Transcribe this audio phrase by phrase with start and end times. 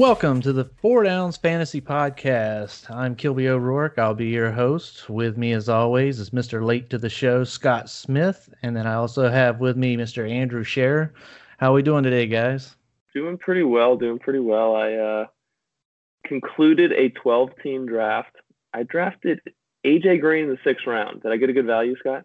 [0.00, 2.90] Welcome to the Four Downs Fantasy Podcast.
[2.90, 3.98] I'm Kilby O'Rourke.
[3.98, 5.10] I'll be your host.
[5.10, 6.64] With me, as always, is Mr.
[6.64, 10.26] Late to the Show, Scott Smith, and then I also have with me Mr.
[10.26, 11.12] Andrew Scherer.
[11.58, 12.76] How are we doing today, guys?
[13.12, 13.94] Doing pretty well.
[13.94, 14.74] Doing pretty well.
[14.74, 15.26] I uh,
[16.24, 18.36] concluded a 12-team draft.
[18.72, 19.40] I drafted
[19.84, 21.20] AJ Green in the sixth round.
[21.24, 22.24] Did I get a good value, Scott?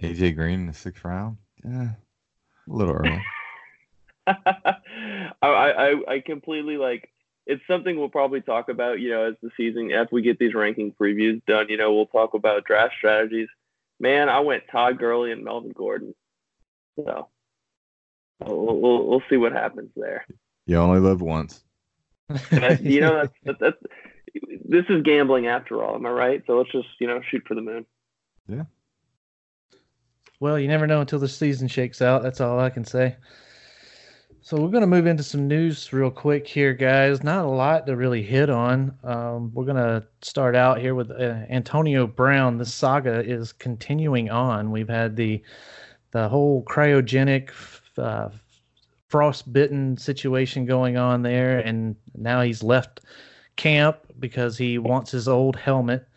[0.00, 1.36] AJ Green in the sixth round?
[1.64, 3.20] Yeah, a little early.
[5.42, 7.10] I, I I completely like
[7.46, 10.54] it's something we'll probably talk about, you know, as the season after we get these
[10.54, 13.48] ranking previews done, you know, we'll talk about draft strategies.
[13.98, 16.14] Man, I went Todd Gurley and Melvin Gordon.
[16.96, 17.28] So
[18.44, 20.26] we'll, we'll, we'll see what happens there.
[20.66, 21.64] You only live once.
[22.80, 23.76] you know, that's, that's, that's,
[24.68, 25.94] this is gambling after all.
[25.94, 26.42] Am I right?
[26.46, 27.86] So let's just, you know, shoot for the moon.
[28.46, 28.64] Yeah.
[30.38, 32.22] Well, you never know until the season shakes out.
[32.22, 33.16] That's all I can say.
[34.48, 37.22] So we're going to move into some news real quick here, guys.
[37.22, 38.96] Not a lot to really hit on.
[39.04, 42.56] Um, we're going to start out here with uh, Antonio Brown.
[42.56, 44.70] The saga is continuing on.
[44.70, 45.42] We've had the
[46.12, 47.50] the whole cryogenic
[47.98, 48.30] uh,
[49.08, 53.02] frostbitten situation going on there, and now he's left
[53.56, 56.08] camp because he wants his old helmet.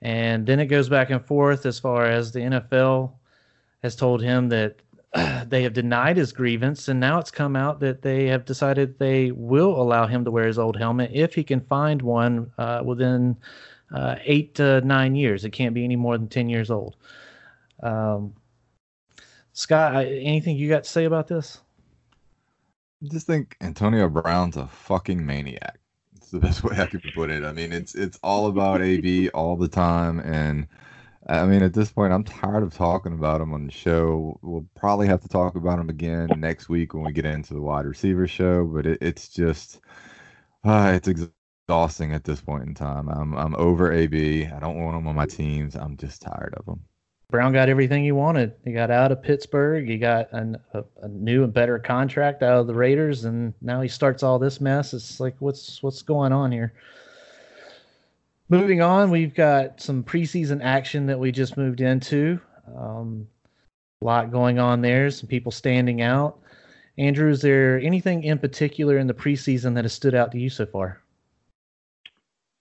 [0.00, 3.14] And then it goes back and forth as far as the NFL
[3.82, 4.76] has told him that
[5.46, 9.30] they have denied his grievance, and now it's come out that they have decided they
[9.32, 13.36] will allow him to wear his old helmet if he can find one uh, within
[13.94, 15.44] uh, eight to nine years.
[15.44, 16.96] It can't be any more than 10 years old.
[17.82, 18.34] Um,
[19.52, 21.60] Scott, anything you got to say about this?
[23.02, 25.78] I just think Antonio Brown's a fucking maniac.
[26.16, 27.44] It's the best way I could put it.
[27.44, 30.66] I mean, it's it's all about AB all the time, and
[31.28, 34.38] I mean, at this point, I'm tired of talking about him on the show.
[34.42, 37.60] We'll probably have to talk about him again next week when we get into the
[37.60, 38.64] wide receiver show.
[38.64, 39.80] But it, it's just,
[40.64, 43.08] uh, it's exhausting at this point in time.
[43.10, 44.46] I'm I'm over AB.
[44.46, 45.76] I don't want him on my teams.
[45.76, 46.80] I'm just tired of him.
[47.30, 48.54] Brown got everything he wanted.
[48.64, 49.86] He got out of Pittsburgh.
[49.86, 53.82] He got an, a, a new and better contract out of the Raiders, and now
[53.82, 54.94] he starts all this mess.
[54.94, 56.72] It's like, what's what's going on here?
[58.50, 62.40] Moving on, we've got some preseason action that we just moved into.
[62.74, 63.28] Um,
[64.00, 66.38] a lot going on there, some people standing out.
[66.96, 70.48] Andrew, is there anything in particular in the preseason that has stood out to you
[70.48, 71.00] so far?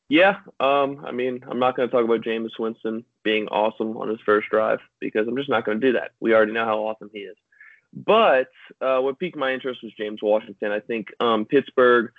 [0.10, 4.10] Yeah, um, I mean, I'm not going to talk about Jameis Winston being awesome on
[4.10, 6.12] his first drive because I'm just not going to do that.
[6.20, 7.36] We already know how awesome he is.
[7.94, 8.50] But
[8.82, 10.72] uh, what piqued my interest was James Washington.
[10.72, 12.12] I think um, Pittsburgh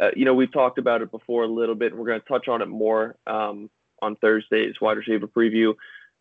[0.00, 2.26] uh, you know, we've talked about it before a little bit, and we're going to
[2.26, 3.70] touch on it more um,
[4.02, 5.74] on Thursday's wide receiver preview.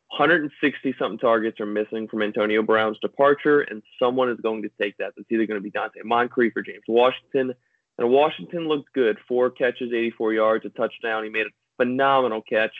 [0.09, 4.95] 160 something targets are missing from Antonio Brown's departure, and someone is going to take
[4.97, 5.13] that.
[5.17, 7.53] It's either going to be Donte Moncrief or James Washington.
[7.97, 11.23] And Washington looked good four catches, 84 yards, a touchdown.
[11.23, 12.73] He made a phenomenal catch.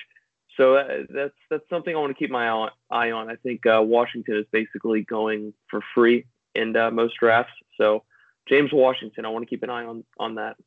[0.57, 3.29] So uh, that's that's something I want to keep my eye on.
[3.29, 7.53] I think uh, Washington is basically going for free in uh, most drafts.
[7.77, 8.03] So
[8.47, 10.57] James Washington, I want to keep an eye on on that.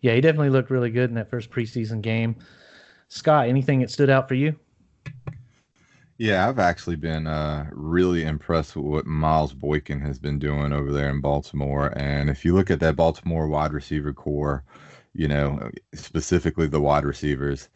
[0.00, 2.36] Yeah, he definitely looked really good in that first preseason game.
[3.08, 4.54] Scott, anything that stood out for you?
[6.18, 10.92] Yeah, I've actually been uh, really impressed with what Miles Boykin has been doing over
[10.92, 11.92] there in Baltimore.
[11.96, 14.64] And if you look at that Baltimore wide receiver corps,
[15.14, 17.68] you know, specifically the wide receivers,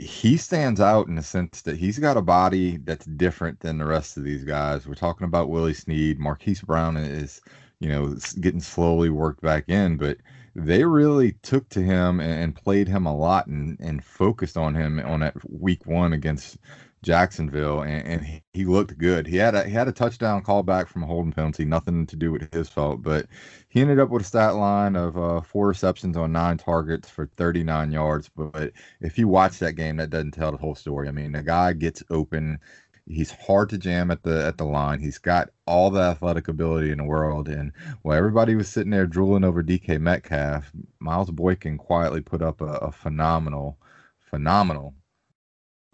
[0.00, 3.84] he stands out in the sense that he's got a body that's different than the
[3.84, 4.86] rest of these guys.
[4.86, 6.18] We're talking about Willie Snead.
[6.18, 7.42] Marquise Brown is,
[7.78, 10.16] you know, getting slowly worked back in, but
[10.56, 14.98] they really took to him and, played him a lot and, and focused on him
[15.00, 16.56] on that week one against
[17.02, 19.26] Jacksonville, and, and he, he, looked good.
[19.26, 22.16] He had a he had a touchdown call back from a holding penalty, nothing to
[22.16, 23.26] do with his fault, but
[23.68, 27.26] he ended up with a stat line of uh, four receptions on nine targets for
[27.36, 28.30] 39 yards.
[28.34, 31.06] But if you watch that game, that doesn't tell the whole story.
[31.06, 32.58] I mean, the guy gets open
[33.08, 35.00] He's hard to jam at the at the line.
[35.00, 37.48] He's got all the athletic ability in the world.
[37.48, 37.72] And
[38.02, 42.64] while everybody was sitting there drooling over DK Metcalf, Miles Boykin quietly put up a,
[42.64, 43.78] a phenomenal,
[44.18, 44.94] phenomenal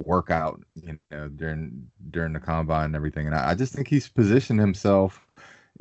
[0.05, 3.27] workout, you know, during during the combine and everything.
[3.27, 5.27] And I, I just think he's positioned himself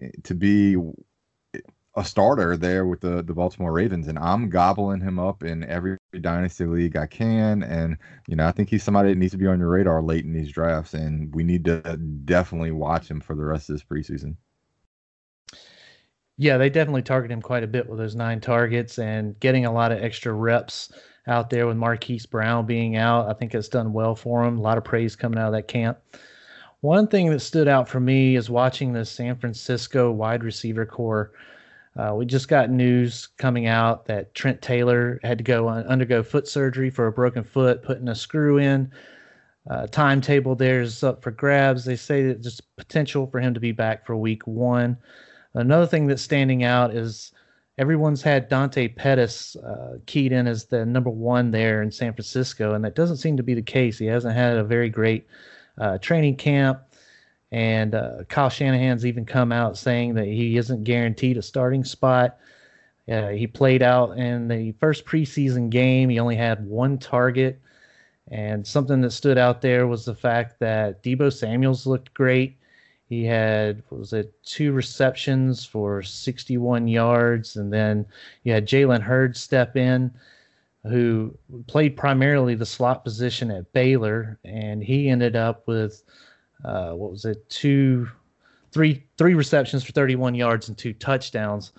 [0.01, 0.75] eh, to be
[1.95, 5.97] a starter there with the the Baltimore Ravens, and I'm gobbling him up in every
[6.21, 7.63] dynasty league I can.
[7.63, 7.97] And
[8.27, 10.33] you know, I think he's somebody that needs to be on your radar late in
[10.33, 14.35] these drafts, and we need to definitely watch him for the rest of this preseason.
[16.37, 19.71] Yeah, they definitely target him quite a bit with those nine targets and getting a
[19.71, 20.91] lot of extra reps
[21.27, 23.29] out there with Marquise Brown being out.
[23.29, 24.57] I think it's done well for him.
[24.57, 25.99] A lot of praise coming out of that camp.
[26.79, 31.31] One thing that stood out for me is watching the San Francisco wide receiver corps
[31.97, 36.23] Uh, we just got news coming out that Trent Taylor had to go on, undergo
[36.23, 38.91] foot surgery for a broken foot, putting a screw in.
[39.69, 41.85] Uh, timetable there is up for grabs.
[41.85, 44.97] They say that there's potential for him to be back for week one.
[45.53, 47.33] Another thing that's standing out is
[47.77, 52.73] everyone's had Dante Pettis uh, keyed in as the number one there in San Francisco,
[52.73, 53.97] and that doesn't seem to be the case.
[53.97, 55.27] He hasn't had a very great
[55.77, 56.81] uh, training camp.
[57.51, 62.37] And uh, Kyle Shanahan's even come out saying that he isn't guaranteed a starting spot.
[63.11, 66.09] Uh, he played out in the first preseason game.
[66.09, 67.59] He only had one target.
[68.29, 72.57] And something that stood out there was the fact that Deebo Samuels looked great.
[73.09, 77.57] He had, was it, two receptions for 61 yards.
[77.57, 78.05] And then
[78.43, 80.13] you had Jalen Hurd step in,
[80.83, 81.37] who
[81.67, 84.39] played primarily the slot position at Baylor.
[84.45, 86.03] And he ended up with
[86.65, 88.07] uh, what was it, two,
[88.71, 91.71] three, three receptions for 31 yards and two touchdowns.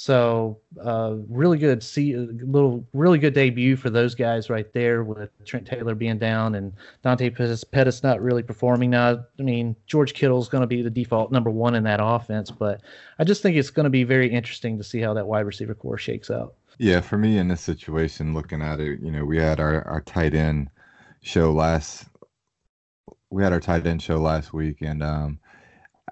[0.00, 5.30] So uh, really good, see little really good debut for those guys right there with
[5.44, 9.24] Trent Taylor being down and Dante Pettis, Pettis not really performing now.
[9.40, 12.48] I mean George Kittle is going to be the default number one in that offense,
[12.48, 12.80] but
[13.18, 15.74] I just think it's going to be very interesting to see how that wide receiver
[15.74, 16.54] corps shakes out.
[16.78, 20.00] Yeah, for me in this situation, looking at it, you know, we had our our
[20.02, 20.70] tight end
[21.22, 22.04] show last
[23.30, 25.38] we had our tight end show last week, and um,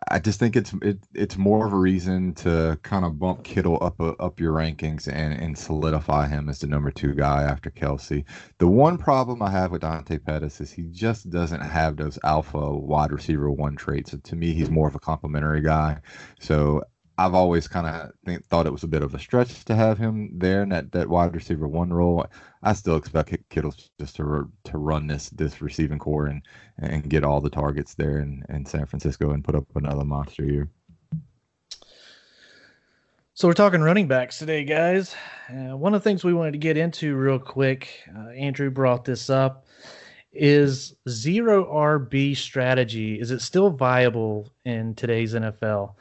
[0.08, 3.78] I just think it's it, it's more of a reason to kind of bump Kittle
[3.80, 7.70] up uh, up your rankings and and solidify him as the number two guy after
[7.70, 8.24] Kelce.
[8.58, 12.74] The one problem I have with Dante Pettis is he just doesn't have those alpha
[12.74, 14.10] wide receiver one traits.
[14.10, 16.00] So to me, he's more of a complimentary guy.
[16.40, 16.82] So
[17.18, 20.30] I've always kind of thought it was a bit of a stretch to have him
[20.34, 22.26] there in that, that wide receiver one role.
[22.62, 26.42] I still expect Kittle just to to run this this receiving corps and
[26.78, 30.44] and get all the targets there in, in San Francisco and put up another monster
[30.44, 30.68] year.
[33.32, 35.14] So we're talking running backs today, guys.
[35.50, 39.04] Uh, one of the things we wanted to get into real quick, uh, Andrew brought
[39.04, 39.66] this up,
[40.32, 43.20] is zero RB strategy.
[43.20, 45.94] Is it still viable in today's NFL?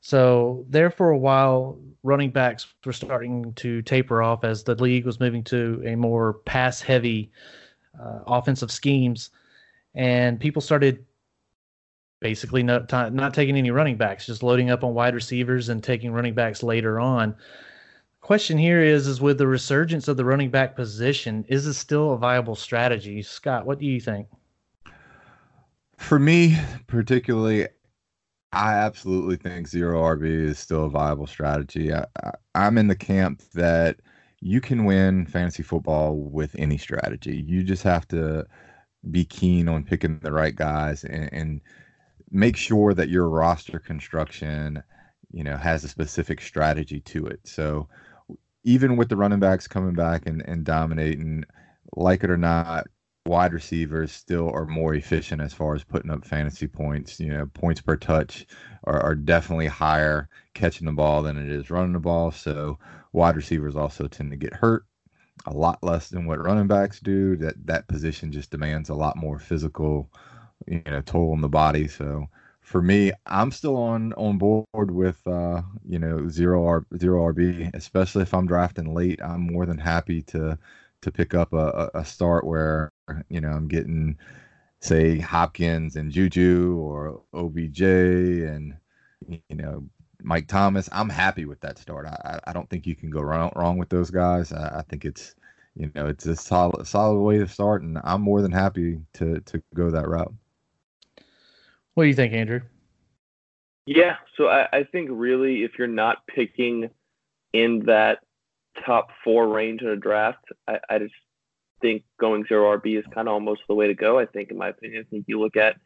[0.00, 5.04] So there for a while, running backs were starting to taper off as the league
[5.04, 7.30] was moving to a more pass-heavy
[8.00, 9.30] uh, offensive schemes,
[9.94, 11.04] and people started
[12.20, 15.82] basically not t- not taking any running backs, just loading up on wide receivers and
[15.82, 17.34] taking running backs later on.
[18.20, 22.12] Question here is: is with the resurgence of the running back position, is this still
[22.12, 23.20] a viable strategy?
[23.22, 24.28] Scott, what do you think?
[25.96, 26.56] For me,
[26.86, 27.68] particularly,
[28.52, 31.94] I absolutely think zero RB is still a viable strategy.
[31.94, 32.04] I,
[32.54, 34.00] I, am in the camp that
[34.40, 37.44] you can win fantasy football with any strategy.
[37.46, 38.46] You just have to
[39.10, 41.60] be keen on picking the right guys and, and
[42.30, 44.82] make sure that your roster construction,
[45.30, 47.40] you know, has a specific strategy to it.
[47.44, 47.88] So
[48.64, 51.44] even with the running backs coming back and, and dominating,
[51.96, 52.88] like it or not,
[53.26, 57.20] wide receivers still are more efficient as far as putting up fantasy points.
[57.20, 58.46] You know, points per touch
[58.84, 62.30] are, are definitely higher catching the ball than it is running the ball.
[62.30, 62.78] So
[63.12, 64.84] wide receivers also tend to get hurt
[65.46, 67.36] a lot less than what running backs do.
[67.36, 70.10] That that position just demands a lot more physical,
[70.66, 71.88] you know, toll on the body.
[71.88, 72.26] So
[72.62, 77.70] for me, I'm still on on board with uh, you know zero R zero RB,
[77.74, 79.20] especially if I'm drafting late.
[79.22, 80.58] I'm more than happy to
[81.02, 82.90] to pick up a, a start where
[83.28, 84.16] you know I'm getting
[84.80, 88.74] say Hopkins and Juju or OBJ and
[89.26, 89.84] you know
[90.22, 90.88] Mike Thomas.
[90.92, 92.06] I'm happy with that start.
[92.06, 94.52] I, I don't think you can go wrong, wrong with those guys.
[94.52, 95.34] I, I think it's
[95.76, 99.40] you know it's a solid solid way to start, and I'm more than happy to
[99.40, 100.32] to go that route.
[101.94, 102.60] What do you think, Andrew?
[103.86, 106.90] Yeah, so I, I think really if you're not picking
[107.52, 108.20] in that
[108.84, 111.14] top four range in a draft, I, I just
[111.80, 114.18] think going zero RB is kind of almost the way to go.
[114.18, 115.76] I think, in my opinion, I think you look at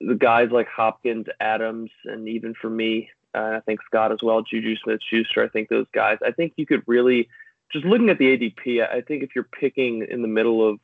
[0.00, 4.42] the guys like Hopkins, Adams, and even for me, uh, I think Scott as well,
[4.42, 5.44] Juju Smith Schuster.
[5.44, 6.18] I think those guys.
[6.24, 7.28] I think you could really
[7.72, 8.88] just looking at the ADP.
[8.88, 10.78] I think if you're picking in the middle of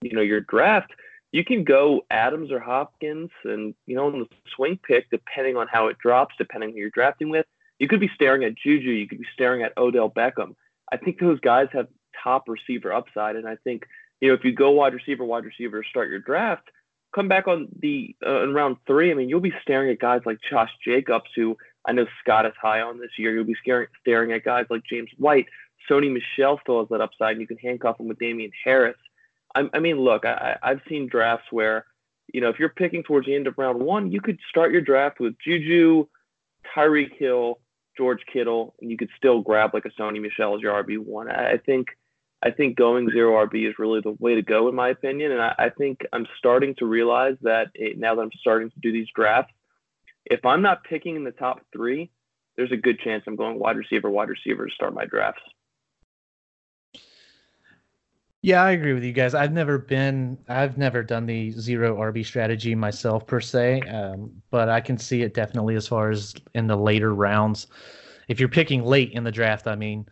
[0.00, 0.92] you know your draft,
[1.32, 5.68] you can go Adams or Hopkins, and you know in the swing pick, depending on
[5.68, 7.46] how it drops, depending on who you're drafting with,
[7.78, 8.90] you could be staring at Juju.
[8.90, 10.54] You could be staring at Odell Beckham.
[10.90, 11.88] I think those guys have
[12.22, 13.86] top receiver upside, and I think
[14.20, 16.68] you know if you go wide receiver, wide receiver, start your draft,
[17.14, 19.10] come back on the uh, in round three.
[19.10, 22.52] I mean, you'll be staring at guys like Josh Jacobs, who I know Scott is
[22.60, 23.34] high on this year.
[23.34, 25.46] You'll be staring staring at guys like James White.
[25.90, 28.96] Sony Michel still has that upside, and you can handcuff him with Damien Harris.
[29.54, 31.86] I, I mean, look, I, I've seen drafts where,
[32.32, 34.80] you know, if you're picking towards the end of round one, you could start your
[34.80, 36.06] draft with Juju,
[36.74, 37.58] Tyreek Hill,
[37.96, 41.28] George Kittle, and you could still grab like a Sony Michel as your RB one.
[41.30, 41.88] I think
[42.42, 45.40] I think going zero RB is really the way to go in my opinion, and
[45.40, 48.92] I, I think I'm starting to realize that it, now that I'm starting to do
[48.92, 49.52] these drafts,
[50.24, 52.10] if I'm not picking in the top three,
[52.56, 55.42] there's a good chance I'm going wide receiver, wide receiver to start my drafts.
[58.44, 59.34] Yeah, I agree with you guys.
[59.34, 64.68] I've never been, I've never done the zero RB strategy myself per se, um, but
[64.68, 67.68] I can see it definitely as far as in the later rounds.
[68.26, 70.06] If you're picking late in the draft, I mean,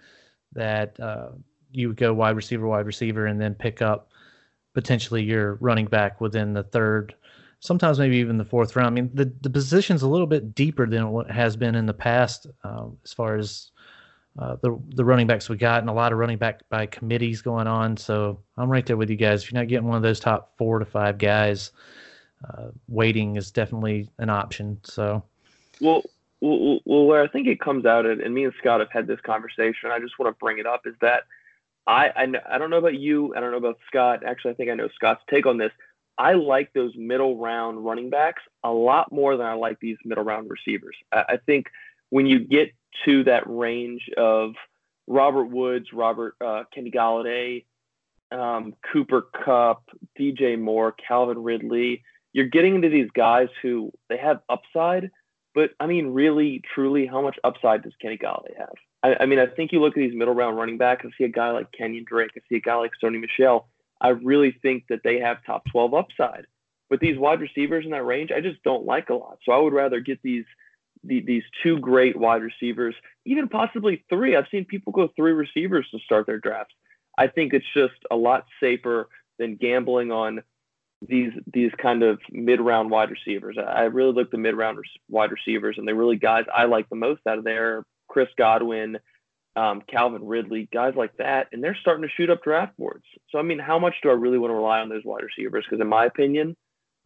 [0.52, 1.30] that uh,
[1.72, 4.10] you would go wide receiver, wide receiver, and then pick up
[4.74, 7.14] potentially your running back within the third,
[7.60, 8.88] sometimes maybe even the fourth round.
[8.88, 11.94] I mean, the the position's a little bit deeper than what has been in the
[11.94, 13.70] past um, as far as
[14.38, 17.42] uh, the the running backs we got, and a lot of running back by committees
[17.42, 17.96] going on.
[17.96, 19.42] So I'm right there with you guys.
[19.42, 21.72] If you're not getting one of those top four to five guys,
[22.48, 24.78] uh, waiting is definitely an option.
[24.84, 25.22] So,
[25.80, 26.02] well,
[26.40, 29.20] well, well, where I think it comes out, and me and Scott have had this
[29.20, 29.90] conversation.
[29.90, 31.24] I just want to bring it up is that
[31.86, 33.34] I I, I don't know about you.
[33.34, 34.24] I don't know about Scott.
[34.24, 35.72] Actually, I think I know Scott's take on this.
[36.18, 40.24] I like those middle round running backs a lot more than I like these middle
[40.24, 40.96] round receivers.
[41.12, 41.66] I, I think
[42.10, 42.72] when you get
[43.04, 44.54] to that range of
[45.06, 47.64] Robert Woods, Robert uh, Kenny Golladay,
[48.32, 49.82] um, Cooper Kupp,
[50.18, 52.02] DJ Moore, Calvin Ridley.
[52.32, 55.10] You're getting into these guys who they have upside,
[55.54, 58.74] but I mean, really, truly, how much upside does Kenny Golladay have?
[59.02, 61.04] I, I mean, I think you look at these middle round running backs.
[61.06, 62.32] I see a guy like Kenyan Drake.
[62.36, 63.68] I see a guy like Sony Michel.
[64.00, 66.46] I really think that they have top 12 upside.
[66.88, 69.38] But these wide receivers in that range, I just don't like a lot.
[69.44, 70.44] So I would rather get these
[71.02, 74.36] the, these two great wide receivers, even possibly three.
[74.36, 76.74] I've seen people go three receivers to start their drafts.
[77.16, 80.42] I think it's just a lot safer than gambling on
[81.06, 83.56] these these kind of mid round wide receivers.
[83.56, 84.78] I really look the mid round
[85.08, 87.84] wide receivers, and they really guys I like the most out of there.
[88.10, 88.98] Chris Godwin,
[89.56, 93.04] um, Calvin Ridley, guys like that, and they're starting to shoot up draft boards.
[93.30, 95.64] So I mean, how much do I really want to rely on those wide receivers?
[95.68, 96.56] Because in my opinion,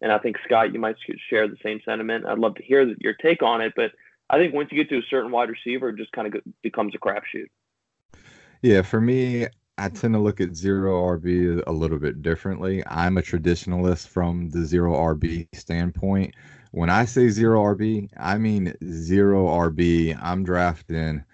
[0.01, 0.97] and I think Scott, you might
[1.31, 2.27] share the same sentiment.
[2.27, 3.93] I'd love to hear your take on it, but
[4.31, 6.95] I think once you get to a certain wide receiver, it just kind of becomes
[6.95, 7.47] a crapshoot.
[8.63, 9.47] Yeah, for me,
[9.77, 12.83] I tend to look at zero RB a little bit differently.
[12.87, 16.35] I'm a traditionalist from the zero RB standpoint.
[16.75, 20.19] When I say zero RB, I mean zero RB.
[20.21, 21.25] I'm drafting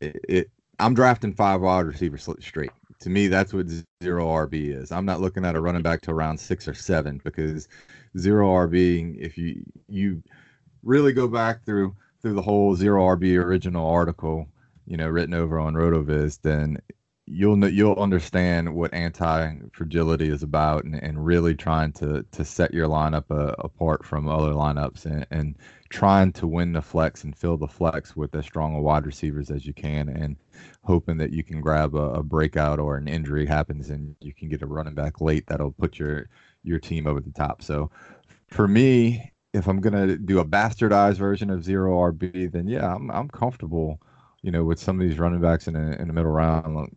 [0.00, 3.66] it, it I'm drafting five wide receivers straight to me, that's what
[4.02, 4.90] zero RB is.
[4.90, 7.68] I'm not looking at a running back to around six or seven because
[8.16, 10.22] zero RB, if you you
[10.82, 14.48] really go back through through the whole zero RB original article,
[14.86, 16.78] you know, written over on Rotoviz, then
[17.30, 22.72] you'll you'll understand what anti fragility is about and, and really trying to to set
[22.72, 25.56] your lineup uh, apart from other lineups and, and
[25.90, 29.50] trying to win the flex and fill the flex with as strong a wide receivers
[29.50, 30.36] as you can and
[30.82, 34.48] hoping that you can grab a, a breakout or an injury happens and you can
[34.48, 36.28] get a running back late that'll put your
[36.64, 37.62] your team over the top.
[37.62, 37.90] So
[38.48, 42.94] for me if i'm going to do a bastardized version of zero rb then yeah
[42.94, 43.98] i'm, I'm comfortable
[44.42, 46.90] you know with some of these running backs in, a, in the middle round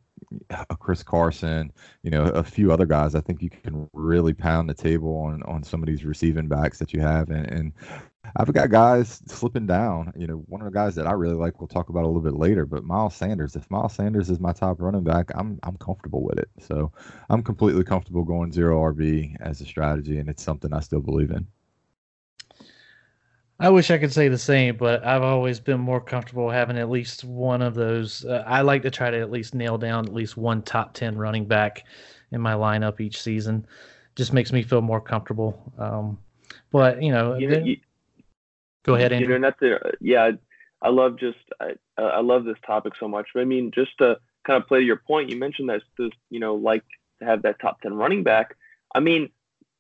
[0.49, 1.71] a Chris Carson,
[2.03, 3.15] you know, a few other guys.
[3.15, 6.79] I think you can really pound the table on on some of these receiving backs
[6.79, 7.73] that you have, and, and
[8.35, 10.13] I've got guys slipping down.
[10.15, 12.21] You know, one of the guys that I really like, we'll talk about a little
[12.21, 12.65] bit later.
[12.65, 16.37] But Miles Sanders, if Miles Sanders is my top running back, I'm I'm comfortable with
[16.39, 16.49] it.
[16.59, 16.91] So
[17.29, 21.31] I'm completely comfortable going zero RB as a strategy, and it's something I still believe
[21.31, 21.47] in.
[23.61, 26.89] I wish I could say the same, but I've always been more comfortable having at
[26.89, 28.25] least one of those.
[28.25, 31.15] Uh, I like to try to at least nail down at least one top 10
[31.15, 31.85] running back
[32.31, 33.67] in my lineup each season.
[34.15, 35.71] Just makes me feel more comfortable.
[35.77, 36.17] Um,
[36.71, 37.77] but, you know, you know you,
[38.81, 39.35] go ahead, Andrew.
[39.35, 40.31] You know, not to, yeah,
[40.81, 43.27] I love just, I, I love this topic so much.
[43.31, 46.09] But I mean, just to kind of play to your point, you mentioned that, this,
[46.31, 46.83] you know, like
[47.19, 48.57] to have that top 10 running back.
[48.95, 49.29] I mean,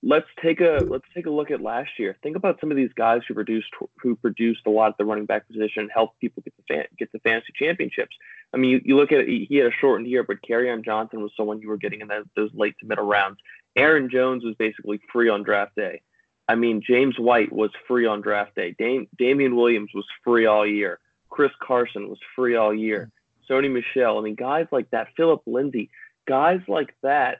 [0.03, 2.17] let's take a let's take a look at last year.
[2.23, 3.69] Think about some of these guys who produced
[4.01, 7.11] who produced a lot at the running back position, helped people get the fan, get
[7.11, 8.15] the fantasy championships.
[8.53, 11.21] I mean, you, you look at it, he had a shortened year, but Kerryon Johnson
[11.21, 13.37] was someone you were getting in those, those late to middle rounds.
[13.75, 16.01] Aaron Jones was basically free on draft day.
[16.47, 18.75] I mean, James White was free on draft day.
[18.77, 20.99] Dam- Damien Williams was free all year.
[21.29, 23.09] Chris Carson was free all year.
[23.49, 24.17] Sony Michel.
[24.17, 25.07] I mean, guys like that.
[25.15, 25.89] Philip Lindsay.
[26.27, 27.37] Guys like that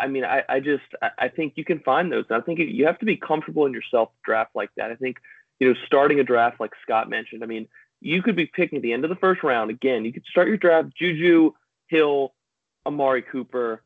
[0.00, 0.84] I mean, I, I just
[1.18, 2.24] I think you can find those.
[2.30, 4.90] I think you have to be comfortable in yourself draft like that.
[4.90, 5.16] I think
[5.58, 7.42] you know starting a draft like Scott mentioned.
[7.42, 7.68] I mean,
[8.00, 10.04] you could be picking at the end of the first round again.
[10.04, 11.52] You could start your draft Juju,
[11.88, 12.34] Hill,
[12.86, 13.82] Amari Cooper,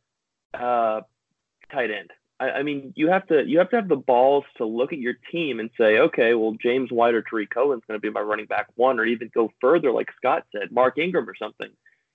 [0.55, 1.03] uh,
[1.71, 2.11] tight end.
[2.39, 4.99] I, I, mean, you have to you have to have the balls to look at
[4.99, 8.21] your team and say, okay, well, James White or Tarik Cohen's going to be my
[8.21, 11.71] running back one, or even go further, like Scott said, Mark Ingram or something.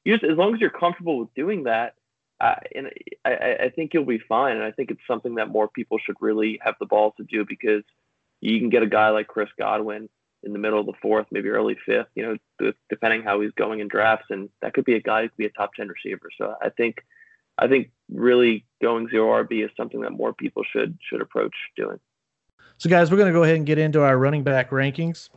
[0.06, 1.96] You just as long as you're comfortable with doing that,
[2.42, 2.90] uh, and
[3.24, 4.56] I, I think you'll be fine.
[4.56, 7.46] And I think it's something that more people should really have the balls to do
[7.48, 7.84] because
[8.42, 10.10] you can get a guy like Chris Godwin
[10.44, 13.80] in the middle of the fourth, maybe early fifth, you know, depending how he's going
[13.80, 16.30] in drafts, and that could be a guy who could be a top ten receiver.
[16.36, 16.98] So I think
[17.60, 22.00] I think really going zero RB is something that more people should should approach doing.
[22.78, 25.30] So guys, we're going to go ahead and get into our running back rankings.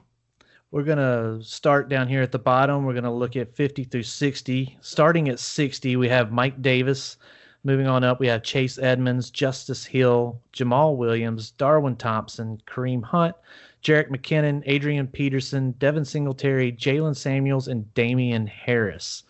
[0.71, 2.85] We're going to start down here at the bottom.
[2.85, 4.79] We're going to look at 50 through 60.
[4.81, 7.17] Starting at 60, we have Mike Davis.
[7.63, 13.35] Moving on up, we have Chase Edmonds, Justice Hill, Jamaal Williams, Darwin Thompson, Kareem Hunt,
[13.83, 19.23] Jerick McKinnon, Adrian Peterson, Devin Singletary, Jaylen Samuels, and Damien Harris.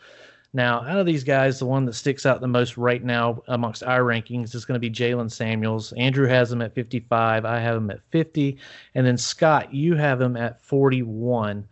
[0.56, 3.82] Now, out of these guys, the one that sticks out the most right now amongst
[3.82, 5.92] our rankings is going to be Jaylen Samuels.
[5.94, 7.44] Andrew has him at 55.
[7.44, 8.56] I have him at 50.
[8.94, 11.66] And then Scott, you have him at 41.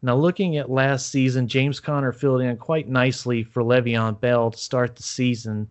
[0.00, 4.58] Now, looking at last season, James Conner filled in quite nicely for Le'Veon Bell to
[4.58, 5.68] start the season.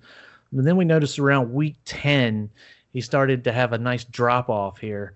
[0.54, 2.48] But then we noticed around week 10,
[2.94, 5.16] he started to have a nice drop off here.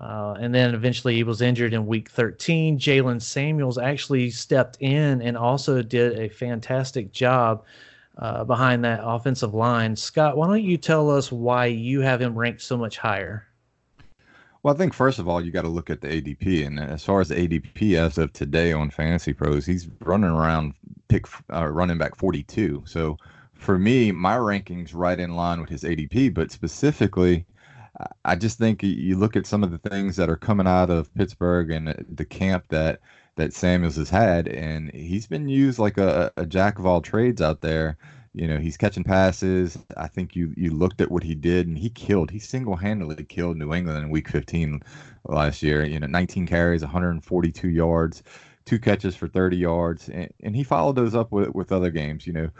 [0.00, 2.78] Uh, and then eventually he was injured in week 13.
[2.78, 7.64] Jaylen Samuels actually stepped in and also did a fantastic job
[8.16, 9.94] uh, behind that offensive line.
[9.94, 13.46] Scott, why don't you tell us why you have him ranked so much higher?
[14.62, 16.66] Well, I think first of all, you got to look at the ADP.
[16.66, 20.74] And as far as the ADP as of today on Fantasy Pros, he's running around
[21.08, 22.84] pick uh, running back 42.
[22.86, 23.18] So
[23.52, 27.44] for me, my rankings right in line with his ADP, but specifically–
[28.24, 31.12] I just think you look at some of the things that are coming out of
[31.14, 33.00] Pittsburgh and uh, the camp that
[33.36, 37.40] that Samuels has had, and he's been used like a, a jack of all trades
[37.40, 37.96] out there.
[38.34, 39.78] You know, he's catching passes.
[39.96, 42.30] I think you you looked at what he did, and he killed.
[42.30, 44.82] He single handedly killed New England in Week 15
[45.24, 45.84] last year.
[45.84, 48.22] You know, 19 carries, 142 yards,
[48.64, 52.26] two catches for 30 yards, and, and he followed those up with with other games.
[52.26, 52.50] You know,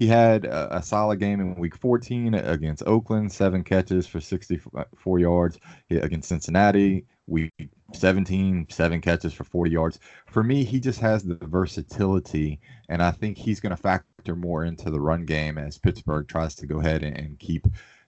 [0.00, 5.18] he had a, a, solid game in week 14 against Oakland, seven catches for 64
[5.18, 5.58] yards.
[5.90, 7.52] Against Cincinnati, week
[7.92, 9.98] 17, seven catches for 40 yards.
[10.24, 14.64] For me, he just has the versatility, and I think he's going to factor more
[14.64, 17.66] into the run game as Pittsburgh tries to go ahead and, and keep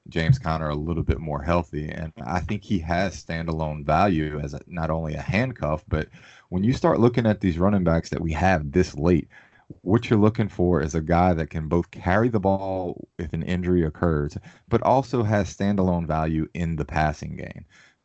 [0.09, 1.91] James Conner a little bit more healthy.
[1.91, 6.09] And I think he has standalone value as a, not only a handcuff, but
[6.49, 9.29] when you start looking at these running backs that we have this late,
[9.83, 13.43] what you're looking for is a guy that can both carry the ball if an
[13.43, 14.37] injury occurs,
[14.69, 17.65] but also has standalone value in the passing game.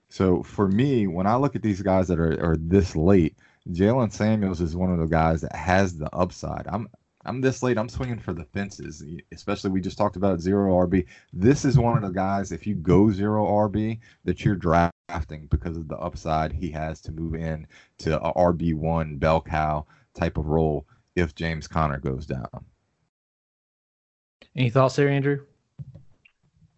[0.10, 3.38] So for me, when I look at these guys that are, are this late,
[3.70, 6.66] Jaylen Samuels is one of the guys that has the upside.
[6.68, 6.88] I'm
[7.26, 7.78] I'm this late.
[7.78, 9.04] I'm swinging for the fences,
[9.34, 11.06] especially we just talked about zero RB.
[11.34, 15.76] This is one of the guys, if you go zero RB, that you're drafting because
[15.76, 17.68] of the upside he has to move in
[18.00, 22.66] to a RB1 bell cow type of role if James Conner goes down.
[24.56, 25.46] Any thoughts there, Andrew?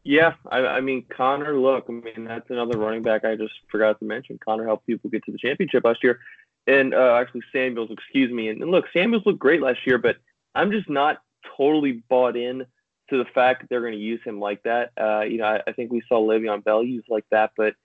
[0.04, 1.58] Yeah, I, I, mean Conner.
[1.58, 4.40] Look, I mean that's another running back I just forgot to mention.
[4.44, 6.20] Conner helped people get to the championship last year,
[6.68, 8.48] and uh, actually Samuels, excuse me.
[8.48, 10.18] And, and, look, Samuels looked great last year, but
[10.56, 11.22] I'm just not
[11.58, 12.66] totally bought in
[13.10, 14.92] to the fact that they're going to use him like that.
[15.00, 17.76] Uh, you know, I, I, think we saw Le'Veon Bell use like that, but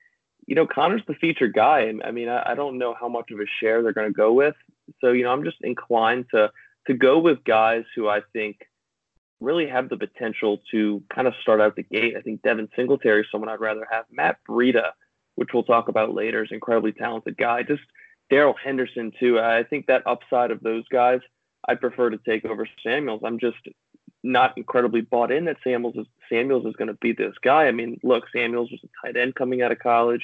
[0.47, 1.93] you know, Conner's the featured guy.
[2.05, 4.33] I mean, I, I don't know how much of a share they're going to go
[4.33, 4.55] with.
[5.01, 6.51] So, you know, I'm just inclined to
[6.87, 8.59] to go with guys who I think
[9.41, 12.15] really have the potential to kind of start out the gate.
[12.17, 14.05] I think Devin Singletary is someone I'd rather have.
[14.11, 14.91] Matt Breida,
[15.35, 17.63] which we'll talk about later, is an incredibly talented guy.
[17.63, 17.83] Just
[18.29, 19.39] Darrell Henderson too.
[19.39, 21.21] I think that upside of those guys,
[21.67, 23.23] I'd prefer to take over Samuels.
[23.25, 23.57] I'm just
[24.25, 27.67] not incredibly bought in that Samuels is Samuels is going to be this guy.
[27.67, 30.23] I mean, look, Samuels was a tight end coming out of college.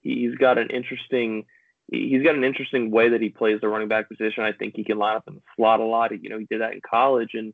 [0.00, 1.44] He's got an interesting
[1.90, 4.44] he's got an interesting way that he plays the running back position.
[4.44, 6.12] I think he can line up in the slot a lot.
[6.12, 7.52] You know, he did that in college, and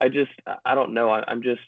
[0.00, 0.30] I just
[0.64, 1.10] I don't know.
[1.10, 1.60] I, am just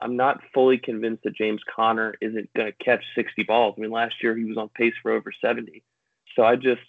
[0.00, 3.74] I'm not fully convinced that James Conner isn't going to catch 60 balls.
[3.76, 5.82] I mean, last year he was on pace for over 70.
[6.36, 6.82] So I just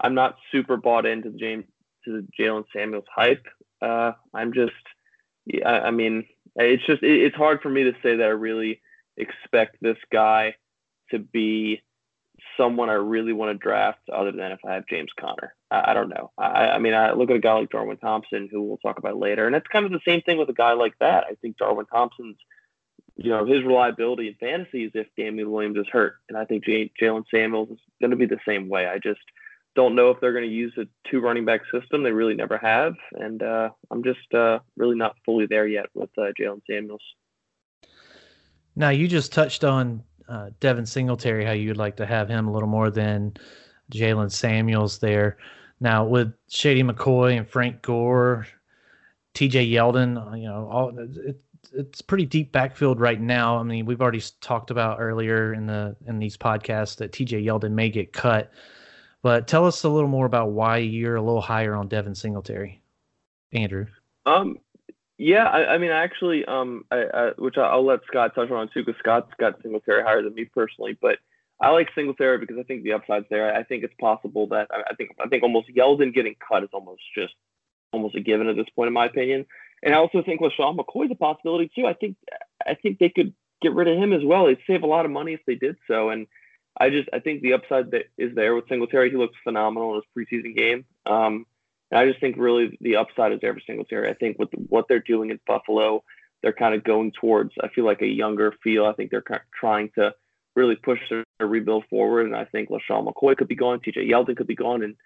[0.00, 1.64] I'm not super bought into the James
[2.04, 3.46] to the Jaylen Samuels hype.
[3.80, 4.72] Uh, I'm just
[5.48, 8.80] yeah, I mean, it's just it, it's hard for me to say that I really
[9.16, 10.54] expect this guy
[11.10, 11.82] to be
[12.56, 15.54] someone I really want to draft other than if I have James Conner.
[15.70, 16.30] I, I don't know.
[16.36, 19.16] I, I, mean, I look at a guy like Darwin Thompson, who we'll talk about
[19.16, 21.24] later, and it's kind of the same thing with a guy like that.
[21.30, 22.36] I think Darwin Thompson's,
[23.16, 26.64] you know, his reliability in fantasy is if Damien Williams is hurt, and I think
[26.64, 28.86] J- Jaylen Samuels is going to be the same way.
[28.86, 29.20] I just
[29.74, 32.02] don't know if they're going to use a two running back system.
[32.02, 36.10] They really never have, and uh, I'm just uh, really not fully there yet with
[36.18, 37.02] uh, Jaylen Samuels.
[38.76, 42.52] Now you just touched on uh, Devin Singletary, how you'd like to have him a
[42.52, 43.34] little more than
[43.92, 45.38] Jaylen Samuels there.
[45.80, 48.46] Now with Shady McCoy and Frank Gore,
[49.34, 49.68] T.J.
[49.68, 51.40] Yeldon, you know, all it,
[51.72, 53.58] it's pretty deep backfield right now.
[53.58, 57.42] I mean, we've already talked about earlier in the in these podcasts that T.J.
[57.42, 58.50] Yeldon may get cut,
[59.22, 62.80] but tell us a little more about why you're a little higher on Devin Singletary,
[63.52, 63.86] Andrew.
[64.26, 64.58] Um,
[65.16, 68.84] yeah, I, I mean, actually, um, I, I, which I'll let Scott touch on too,
[68.84, 70.96] because Scott's got Singletary higher than me personally.
[71.00, 71.18] But
[71.60, 73.52] I like Singletary because I think the upside's there.
[73.54, 77.02] I think it's possible that I think I think almost Yeldon getting cut is almost
[77.16, 77.34] just
[77.92, 79.44] almost a given at this point, in my opinion.
[79.82, 81.86] And I also think LeSean McCoy's a possibility too.
[81.86, 82.16] I think
[82.64, 84.46] I think they could get rid of him as well.
[84.46, 86.10] They'd save a lot of money if they did so.
[86.10, 86.28] And
[86.78, 89.10] I just I think the upside that is there with Singletary.
[89.10, 90.84] He looks phenomenal in his preseason game.
[91.06, 91.46] Um,
[91.90, 94.10] and I just think really the upside is there for Singletary.
[94.10, 96.04] I think with what they're doing in Buffalo,
[96.42, 98.86] they're kind of going towards, I feel like a younger feel.
[98.86, 100.14] I think they're kind of trying to
[100.54, 102.26] really push their, their rebuild forward.
[102.26, 104.96] And I think LeSean McCoy could be gone, TJ Yeldon could be gone, and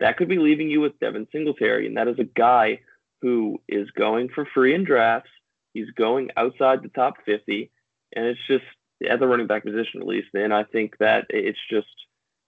[0.00, 1.86] that could be leaving you with Devin Singletary.
[1.86, 2.80] And that is a guy
[3.20, 5.30] who is going for free in drafts.
[5.74, 7.70] He's going outside the top 50.
[8.14, 8.64] And it's just
[9.08, 10.28] at the running back position, at least.
[10.34, 11.86] And I think that it's just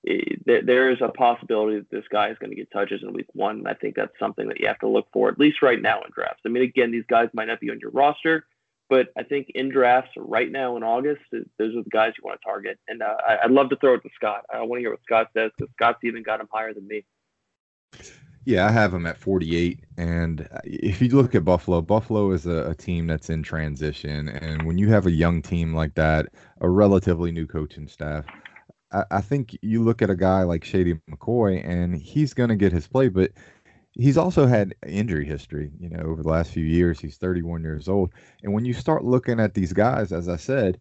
[0.03, 3.67] there is a possibility that this guy is going to get touches in week one.
[3.67, 6.11] I think that's something that you have to look for, at least right now in
[6.15, 6.41] drafts.
[6.47, 8.47] I mean, again, these guys might not be on your roster,
[8.89, 12.41] but I think in drafts right now in August, those are the guys you want
[12.41, 12.79] to target.
[12.89, 14.45] And uh, I'd love to throw it to Scott.
[14.53, 17.05] I want to hear what Scott says because Scott's even got him higher than me.
[18.44, 19.81] Yeah, I have him at 48.
[19.96, 24.29] And uh, if you look at Buffalo, Buffalo is a, a, team that's in transition.
[24.29, 26.26] And when you have a young team like that,
[26.61, 28.24] a relatively new coaching staff,
[28.92, 32.57] I, I think you look at a guy like Shady McCoy, and he's going to
[32.57, 33.33] get his play, but
[33.92, 36.98] he's also had injury history, you know, over the last few years.
[36.98, 38.12] He's 31 years old.
[38.42, 40.81] And when you start looking at these guys, as I said,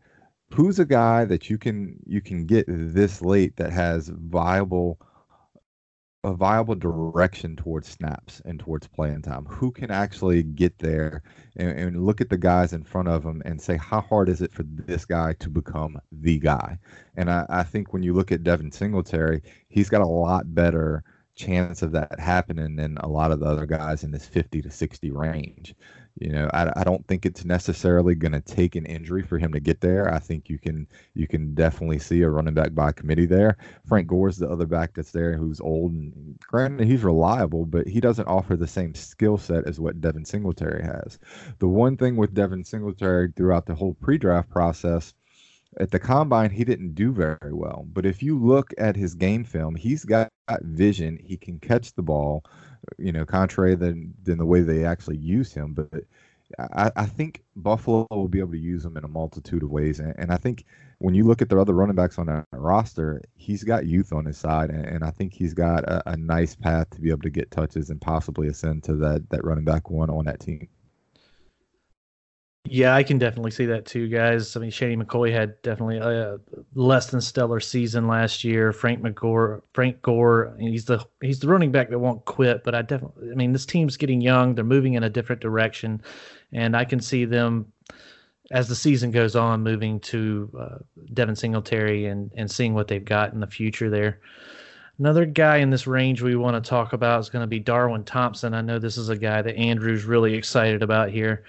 [0.54, 5.00] who's a guy that you can you can get this late that has viable
[6.24, 9.46] a viable direction towards snaps and towards playing time.
[9.46, 11.24] Who can actually get there
[11.56, 14.42] and, and, look at the guys in front of them and say, how hard is
[14.42, 16.78] it for this guy to become the guy?
[17.16, 21.04] And I, I think when you look at Devin Singletary, he's got a lot better
[21.36, 24.70] chance of that happening than a lot of the other guys in this 50 to
[24.70, 25.74] 60 range.
[26.20, 29.54] You know, I, I don't think it's necessarily going to take an injury for him
[29.54, 30.14] to get there.
[30.14, 33.58] I think you can you can definitely see a running back by committee there.
[33.88, 38.02] Frank Gore's the other back that's there who's old and granted he's reliable, but he
[38.02, 41.20] doesn't offer the same skill set as what Devin Singletary has.
[41.60, 45.14] The one thing with Devin Singletary throughout the whole pre-draft process
[45.80, 49.44] at the combine he didn't do very well but if you look at his game
[49.44, 52.44] film he's got vision he can catch the ball
[52.98, 55.74] you know, contrary than than the way they actually use him.
[55.74, 56.04] But
[56.58, 60.00] I, I think Buffalo will be able to use him in a multitude of ways,
[60.00, 60.66] and, and I think
[61.00, 64.26] when you look at the other running backs on that roster, he's got youth on
[64.26, 67.22] his side, and, and I think he's got a, a, nice path to be able
[67.22, 70.68] to get touches and possibly ascend to that that running back one on that team.
[72.66, 74.56] Yeah, I can definitely see that too, guys.
[74.56, 76.40] I mean, Shady McCoy had definitely a
[76.76, 78.74] less than stellar season last year.
[78.74, 82.64] Frank McGore, Frank Gore, he's the he's the running back that won't quit.
[82.64, 84.56] But I definitely, I mean, this team's getting young.
[84.56, 86.02] They're moving in a different direction,
[86.52, 87.72] and I can see them
[88.52, 90.78] as the season goes on moving to uh,
[91.14, 94.20] Devin Singletary and and seeing what they've got in the future there.
[95.00, 98.04] Another guy in this range we want to talk about is going to be Darwin
[98.04, 98.54] Thompson.
[98.54, 101.46] I know this is a guy that Andrew's really excited about here.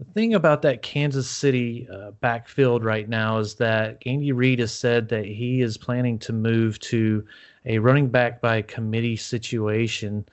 [0.00, 4.72] The thing about that Kansas City uh, backfield right now is that Andy Reid has
[4.72, 7.22] said that he is planning to move to
[7.66, 10.24] a running back by committee situation.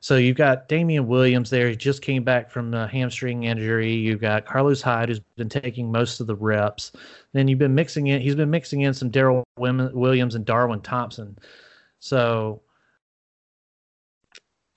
[0.00, 1.70] So you've got Damien Williams there.
[1.70, 3.90] He just came back from the hamstring injury.
[3.94, 6.92] You've got Carlos Hyde, who's been taking most of the reps.
[7.32, 8.20] Then you've been mixing in.
[8.20, 11.38] He's been mixing in some Darrel Williams and Darwin Thompson.
[12.00, 12.60] So,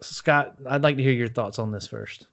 [0.02, 2.28] Scott, I'd like to hear your thoughts on this first.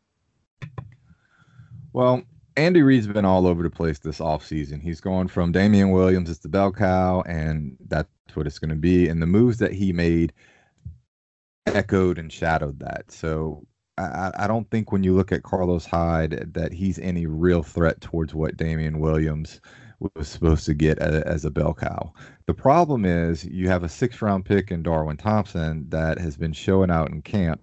[1.93, 2.23] Well,
[2.57, 4.83] Andy Reid's been all over the place this offseason.
[4.83, 8.77] He's going from Damien Williams as the bell cow, and that's what it's going to
[8.77, 9.09] be.
[9.09, 10.33] And the moves that he made
[11.67, 13.11] echoed and shadowed that.
[13.11, 13.67] So
[13.99, 18.01] I, I don't think when you look at Carlos Hyde that he's any real threat
[18.01, 19.61] towards what Damien Williams
[20.01, 22.13] was supposed to get as, as a bell cow.
[22.47, 26.53] The problem is you have a six round pick in Darwin Thompson that has been
[26.53, 27.61] showing out in camp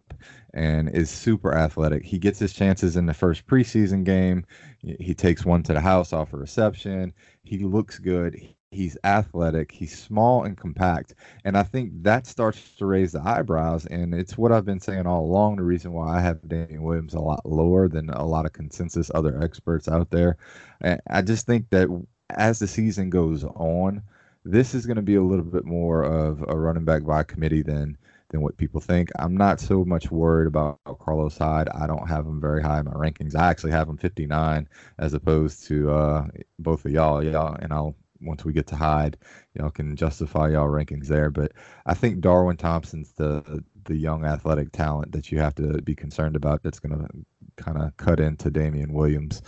[0.58, 2.04] and is super athletic.
[2.04, 4.44] He gets his chances in the first preseason game.
[4.82, 7.14] He takes one to the house off a reception.
[7.44, 8.42] He looks good.
[8.72, 9.72] He's athletic.
[9.72, 11.14] He's small and compact.
[11.46, 13.86] And I think that starts to raise the eyebrows.
[13.86, 15.58] And it's what I've been saying all along.
[15.58, 19.12] The reason why I have Damien Williams a lot lower than a lot of consensus
[19.14, 20.38] other experts out there.
[20.82, 21.88] And I just think that
[22.32, 24.02] as the season goes on,
[24.44, 27.62] this is going to be a little bit more of a running back by committee
[27.62, 27.98] than
[28.30, 29.10] than what people think.
[29.18, 31.70] I'm not so much worried about Carlos Hyde.
[31.70, 33.36] I don't have him very high in my rankings.
[33.36, 34.68] I actually have him 59
[35.00, 36.28] as opposed to uh,
[36.60, 37.24] both of y'all.
[37.24, 39.18] Y'all and I'll once we get to Hyde,
[39.54, 41.30] y'all can justify y'all rankings there.
[41.30, 41.54] But
[41.86, 46.36] I think Darwin Thompson's the the young athletic talent that you have to be concerned
[46.36, 46.64] about.
[46.64, 49.42] That's going to kind of cut into Damien Williams'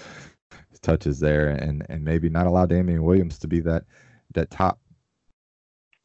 [0.82, 3.84] touches there, and and maybe not allow Damien Williams to be that
[4.34, 4.80] that top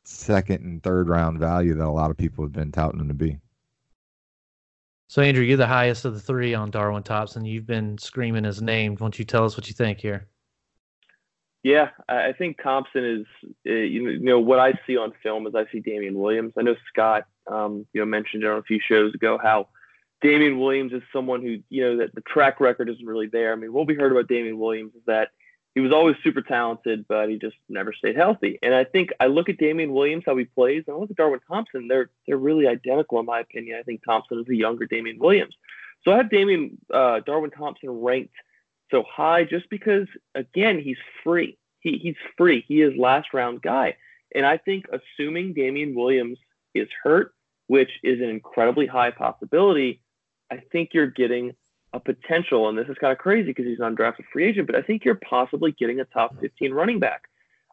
[0.04, 3.14] second and third round value that a lot of people have been touting him to
[3.14, 3.38] be.
[5.08, 7.44] So, Andrew, you're the highest of the three on Darwin Thompson.
[7.44, 8.92] You've been screaming his name.
[8.92, 10.26] Why don't you tell us what you think here?
[11.62, 13.26] Yeah, I think Thompson is,
[13.66, 16.52] uh, you know, what I see on film is I see Damien Williams.
[16.58, 19.68] I know Scott, um, you know, mentioned it on a few shows ago how
[20.20, 23.52] Damien Williams is someone who, you know, that the track record isn't really there.
[23.52, 25.30] I mean, what we heard about Damien Williams is that
[25.74, 28.58] he was always super talented, but he just never stayed healthy.
[28.62, 31.16] And I think I look at Damien Williams, how he plays, and I look at
[31.16, 31.88] Darwin Thompson.
[31.88, 33.78] They're they're really identical in my opinion.
[33.78, 35.54] I think Thompson is a younger Damien Williams.
[36.04, 38.34] So I have Damien uh, Darwin Thompson ranked
[38.90, 41.58] so high just because again he's free.
[41.80, 42.64] He he's free.
[42.68, 43.96] He is last round guy.
[44.34, 46.38] And I think assuming Damien Williams
[46.74, 47.34] is hurt,
[47.66, 50.00] which is an incredibly high possibility,
[50.50, 51.54] I think you're getting
[51.94, 54.74] a potential, and this is kind of crazy because he's an undrafted free agent, but
[54.74, 57.28] I think you're possibly getting a top 15 running back.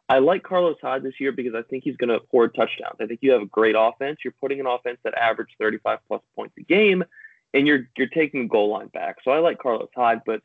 [0.08, 2.96] I like Carlos Hyde this year because I think he's going to hoard touchdowns.
[3.00, 4.18] I think you have a great offense.
[4.24, 7.04] You're putting an offense that averaged 35 plus points a game,
[7.52, 9.16] and you're you're taking goal line back.
[9.24, 10.42] So I like Carlos Hyde, but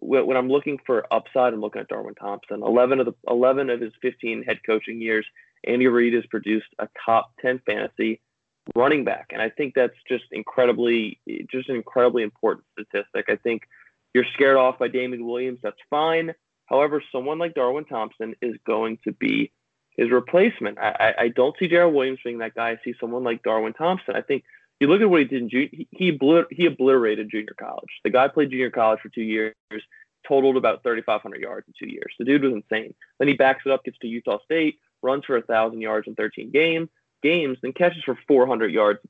[0.00, 2.62] when I'm looking for upside, I'm looking at Darwin Thompson.
[2.62, 5.26] 11 of the 11 of his 15 head coaching years,
[5.64, 8.20] Andy Reid has produced a top 10 fantasy
[8.74, 9.28] running back.
[9.32, 11.20] And I think that's just incredibly,
[11.50, 13.26] just an incredibly important statistic.
[13.28, 13.62] I think
[14.14, 15.60] you're scared off by Damien Williams.
[15.62, 16.34] That's fine.
[16.66, 19.52] However, someone like Darwin Thompson is going to be
[19.96, 20.78] his replacement.
[20.78, 22.70] I, I don't see Darrel Williams being that guy.
[22.70, 24.14] I see someone like Darwin Thompson.
[24.14, 24.44] I think
[24.78, 26.18] you look at what he did in junior, he, he,
[26.50, 27.90] he obliterated junior college.
[28.04, 29.54] The guy played junior college for two years,
[30.26, 32.14] totaled about 3,500 yards in two years.
[32.18, 32.94] The dude was insane.
[33.18, 36.14] Then he backs it up, gets to Utah State, runs for a thousand yards in
[36.14, 36.88] 13 games,
[37.22, 39.00] games and catches for 400 yards,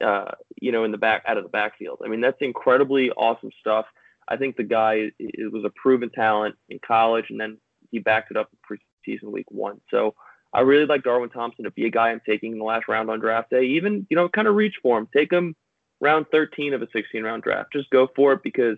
[0.00, 2.00] uh, you know, in the back out of the backfield.
[2.04, 3.86] I mean, that's incredibly awesome stuff.
[4.28, 7.58] I think the guy it was a proven talent in college, and then
[7.90, 9.80] he backed it up in preseason week one.
[9.90, 10.14] So
[10.52, 13.10] I really like Darwin Thompson to be a guy I'm taking in the last round
[13.10, 13.64] on draft day.
[13.64, 15.08] Even you know, kind of reach for him.
[15.14, 15.54] Take him
[16.00, 17.72] round 13 of a 16 round draft.
[17.72, 18.76] Just go for it because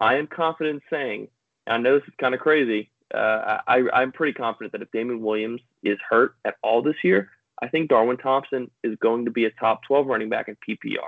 [0.00, 1.28] I am confident in saying,
[1.66, 2.90] I know this is kind of crazy.
[3.14, 7.30] Uh, I, I'm pretty confident that if Damon Williams is hurt at all this year,
[7.62, 10.98] I think Darwin Thompson is going to be a top 12 running back in PPR.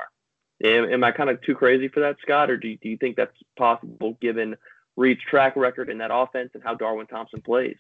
[0.65, 2.97] Am, am I kind of too crazy for that, Scott, or do you, do you
[2.97, 4.55] think that's possible given
[4.97, 7.77] Reid's track record in that offense and how Darwin Thompson plays?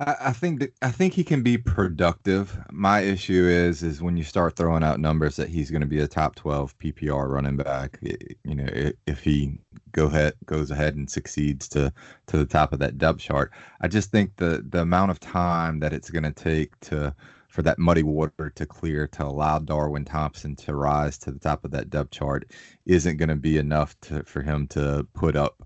[0.00, 2.58] I, think that, I think he can be productive.
[2.70, 6.00] My issue is is when you start throwing out numbers that he's going to be
[6.00, 7.98] a top 12 PPR running back.
[8.44, 8.66] You know,
[9.06, 9.58] if he
[9.92, 11.92] go ahead goes ahead and succeeds to
[12.28, 15.80] to the top of that depth chart, I just think the the amount of time
[15.80, 17.14] that it's going to take to
[17.48, 21.64] for that muddy water to clear to allow Darwin Thompson to rise to the top
[21.64, 22.50] of that depth chart
[22.86, 25.62] isn't going to be enough to for him to put up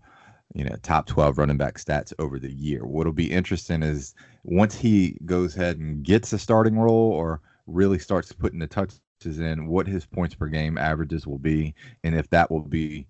[0.54, 2.86] you know, top 12 running back stats over the year.
[2.86, 4.14] What'll be interesting is
[4.44, 9.00] once he goes ahead and gets a starting role or really starts putting the touches
[9.24, 13.06] in, what his points per game averages will be, and if that will be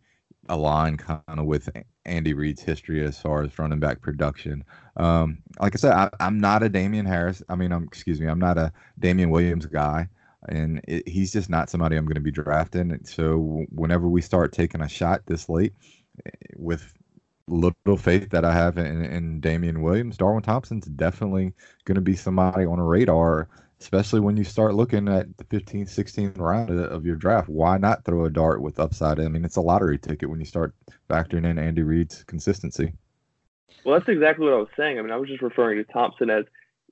[0.49, 1.69] aligned kind of with
[2.05, 4.65] Andy Reid's history as far as running back production.
[4.97, 7.43] Um, like I said, I, am not a Damien Harris.
[7.49, 10.09] I mean, I'm excuse me, I'm not a Damien Williams guy,
[10.49, 12.99] and it, he's just not somebody I'm going to be drafting.
[13.05, 15.75] So whenever we start taking a shot this late
[16.27, 16.95] eh, with
[17.49, 21.53] little faith that I have in, in Damien Williams, Darwin Thompson's definitely
[21.85, 23.49] going to be somebody on a radar,
[23.81, 27.49] especially when you start looking at the 15th, 16th round of your draft.
[27.49, 29.21] Why not throw a dart with upside?
[29.21, 30.75] I mean, it's a lottery ticket when you start
[31.11, 32.93] factoring in Andy Reid's consistency.
[33.85, 34.99] Well, that's exactly what I was saying.
[34.99, 36.45] I mean, I was just referring to Thompson as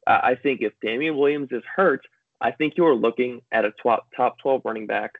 [0.06, 2.02] I think if Damien Williams is hurt,
[2.40, 5.12] I think you're looking at a top 12 running back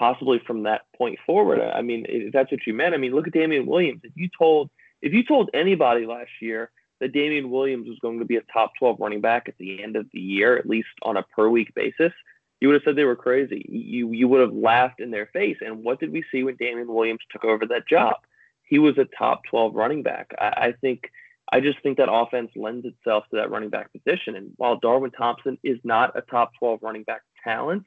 [0.00, 1.60] possibly from that point forward.
[1.60, 2.94] I mean, if that's what you meant.
[2.94, 4.00] I mean, look at Damien Williams.
[4.02, 4.70] If you told
[5.02, 8.72] if you told anybody last year that Damien Williams was going to be a top
[8.78, 11.74] 12 running back at the end of the year, at least on a per week
[11.74, 12.12] basis,
[12.60, 13.64] you would have said they were crazy.
[13.68, 15.58] You you would have laughed in their face.
[15.60, 18.16] And what did we see when Damien Williams took over that job?
[18.64, 20.30] He was a top 12 running back.
[20.38, 21.10] I, I think
[21.52, 24.34] I just think that offense lends itself to that running back position.
[24.34, 27.84] And while Darwin Thompson is not a top 12 running back talent,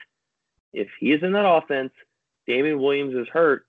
[0.73, 1.91] if he is in that offense,
[2.47, 3.65] Damien Williams is hurt.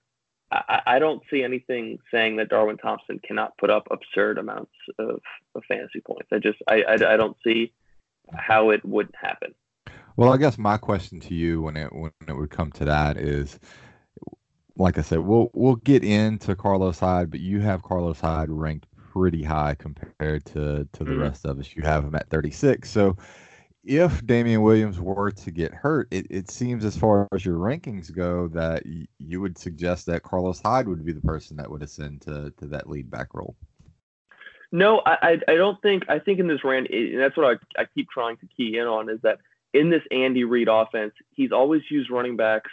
[0.51, 5.19] I, I don't see anything saying that Darwin Thompson cannot put up absurd amounts of,
[5.55, 6.27] of fantasy points.
[6.31, 7.73] I just I, I, I don't see
[8.33, 9.53] how it wouldn't happen.
[10.17, 13.17] Well, I guess my question to you when it when it would come to that
[13.17, 13.59] is,
[14.77, 18.87] like I said, we'll we'll get into Carlos Hyde, but you have Carlos Hyde ranked
[18.95, 21.21] pretty high compared to to the mm-hmm.
[21.21, 21.75] rest of us.
[21.75, 22.89] You have him at 36.
[22.89, 23.17] So
[23.85, 28.11] if Damien Williams were to get hurt, it, it seems as far as your rankings
[28.11, 31.83] go that y- you would suggest that Carlos Hyde would be the person that would
[31.83, 33.55] ascend to to that lead back role.
[34.71, 37.85] No, I I don't think I think in this rant, and that's what I, I
[37.85, 39.37] keep trying to key in on is that
[39.73, 42.71] in this Andy Reid offense, he's always used running backs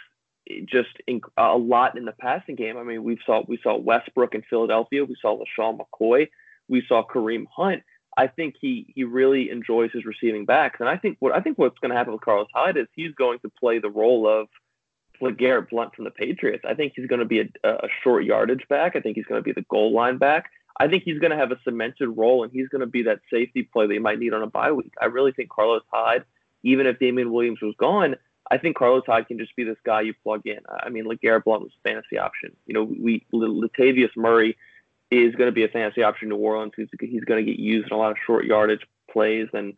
[0.49, 2.77] eh, just in, a lot in the passing game.
[2.77, 6.29] I mean, we saw we saw Westbrook in Philadelphia, we saw LeSean McCoy,
[6.67, 7.83] we saw Kareem Hunt.
[8.17, 11.57] I think he he really enjoys his receiving backs, and I think what I think
[11.57, 14.47] what's going to happen with Carlos Hyde is he's going to play the role of
[15.21, 16.63] LeGarrette Blunt from the Patriots.
[16.67, 18.95] I think he's going to be a, a short yardage back.
[18.95, 20.49] I think he's going to be the goal line back.
[20.79, 23.19] I think he's going to have a cemented role, and he's going to be that
[23.31, 24.93] safety play that you might need on a bye week.
[25.01, 26.23] I really think Carlos Hyde
[26.63, 28.15] even if Damien Williams was gone,
[28.49, 30.59] I think Carlos Hyde can just be this guy you plug in.
[30.69, 32.55] I mean, LeGarrette Blunt was a fantasy option.
[32.65, 34.57] You know, we Latavius Murray
[35.11, 36.73] is going to be a fantasy option in New Orleans.
[36.75, 39.73] He's, he's going to get used in a lot of short yardage plays and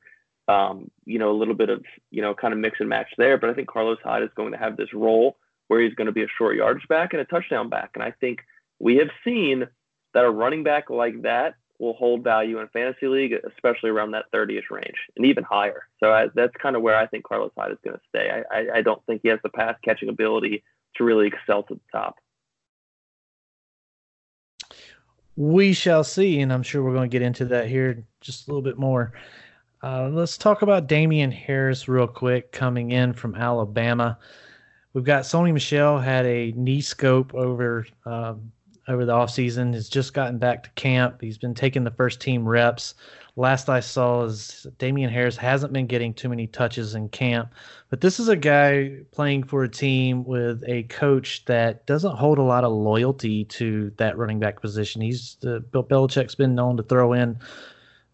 [0.48, 3.38] um, you know a little bit of you know kind of mix and match there.
[3.38, 6.14] But I think Carlos Hyde is going to have this role where he's going to
[6.14, 7.92] be a short yardage back and a touchdown back.
[7.96, 8.40] And I think
[8.80, 9.68] we have seen
[10.14, 14.26] that a running back like that will hold value in fantasy league, especially around that
[14.34, 15.88] 30ish range and even higher.
[16.00, 18.30] So I, that's kind of where I think Carlos Hyde is going to stay.
[18.32, 20.64] I, I, I don't think he has the pass catching ability
[20.96, 22.16] to really excel to the top.
[25.38, 28.52] We shall see, and I'm sure we're going to get into that here just a
[28.52, 29.14] little bit more.
[29.84, 34.18] Uh, let's talk about Damien Harris real quick coming in from Alabama.
[34.94, 38.52] We've got Sony Michel had a knee scope over um,
[38.88, 39.74] over the offseason.
[39.74, 41.22] Has just gotten back to camp.
[41.22, 42.96] He's been taking the first team reps.
[43.36, 47.52] Last I saw is Damien Harris hasn't been getting too many touches in camp,
[47.96, 52.38] but this is a guy playing for a team with a coach that doesn't hold
[52.38, 55.02] a lot of loyalty to that running back position.
[55.02, 57.40] He's the Bill Belichick's been known to throw in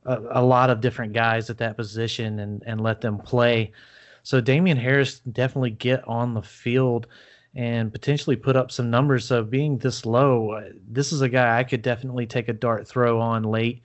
[0.06, 3.72] a, a lot of different guys at that position and and let them play.
[4.22, 7.08] So Damien Harris definitely get on the field
[7.56, 9.26] and potentially put up some numbers.
[9.26, 12.88] So being this low, uh, this is a guy I could definitely take a dart
[12.88, 13.82] throw on late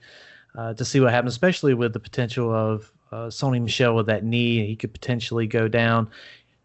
[0.55, 4.23] uh, to see what happens, especially with the potential of uh, Sony Michel with that
[4.23, 4.65] knee.
[4.65, 6.09] He could potentially go down.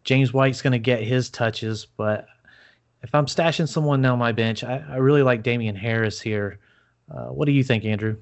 [0.03, 2.27] James White's going to get his touches, but
[3.03, 6.59] if I'm stashing someone on my bench, I, I really like Damien Harris here.
[7.09, 8.17] Uh, what do you think, Andrew?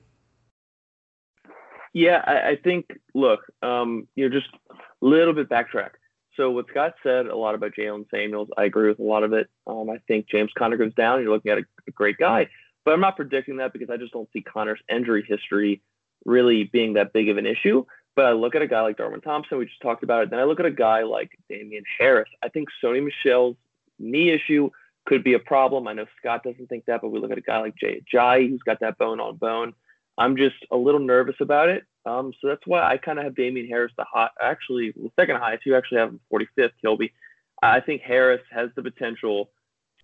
[1.94, 3.00] Yeah, I, I think.
[3.14, 5.92] Look, um, you know, just a little bit backtrack.
[6.38, 9.34] So what Scott said a lot about Jaylen Samuels, I agree with a lot of
[9.34, 9.50] it.
[9.68, 11.22] Um, I think James Conner goes down.
[11.22, 12.48] You're looking at a, a, great guy,
[12.86, 15.82] but I'm not predicting that because I just don't see Conner's injury history
[16.26, 17.86] really being that big of an issue.
[18.16, 20.30] But I look at a guy like Darwin Thompson, we just talked about it.
[20.30, 22.30] Then I look at a guy like Damien Harris.
[22.44, 23.56] I think Sony Michel's
[24.00, 24.70] knee issue
[25.06, 25.88] could be a problem.
[25.88, 28.50] I know Scott doesn't think that, but we look at a guy like Jay Ajayi,
[28.50, 29.74] who's got that bone on bone.
[30.18, 31.84] I'm just a little nervous about it.
[32.06, 35.38] Um, so that's why I kind of have Damien Harris the hot, actually the second
[35.38, 35.66] highest.
[35.66, 37.14] You actually have him 45th, Kilby.
[37.62, 39.52] I think Harris has the potential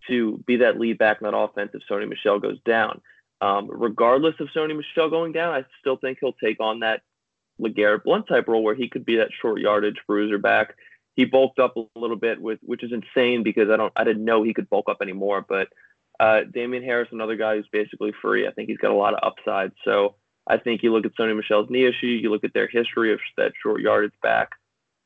[0.08, 3.02] to be that lead back in that offense if Sony Michel goes down.
[3.42, 7.02] Um, regardless of Sony Michel going down, I still think he'll take on that
[7.60, 10.76] LeGarrette Blunt type role where he could be that short yardage bruiser back.
[11.16, 14.26] He bulked up a little bit with, which is insane because I don't, I didn't
[14.26, 15.44] know he could bulk up anymore.
[15.48, 15.70] But
[16.20, 18.48] uh, Damien Harris, another guy who's basically free.
[18.48, 19.72] I think he's got a lot of upside.
[19.84, 20.16] So
[20.46, 23.20] I think you look at Sony Michel's knee issue, you look at their history of
[23.38, 24.52] that short yardage back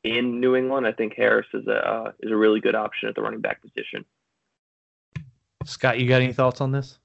[0.04, 0.86] in New England.
[0.86, 3.62] I think Harris is a uh, is a really good option at the running back
[3.62, 4.06] position.
[5.66, 6.98] Scott, you got any thoughts on this?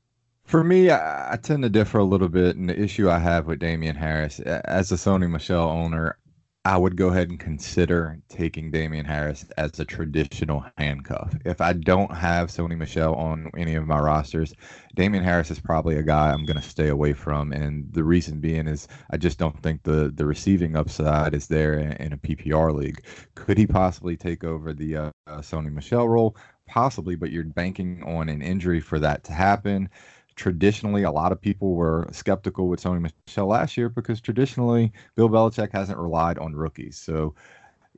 [0.46, 3.48] For me, I, I tend to differ a little bit, and the issue I have
[3.48, 6.18] with Damien Harris as a Sony Michel owner,
[6.64, 11.36] I would go ahead and consider taking Damien Harris as a traditional handcuff.
[11.44, 14.54] If I don't have Sony Michel on any of my rosters,
[14.94, 17.52] Damien Harris is probably a guy I'm going to stay away from.
[17.52, 21.74] And the reason being is I just don't think the, the receiving upside is there
[21.74, 23.04] in, in a PPR league.
[23.34, 26.36] Could he possibly take over the uh, Sony Michel role?
[26.68, 29.88] Possibly, but you're banking on an injury for that to happen
[30.36, 35.28] traditionally a lot of people were skeptical with Sony Michel last year because traditionally Bill
[35.28, 36.96] Belichick hasn't relied on rookies.
[36.96, 37.34] So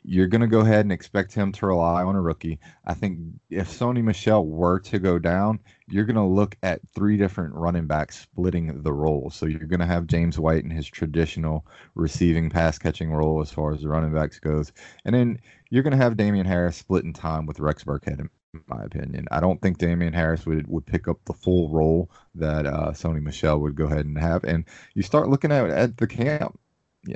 [0.04, 2.58] you're going to go ahead and expect him to rely on a rookie.
[2.86, 3.18] I think
[3.50, 5.58] if Sony Michel were to go down,
[5.88, 9.30] you're going to look at three different running backs splitting the role.
[9.30, 13.50] So you're going to have James White in his traditional receiving pass catching role as
[13.50, 14.72] far as the running backs goes.
[15.04, 18.28] And then you're going to have Damien Harris splitting time with Rex Burkhead,
[18.66, 19.26] my opinion.
[19.30, 23.22] I don't think Damien Harris would, would pick up the full role that uh, Sony
[23.22, 24.44] Michel would go ahead and have.
[24.44, 26.58] And you start looking at, at the camp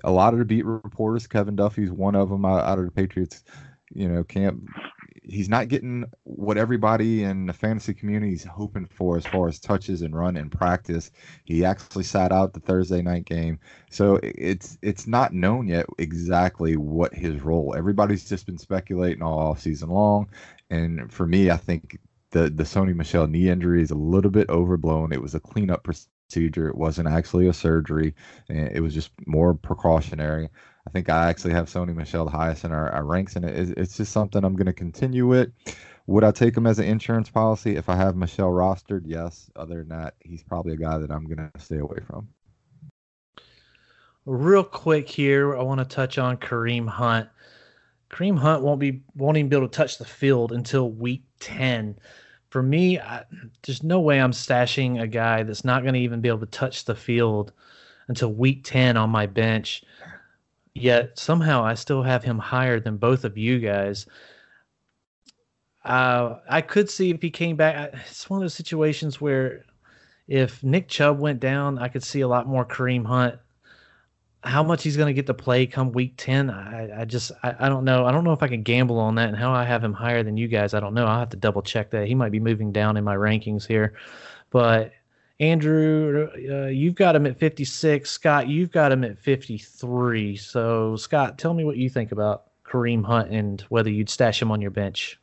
[0.05, 2.91] a lot of the beat reporters, Kevin Duffy's one of them out, out of the
[2.91, 3.43] Patriots,
[3.93, 4.63] you know, camp.
[5.25, 9.61] He's not getting what everybody in the fantasy community is hoping for as far as
[9.61, 11.13] touches and run and practice.
[11.45, 16.77] He actually sat out the Thursday night game, so it's it's not known yet exactly
[16.77, 17.73] what his role.
[17.77, 20.29] Everybody's just been speculating all season long,
[20.73, 21.99] and for me, I think
[22.31, 25.13] the the Sony Michel knee injury is a little bit overblown.
[25.13, 26.69] It was a cleanup procedure.
[26.69, 28.15] It wasn't actually a surgery.
[28.49, 30.49] It was just more precautionary.
[30.87, 33.77] I think I actually have Sony Michel the highest in our, our ranks, and it,
[33.77, 35.51] it's just something I'm going to continue with.
[36.07, 39.03] Would I take him as an insurance policy if I have Michel rostered?
[39.05, 39.49] Yes.
[39.55, 42.29] Other than that, he's probably a guy that I'm going to stay away from.
[44.25, 47.29] Real quick here, I want to touch on Kareem Hunt.
[48.13, 51.97] Kareem Hunt won't be won't even be able to touch the field until week ten
[52.53, 53.25] for me, I,
[53.63, 56.47] there's no way I'm stashing a guy that's not going to even be able to
[56.47, 57.51] touch the field
[58.09, 59.83] until week 10 on my bench.
[60.75, 64.05] Yet somehow I still have him higher than both of you guys.
[65.83, 67.95] Uh, I could see if he came back.
[68.07, 69.65] It's one of those situations where
[70.29, 73.37] if Nick Chubb went down, I could see a lot more Kareem Hunt
[74.45, 77.55] how much he's going to get to play come week 10 i, I just I,
[77.61, 78.05] I, don't know.
[78.07, 80.23] I don't know if i can gamble on that and how i have him higher
[80.23, 81.07] than you guys i don't know.
[81.07, 82.09] I'll have to double check that.
[82.09, 83.95] He might be moving down in my rankings here.
[84.51, 84.93] But
[85.41, 91.39] andrew uh, you've got him at 56 scott you've got him at 53 so scott
[91.39, 94.71] tell me what you think about kareem hunt and whether you'd stash him on your
[94.71, 95.21] bench.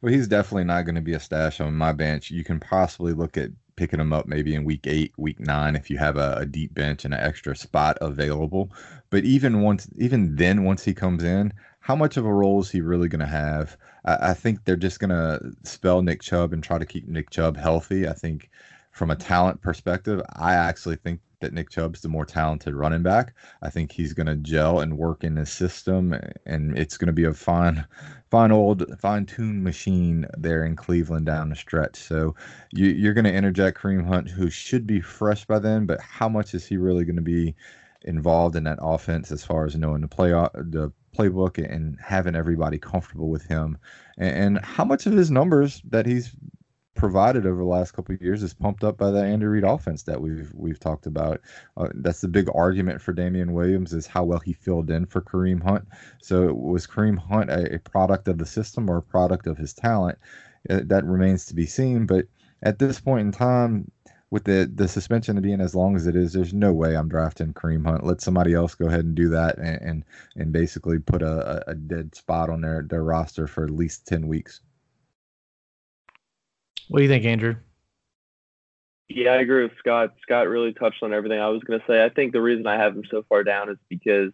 [0.00, 2.30] Well, he's definitely not going to be a stash on my bench.
[2.30, 3.50] You can possibly look at
[3.82, 6.72] picking him up maybe in week eight, week nine, if you have a, a, deep
[6.72, 8.70] bench and an extra spot available.
[9.10, 12.70] But even once, even then, once he comes in, how much of a role is
[12.70, 13.76] he really going to have?
[14.04, 17.30] I, I, think they're just going to spell Nick Chubb and try to keep Nick
[17.30, 18.06] Chubb healthy.
[18.06, 18.50] I think
[18.92, 23.34] from a talent perspective, I actually think that Nick Chubb's the more talented running back.
[23.60, 26.14] I think he's going to gel and work in the system,
[26.46, 27.84] and it's going to be a fine,
[28.30, 31.96] fine old fine-tuned machine there in Cleveland down the stretch.
[31.96, 32.34] So
[32.72, 36.28] you, are going to interject Kareem Hunt, who should be fresh by then, but how
[36.28, 37.54] much is he really going to be
[38.04, 42.78] involved in that offense as far as knowing the play the playbook and having everybody
[42.78, 43.76] comfortable with him,
[44.16, 46.34] and, and how much of his numbers that he's
[46.94, 50.02] provided over the last couple of years is pumped up by the Andy Reid offense
[50.04, 51.40] that we've we've talked about.
[51.76, 55.20] Uh, that's the big argument for Damien Williams is how well he filled in for
[55.20, 55.86] Kareem Hunt.
[56.20, 59.72] So was Kareem Hunt a, a product of the system or a product of his
[59.72, 60.18] talent?
[60.68, 62.06] Uh, that remains to be seen.
[62.06, 62.26] But
[62.62, 63.90] at this point in time,
[64.30, 67.52] with the the suspension being as long as it is, there's no way I'm drafting
[67.52, 68.04] Kareem Hunt.
[68.04, 70.04] Let somebody else go ahead and do that and and,
[70.36, 74.28] and basically put a, a dead spot on their, their roster for at least ten
[74.28, 74.60] weeks.
[76.92, 77.56] What do you think, Andrew?
[79.08, 80.12] Yeah, I agree with Scott.
[80.20, 82.04] Scott really touched on everything I was going to say.
[82.04, 84.32] I think the reason I have him so far down is because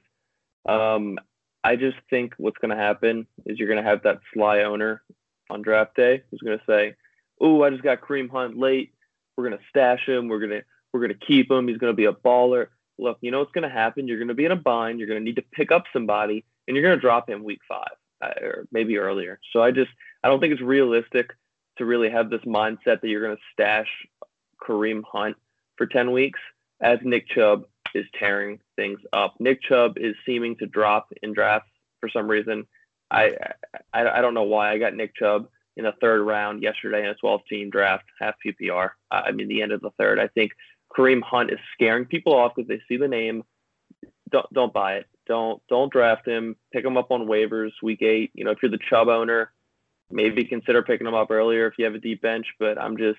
[0.69, 1.19] um,
[1.63, 5.05] I just think what's going to happen is you're going to have that sly owner
[5.49, 6.97] on draft day who's going to say,
[7.41, 8.93] "Oh, I just got Kareem Hunt late.
[9.37, 10.27] We're going to stash him.
[10.27, 11.69] We're going to we're going to keep him.
[11.69, 12.67] He's going to be a baller."
[12.99, 14.09] Look, you know what's going to happen?
[14.09, 14.99] You're going to be in a bind.
[14.99, 17.61] You're going to need to pick up somebody, and you're going to drop him week
[17.69, 19.39] five uh, or maybe earlier.
[19.53, 19.93] So I just
[20.25, 21.31] I don't think it's realistic
[21.79, 23.89] to really have this mindset that you're going to stash
[24.63, 25.37] Kareem Hunt
[25.77, 26.41] for 10 weeks
[26.81, 27.65] as Nick Chubb
[27.95, 29.35] is tearing things up.
[29.39, 31.71] Nick Chubb is seeming to drop in drafts
[32.01, 32.67] for some reason.
[33.11, 33.33] I,
[33.93, 34.73] I, I don't know why.
[34.73, 38.35] I got Nick Chubb in the third round yesterday in a 12 team draft, half
[38.45, 38.91] PPR.
[39.11, 40.19] Uh, I mean, the end of the third.
[40.19, 40.53] I think
[40.95, 43.45] Kareem Hunt is scaring people off because they see the name.
[44.31, 45.07] Don't don't buy it.
[45.27, 46.57] Don't don't draft him.
[46.73, 48.31] Pick him up on waivers week eight.
[48.35, 49.53] You know, if you're the Chubb owner,
[50.11, 53.19] maybe consider picking him up earlier if you have a deep bench, but I'm just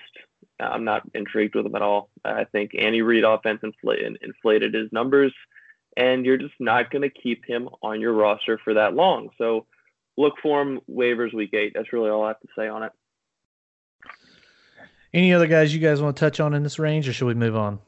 [0.60, 2.10] I'm not intrigued with him at all.
[2.26, 5.34] I think Andy Reid offense inflated, inflated his numbers,
[5.96, 9.30] and you're just not going to keep him on your roster for that long.
[9.38, 9.66] So
[10.18, 11.74] look for him waivers week eight.
[11.76, 12.92] That's really all I have to say on it.
[15.14, 17.34] Any other guys you guys want to touch on in this range, or should we
[17.34, 17.80] move on?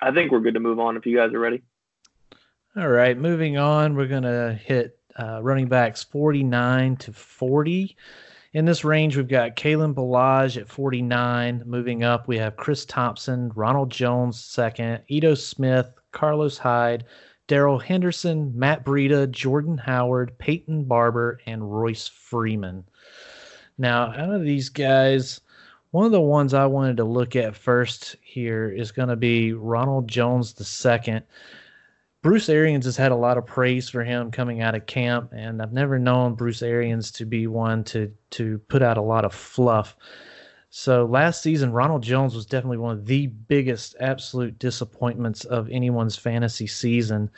[0.00, 1.62] I think we're good to move on if you guys are ready.
[2.76, 3.96] All right, moving on.
[3.96, 7.96] We're gonna hit uh, running backs 49 to 40.
[8.52, 11.62] In this range, we've got Kalen Ballage at 49.
[11.66, 17.04] Moving up, we have Chris Thompson, Ronald Jones second, Ito Smith, Carlos Hyde,
[17.48, 22.84] Darrell Henderson, Matt Breida, Jordan Howard, Peyton Barber, and Royce Freeman.
[23.78, 25.40] Now, out of these guys,
[25.90, 29.52] one of the ones I wanted to look at first here is going to be
[29.52, 30.64] Ronald Jones the
[31.06, 31.20] II.
[32.26, 35.62] Bruce Arians has had a lot of praise for him coming out of camp, and
[35.62, 39.32] I've never known Bruce Arians to be one to to put out a lot of
[39.32, 39.94] fluff.
[40.68, 46.16] So last season, Ronald Jones was definitely one of the biggest absolute disappointments of anyone's
[46.16, 47.30] fantasy season.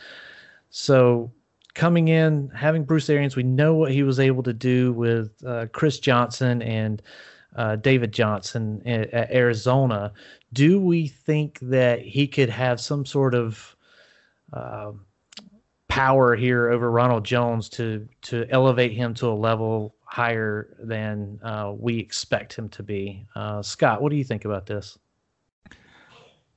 [0.70, 1.30] So
[1.74, 5.66] coming in, having Bruce Arians, we know what he was able to do with uh,
[5.70, 7.02] Chris Johnson and
[7.56, 10.14] uh, David Johnson at, Arizona.
[10.54, 13.76] Do we think that he could have some sort of
[14.52, 14.92] uh,
[15.88, 21.72] power here over Ronald Jones to to elevate him to a level higher than uh,
[21.76, 23.26] we expect him to be?
[23.34, 24.98] Uh, Scott, what do you think about this?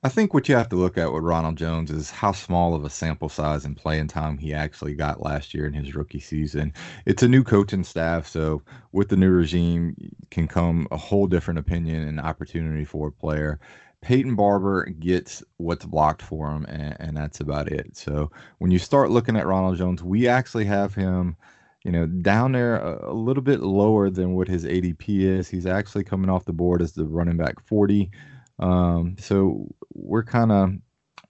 [0.04, 2.84] I think what you have to look at with Ronald Jones is how small of
[2.84, 6.74] a sample size and playing time he actually got last year in his rookie season.
[7.06, 8.64] It's a new coaching staff, so
[8.94, 9.96] with the new regime
[10.32, 13.60] can come a whole different opinion and opportunity for a player.
[14.02, 17.96] Peyton Barber gets what's blocked for him, and, and that's about it.
[17.96, 21.38] So when you start looking at Ronald Jones, we actually have him
[21.84, 25.50] you know, down there a, a, little bit lower than what his ADP is.
[25.50, 28.12] He's actually coming off the board as the running back 40.
[28.60, 30.74] Um, so we're kind of,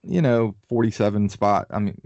[0.02, 1.66] you know, 47 spot.
[1.70, 1.98] I mean,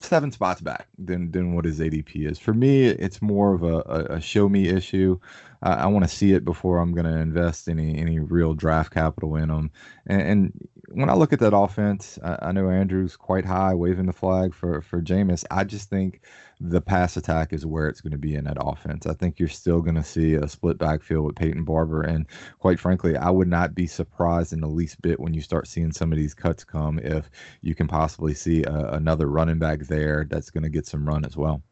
[0.00, 2.38] seven spots back than than what his ADP is.
[2.38, 5.18] For me, it's more of a, a, a show me issue.
[5.62, 8.92] Uh, I want to see it before I'm going to invest any any real draft
[8.92, 9.70] capital in them.
[10.06, 14.06] And, and when I look at that offense, I, I, know Andrew's quite high, waving
[14.06, 15.44] the flag for for Jameis.
[15.50, 16.22] I just think
[16.60, 19.06] the pass attack is where it's going to be in that offense.
[19.06, 22.26] I think you're still going to see a split backfield with Peyton Barber, and
[22.58, 25.92] quite frankly, I would not be surprised in the least bit when you start seeing
[25.92, 27.30] some of these cuts come if
[27.62, 31.24] you can possibly see a, another running back there that's going to get some run
[31.24, 31.62] as well.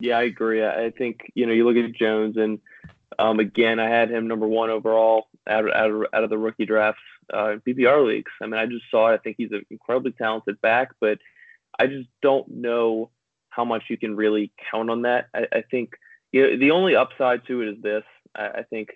[0.00, 0.64] Yeah, I agree.
[0.64, 2.58] I think you know you look at Jones, and
[3.18, 7.00] um, again, I had him number one overall out out out of the rookie drafts
[7.32, 8.32] uh, PPR leagues.
[8.40, 9.14] I mean, I just saw it.
[9.14, 11.18] I think he's an incredibly talented back, but
[11.78, 13.10] I just don't know
[13.50, 15.28] how much you can really count on that.
[15.34, 15.94] I, I think
[16.32, 18.04] you know, the only upside to it is this.
[18.34, 18.90] I, I think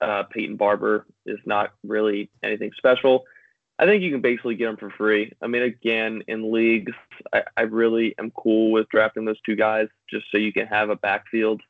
[0.00, 3.24] uh, Peyton Barber is not really anything special.
[3.78, 5.32] I think you can basically get him for free.
[5.42, 6.92] I mean, again, in leagues,
[7.32, 10.88] I, I really am cool with drafting those two guys just so you can have
[10.88, 11.60] a backfield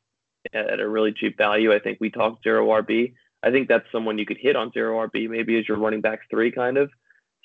[0.53, 1.73] at a really cheap value.
[1.73, 3.13] I think we talked zero RB.
[3.47, 6.21] I think that's someone you could hit on zero RB maybe as your running back
[6.29, 6.89] three kind of.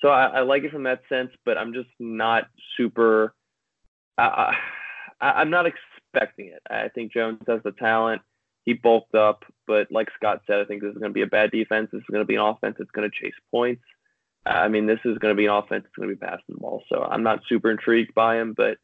[0.01, 3.33] So I, I like it from that sense, but I'm just not super.
[4.17, 4.55] I,
[5.21, 6.61] I'm not expecting it.
[6.69, 8.21] I think Jones has the talent.
[8.65, 11.27] He bulked up, but like Scott said, I think this is going to be a
[11.27, 11.89] bad defense.
[11.91, 13.83] This is going to be an offense that's going to chase points.
[14.45, 16.59] I mean, this is going to be an offense that's going to be passing the
[16.59, 16.83] ball.
[16.89, 18.77] So I'm not super intrigued by him, but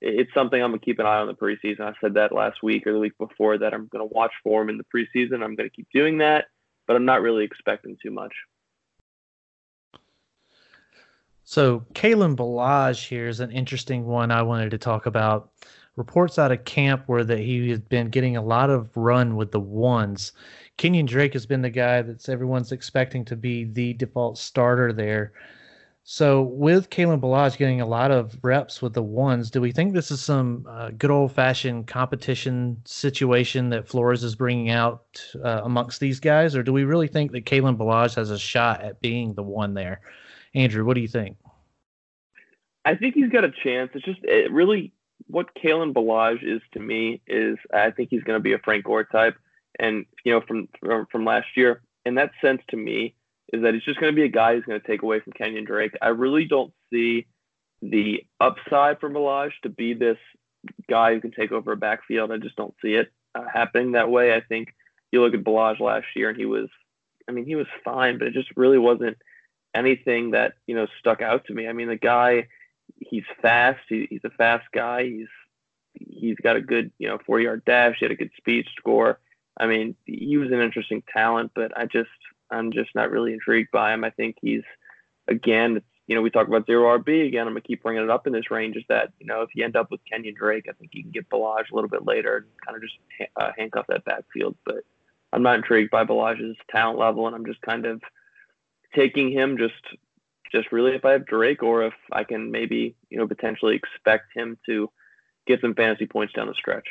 [0.00, 1.80] it's something I'm going to keep an eye on the preseason.
[1.80, 4.62] I said that last week or the week before that I'm going to watch for
[4.62, 5.42] him in the preseason.
[5.42, 6.46] I'm going to keep doing that,
[6.86, 8.32] but I'm not really expecting too much.
[11.44, 15.50] So Kalen Ballage here is an interesting one I wanted to talk about.
[15.96, 19.52] Reports out of camp were that he has been getting a lot of run with
[19.52, 20.32] the ones.
[20.78, 25.32] Kenyan Drake has been the guy that's everyone's expecting to be the default starter there.
[26.06, 29.94] So with Kalen Ballage getting a lot of reps with the ones, do we think
[29.94, 35.02] this is some uh, good old fashioned competition situation that Flores is bringing out
[35.42, 38.82] uh, amongst these guys, or do we really think that Kalen Ballage has a shot
[38.82, 40.02] at being the one there?
[40.54, 41.38] Andrew, what do you think?
[42.84, 43.90] I think he's got a chance.
[43.94, 44.92] It's just it really
[45.28, 48.84] what Kalen Ballage is to me is I think he's going to be a Frank
[48.84, 49.36] Gore type,
[49.78, 51.80] and you know from from, from last year.
[52.04, 53.14] In that sense, to me,
[53.54, 55.32] is that he's just going to be a guy who's going to take away from
[55.32, 55.92] Kenyan Drake.
[56.02, 57.26] I really don't see
[57.80, 60.18] the upside for Ballage to be this
[60.88, 62.32] guy who can take over a backfield.
[62.32, 64.34] I just don't see it uh, happening that way.
[64.34, 64.74] I think
[65.12, 66.68] you look at Ballage last year and he was,
[67.28, 69.18] I mean, he was fine, but it just really wasn't
[69.74, 71.68] anything that, you know, stuck out to me.
[71.68, 72.48] I mean, the guy,
[72.98, 73.80] he's fast.
[73.88, 75.04] He, he's a fast guy.
[75.04, 75.28] He's,
[75.94, 77.96] he's got a good, you know, 40 yard dash.
[78.00, 79.20] He had a good speed score.
[79.56, 82.08] I mean, he was an interesting talent, but I just,
[82.50, 84.04] I'm just not really intrigued by him.
[84.04, 84.62] I think he's,
[85.28, 87.46] again, you know, we talk about zero RB again.
[87.46, 88.76] I'm gonna keep bringing it up in this range.
[88.76, 91.12] Is that you know, if you end up with Kenyan Drake, I think you can
[91.12, 92.94] get Ballage a little bit later and kind of just
[93.36, 94.54] uh, handcuff that backfield.
[94.66, 94.84] But
[95.32, 98.02] I'm not intrigued by Ballage's talent level, and I'm just kind of
[98.94, 99.98] taking him just
[100.52, 104.34] just really if I have Drake or if I can maybe you know potentially expect
[104.34, 104.90] him to
[105.46, 106.86] get some fantasy points down the stretch.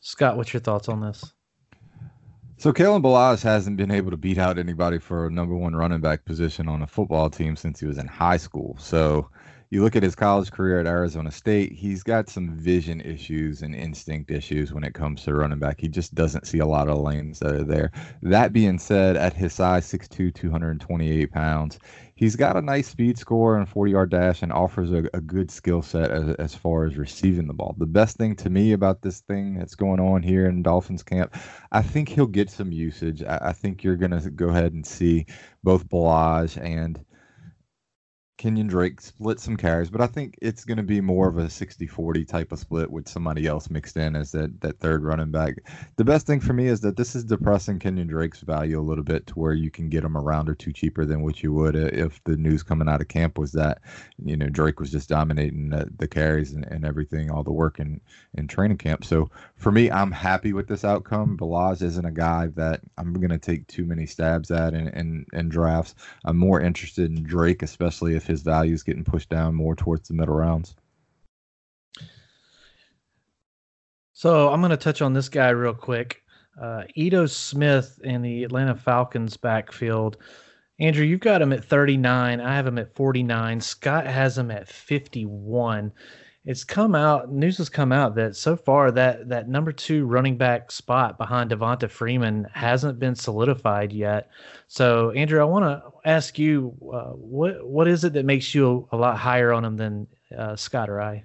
[0.00, 1.32] Scott, what's your thoughts on this?
[2.60, 6.00] So Kalen Ballage hasn't been able to beat out anybody for a number one running
[6.00, 8.76] back position on a football team since he was in high school.
[8.80, 9.30] So,
[9.70, 13.76] you look at his college career at Arizona State, he's got some vision issues and
[13.76, 15.80] instinct issues when it comes to running back.
[15.80, 17.92] He just doesn't see a lot of lanes that are there.
[18.22, 21.78] That being said, at his size, 6'2, 228 pounds,
[22.18, 25.52] he's got a nice speed score and 40 yard dash and offers a, a good
[25.52, 27.76] skill set as, as far as receiving the ball.
[27.78, 31.36] The best thing to me about this thing that's going on here in Dolphins camp,
[31.70, 33.22] I think he'll get some usage.
[33.22, 35.26] I, I think you're going to go ahead and see
[35.62, 36.98] both Ballage and
[38.38, 41.46] Kenyan Drake split some carries, but I think it's going to be more of a
[41.46, 45.56] 60-40 type of split with somebody else mixed in as that, that third running back.
[45.96, 49.02] The best thing for me is that this is depressing Kenyan Drake's value a little
[49.02, 51.52] bit to where you can get him a round or two cheaper than what you
[51.52, 53.80] would uh, if the news coming out of camp was that,
[54.24, 57.80] you know, Drake was just dominating the, the carries and, and everything, all the work
[57.80, 58.00] in,
[58.34, 59.04] in training camp.
[59.04, 61.36] So for me, I'm happy with this outcome.
[61.36, 65.26] Ballage isn't a guy that I'm going to take too many stabs at in, in,
[65.32, 65.96] in drafts.
[66.24, 70.06] I'm more interested in Drake, especially if his value is getting pushed down more towards
[70.06, 70.76] the middle rounds.
[74.12, 76.22] So I'm going to touch on this guy real quick.
[76.60, 80.18] Uh, Ito Smith in the Atlanta Falcons backfield.
[80.78, 82.40] Andrew, you've got him at 39.
[82.40, 83.60] I have him at 49.
[83.60, 85.92] Scott has him at 51
[86.48, 90.38] it's come out news has come out that so far that that number two running
[90.38, 94.30] back spot behind Devonta Freeman hasn't been solidified yet.
[94.66, 98.88] So Andrew, I want to ask you uh, what what is it that makes you
[98.90, 101.24] a, a lot higher on him than uh, Scott or I?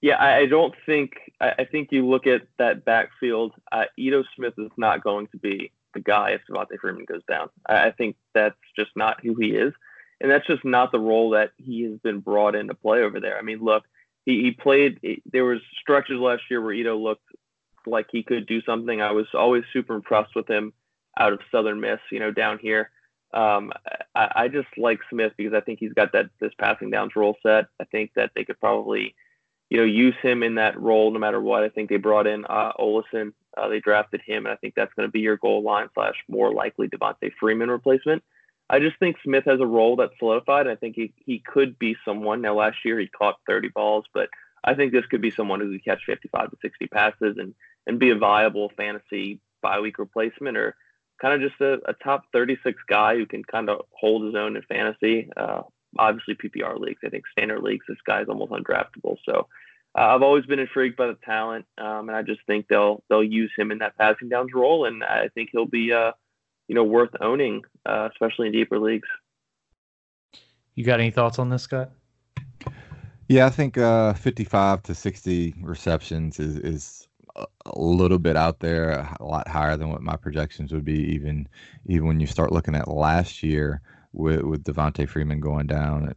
[0.00, 1.12] Yeah, I, I don't think
[1.42, 3.52] I, I, think you look at that backfield.
[3.70, 7.50] Uh, Ito Smith is not going to be the guy if Devonta Freeman goes down.
[7.66, 9.74] I, I think that's just not who he is
[10.22, 13.18] and that's just not the role that he has been brought in to play over
[13.18, 13.36] there.
[13.36, 13.84] I mean, look,
[14.24, 15.20] he, he played.
[15.30, 17.26] There was stretches last year where Ito looked
[17.86, 19.02] like he could do something.
[19.02, 20.72] I was always super impressed with him
[21.18, 22.90] out of Southern Miss, you know, down here.
[23.34, 23.72] Um,
[24.14, 27.36] I, I just like Smith because I think he's got that this passing downs role
[27.42, 27.66] set.
[27.80, 29.16] I think that they could probably,
[29.70, 31.64] you know, use him in that role no matter what.
[31.64, 33.32] I think they brought in uh, Ollison.
[33.56, 36.14] Uh, they drafted him, and I think that's going to be your goal line slash
[36.28, 38.22] more likely Devonta Freeman replacement.
[38.70, 40.66] I just think Smith has a role that's solidified.
[40.66, 42.40] I think he, he could be someone.
[42.40, 44.28] Now, last year he caught 30 balls, but
[44.64, 47.54] I think this could be someone who could catch 55 to 60 passes and,
[47.86, 50.74] and be a viable fantasy bye week replacement or
[51.20, 54.56] kind of just a, a, top 36 guy who can kind of hold his own
[54.56, 55.30] in fantasy.
[55.36, 55.62] Uh,
[55.98, 57.00] obviously, PPR leagues.
[57.04, 59.16] I think standard leagues, this guy's almost undraftable.
[59.24, 59.46] So
[59.96, 63.22] uh, I've always been intrigued by the talent, um, and I just think they'll they'll
[63.22, 66.12] use him in that passing downs role, and I think he'll be uh,
[66.68, 69.08] you know worth owning, uh, especially in deeper leagues.
[70.74, 71.90] You got any thoughts on this, Scott?
[73.28, 79.08] Yeah, I think uh, 55 to 60 receptions is is a little bit out there,
[79.18, 81.00] a lot higher than what my projections would be.
[81.14, 81.48] Even
[81.86, 83.80] even when you start looking at last year
[84.12, 86.14] with with Devonta Freeman going down,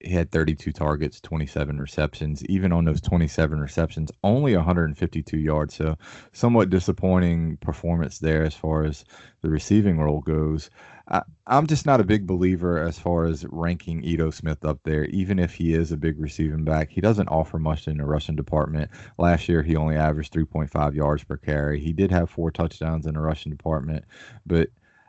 [0.00, 2.44] he had 32 targets, 27 receptions.
[2.46, 5.74] Even on those 27 receptions, only 152 yards.
[5.74, 5.96] So,
[6.32, 9.04] somewhat disappointing performance there as far as
[9.42, 10.70] the receiving role goes.
[11.10, 15.06] I, am just not a big believer as far as ranking Ito Smith up there,
[15.06, 16.90] even if he is a big receiving back.
[16.90, 18.90] He doesn't offer much in the rushing department.
[19.16, 21.80] Last year, he only averaged 3.5 yards per carry.
[21.80, 24.04] He did have four touchdowns in the rushing department,
[24.46, 24.68] but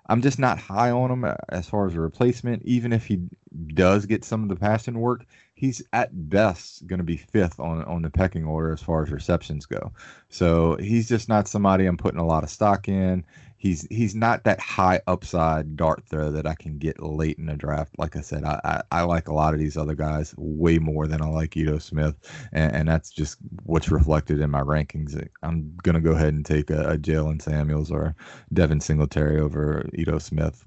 [0.10, 2.64] I'm just not high on him uh, as far as a replacement.
[2.66, 3.22] Even if he
[3.68, 7.84] does get some of the passing work, he's at best going to be fifth on
[7.86, 9.94] on the pecking order as far as receptions go.
[10.30, 13.24] So he's just not somebody I'm putting a lot of stock in
[13.60, 17.56] he's he's not that high upside dart throw that I can get late in the
[17.56, 17.94] draft.
[18.00, 21.08] Like I said, I, I, I like a lot of these other guys way more
[21.08, 22.16] than I like Ito Smith,
[22.54, 25.22] and, and that's just what's reflected in my rankings.
[25.44, 28.16] I'm gonna go ahead and take a, a Jaylen Samuels or
[28.54, 30.64] Devin Singletary over Ito Smith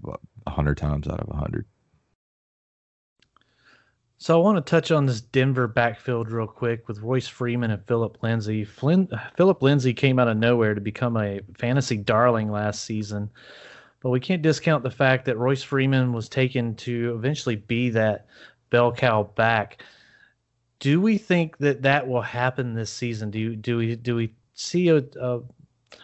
[0.47, 1.67] a hundred times out of a hundred.
[4.23, 7.85] So I want to touch on this Denver backfield real quick with Royce Freeman and
[7.89, 8.65] Phillip Lindsay.
[8.65, 13.29] Flynn, Phillip Lindsay came out of nowhere to become a fantasy darling last season,
[14.01, 18.29] but we can't discount the fact that Royce Freeman was taken to eventually be that
[18.71, 19.83] bell cow back.
[20.79, 23.33] Do we think that that will happen this season?
[23.33, 25.41] Do you, do we do we see a, a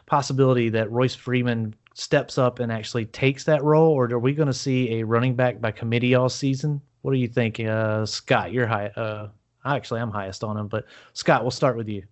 [0.06, 4.48] possibility that Royce Freeman steps up and actually takes that role, or are we going
[4.48, 6.80] to see a running back by committee all season?
[7.08, 8.52] What do you think, uh, Scott?
[8.52, 8.88] You're high.
[8.88, 9.28] Uh,
[9.64, 10.84] actually, I'm highest on him, but
[11.14, 12.02] Scott, we'll start with you.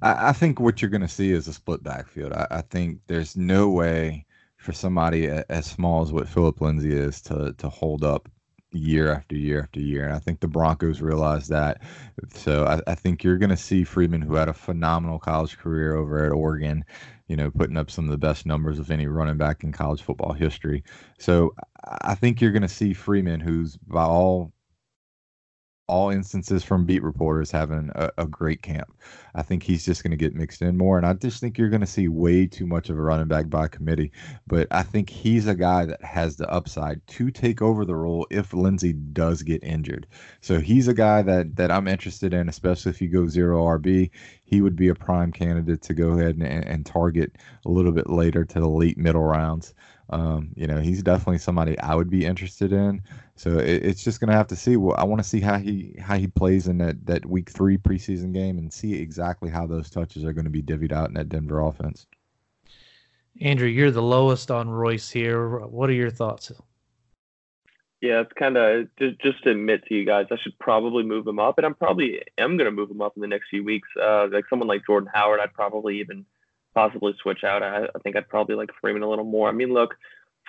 [0.00, 2.32] I, think what you're going to see is a split backfield.
[2.32, 4.24] I, I, think there's no way
[4.56, 8.28] for somebody as small as what Phillip Lindsay is to to hold up
[8.70, 10.04] year after year after year.
[10.04, 11.82] And I think the Broncos realize that.
[12.34, 15.96] So I, I think you're going to see Freeman, who had a phenomenal college career
[15.96, 16.84] over at Oregon,
[17.28, 20.02] you know, putting up some of the best numbers of any running back in college
[20.02, 20.84] football history.
[21.18, 21.54] So
[22.02, 24.52] I think you're going to see Freeman, who's by all
[25.88, 28.92] all instances from beat reporters having a, a great camp.
[29.34, 30.96] I think he's just going to get mixed in more.
[30.96, 33.48] And I just think you're going to see way too much of a running back
[33.48, 34.10] by committee.
[34.46, 38.26] But I think he's a guy that has the upside to take over the role
[38.30, 40.06] if Lindsay does get injured.
[40.40, 44.10] So he's a guy that, that I'm interested in, especially if you go zero RB.
[44.44, 48.08] He would be a prime candidate to go ahead and, and target a little bit
[48.08, 49.74] later to the late middle rounds.
[50.10, 53.02] Um, you know, he's definitely somebody I would be interested in.
[53.34, 54.76] So it, it's just gonna have to see.
[54.76, 57.76] Well, I want to see how he how he plays in that that week three
[57.76, 61.14] preseason game and see exactly how those touches are going to be divvied out in
[61.14, 62.06] that Denver offense.
[63.40, 65.58] Andrew, you're the lowest on Royce here.
[65.58, 66.52] What are your thoughts?
[68.00, 71.26] Yeah, it's kind of just, just to admit to you guys, I should probably move
[71.26, 73.64] him up, and I'm probably am going to move him up in the next few
[73.64, 73.88] weeks.
[74.00, 76.24] Uh, like someone like Jordan Howard, I'd probably even
[76.76, 77.62] possibly switch out.
[77.62, 79.48] I, I think I'd probably like Freeman a little more.
[79.48, 79.94] I mean, look,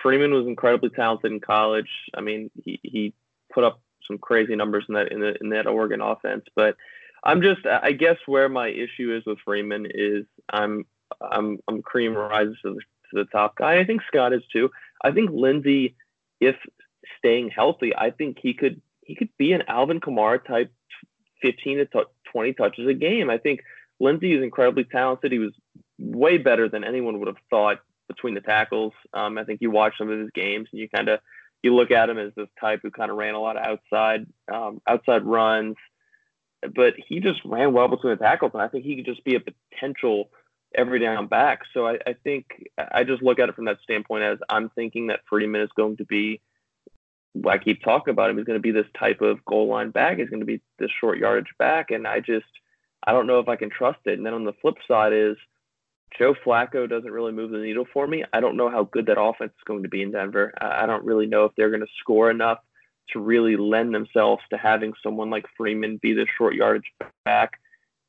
[0.02, 1.88] Freeman was incredibly talented in college.
[2.14, 3.14] I mean, he, he
[3.50, 6.44] put up some crazy numbers in that in, the, in that Oregon offense.
[6.54, 6.76] But
[7.24, 10.84] I'm just, I guess, where my issue is with Freeman is I'm
[11.22, 13.78] I'm I'm cream rises to the, to the top guy.
[13.78, 14.70] I think Scott is too.
[15.02, 15.96] I think Lindsay,
[16.40, 16.56] if
[17.18, 20.70] staying healthy, I think he could he could be an Alvin Kamara type,
[21.40, 23.30] 15 to 20 touches a game.
[23.30, 23.60] I think
[24.00, 25.32] Lindsay is incredibly talented.
[25.32, 25.52] He was
[25.98, 28.92] way better than anyone would have thought between the tackles.
[29.12, 31.20] Um, I think you watch some of his games and you kind of
[31.62, 34.26] you look at him as this type who kind of ran a lot of outside
[34.52, 35.76] um, outside runs,
[36.74, 39.34] but he just ran well between the tackles, and I think he could just be
[39.34, 40.30] a potential
[40.74, 41.60] every down back.
[41.72, 42.46] So I, I think
[42.92, 45.96] I just look at it from that standpoint as I'm thinking that Freeman is going
[45.98, 46.40] to be.
[47.48, 48.36] I keep talking about him.
[48.36, 50.18] He's going to be this type of goal line back.
[50.18, 52.46] He's going to be this short yardage back, and I just
[53.04, 54.18] I don't know if I can trust it.
[54.18, 55.36] And then on the flip side is
[56.16, 58.24] Joe Flacco doesn't really move the needle for me.
[58.32, 60.52] I don't know how good that offense is going to be in Denver.
[60.60, 62.58] I don't really know if they're going to score enough
[63.10, 66.90] to really lend themselves to having someone like Freeman be the short yardage
[67.24, 67.60] back,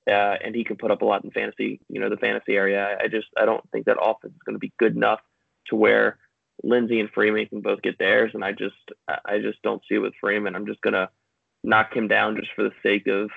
[0.08, 2.98] uh, and he can put up a lot in fantasy, you know, the fantasy area.
[3.02, 5.20] I just I don't think that offense is going to be good enough
[5.68, 6.18] to where
[6.64, 8.76] Lindsay and Freeman can both get theirs, and I just
[9.08, 10.56] I just don't see it with Freeman.
[10.56, 11.10] I'm just gonna
[11.64, 13.30] knock him down just for the sake of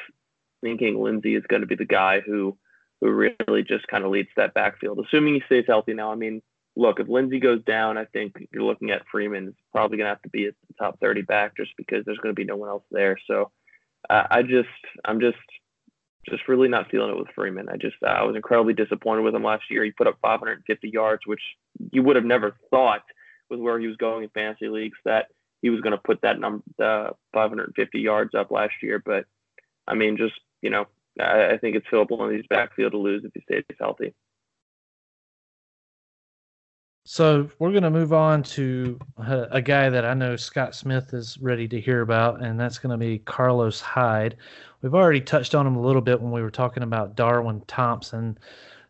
[0.62, 2.56] thinking Lindsay is going to be the guy who
[3.02, 6.12] who really just kind of leads that backfield, assuming he stays healthy now.
[6.12, 6.40] I mean,
[6.76, 9.48] look, if Lindsay goes down, I think you're looking at Freeman.
[9.48, 12.32] It's probably going to have to be a top 30 back just because there's going
[12.32, 13.18] to be no one else there.
[13.26, 13.50] So
[14.08, 14.68] uh, I just,
[15.04, 15.36] I'm just,
[16.28, 17.68] just really not feeling it with Freeman.
[17.68, 19.82] I just, I was incredibly disappointed with him last year.
[19.82, 21.42] He put up 550 yards, which
[21.90, 23.02] you would have never thought
[23.50, 25.26] with where he was going in fantasy leagues that
[25.60, 29.02] he was going to put that number, uh, 550 yards up last year.
[29.04, 29.24] But
[29.88, 30.86] I mean, just, you know,
[31.20, 34.14] I, I think it's Phillip Lindsay's backfield to lose if he stays healthy.
[37.04, 41.12] So we're going to move on to a, a, guy that I know Scott Smith
[41.12, 44.36] is ready to hear about, and that's going to be Carlos Hyde.
[44.82, 48.38] We've already touched on him a little bit when we were talking about Darwin Thompson.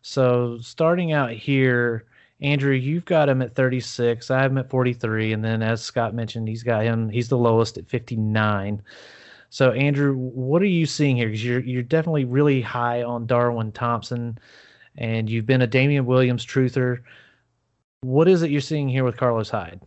[0.03, 2.05] So starting out here,
[2.39, 4.29] Andrew, you've got him at 36.
[4.29, 7.09] I have him at 43, and then as Scott mentioned, he's got him.
[7.09, 8.83] He's the lowest at 59.
[9.53, 11.27] So, Andrew, what are you seeing here?
[11.27, 14.39] Because you're you're definitely really high on Darwin Thompson,
[14.97, 17.03] and you've been a Damien Williams truther.
[18.01, 19.79] What is it you're seeing here with Carlos Hyde?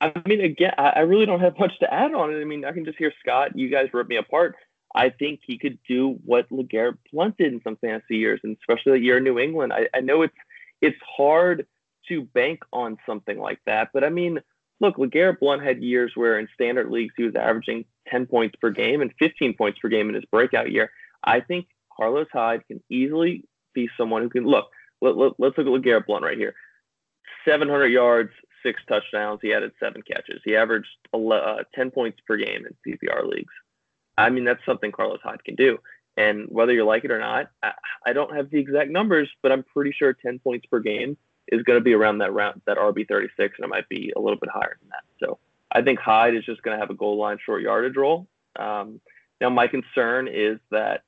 [0.00, 2.40] I mean, again, I really don't have much to add on it.
[2.40, 3.58] I mean, I can just hear Scott.
[3.58, 4.56] You guys rip me apart.
[4.94, 8.92] I think he could do what LeGarrette Blunt did in some fantasy years, and especially
[8.92, 9.74] the year in New England.
[9.74, 10.32] I, I know it's
[10.80, 11.66] it's hard
[12.08, 14.40] to bank on something like that, but I mean,
[14.80, 18.70] look, LeGarrette Blunt had years where in standard leagues he was averaging 10 points per
[18.70, 20.90] game and 15 points per game in his breakout year.
[21.22, 24.68] I think Carlos Hyde can easily be someone who can look.
[25.00, 26.54] Let, let, let's look at LeGarrette Blunt right here
[27.46, 28.30] 700 yards,
[28.62, 29.40] six touchdowns.
[29.42, 30.40] He added seven catches.
[30.44, 33.52] He averaged 11, uh, 10 points per game in PPR leagues.
[34.18, 35.78] I mean, that's something Carlos Hyde can do.
[36.16, 37.72] And whether you like it or not, I,
[38.06, 41.16] I don't have the exact numbers, but I'm pretty sure 10 points per game
[41.50, 44.20] is going to be around that round, that RB 36, and it might be a
[44.20, 45.04] little bit higher than that.
[45.18, 45.38] So
[45.70, 48.26] I think Hyde is just going to have a goal line short yardage role.
[48.56, 49.00] Um,
[49.40, 51.02] now, my concern is that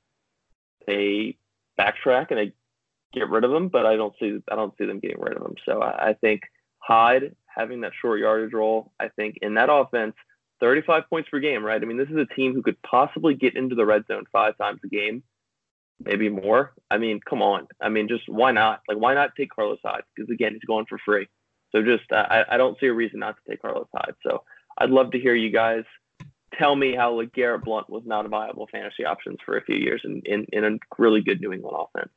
[0.85, 1.37] they
[1.79, 2.53] backtrack and they
[3.13, 5.43] get rid of him, but I don't see I don't see them getting rid of
[5.43, 5.55] him.
[5.65, 6.41] So I, I think
[6.79, 10.15] Hyde having that short yardage role, I think in that offense,
[10.59, 11.81] 35 points per game, right?
[11.81, 14.57] I mean, this is a team who could possibly get into the red zone five
[14.57, 15.23] times a game
[16.05, 16.73] maybe more.
[16.91, 17.67] I mean, come on.
[17.81, 18.81] I mean, just why not?
[18.87, 20.03] Like, why not take Carlos Hyde?
[20.15, 21.27] Because again, he's going for free.
[21.71, 24.15] So just I, I don't see a reason not to take Carlos Hyde.
[24.25, 24.43] So
[24.77, 25.83] I'd love to hear you guys
[26.57, 30.01] tell me how LeGarrette Blunt was not a viable fantasy options for a few years
[30.03, 32.11] in, in, in a really good New England offense.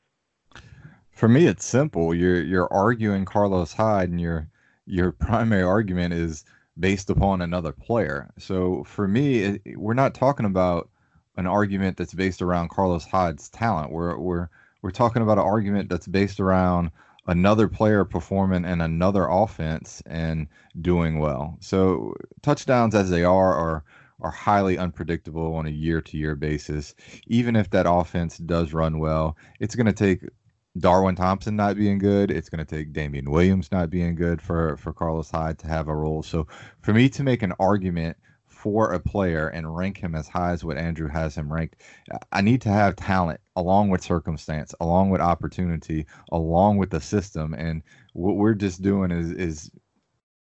[1.10, 2.14] For me, it's simple.
[2.14, 4.48] You're you're arguing Carlos Hyde, and your
[4.84, 6.44] your primary argument is
[6.78, 8.30] based upon another player.
[8.38, 10.90] So for me, we're not talking about
[11.36, 13.92] an argument that's based around Carlos Hyde's talent.
[13.92, 14.48] We're we're
[14.82, 16.90] we're talking about an argument that's based around
[17.26, 20.46] another player performing in another offense and
[20.80, 21.56] doing well.
[21.60, 23.84] So touchdowns as they are are
[24.20, 26.94] are highly unpredictable on a year to year basis.
[27.26, 30.20] Even if that offense does run well, it's going to take
[30.78, 32.30] Darwin Thompson not being good.
[32.30, 35.88] It's going to take Damien Williams not being good for for Carlos Hyde to have
[35.88, 36.22] a role.
[36.22, 36.46] So
[36.80, 38.16] for me to make an argument
[38.66, 41.82] for a player and rank him as high as what Andrew has him ranked,
[42.32, 47.54] I need to have talent along with circumstance, along with opportunity, along with the system.
[47.54, 47.80] And
[48.12, 49.70] what we're just doing is is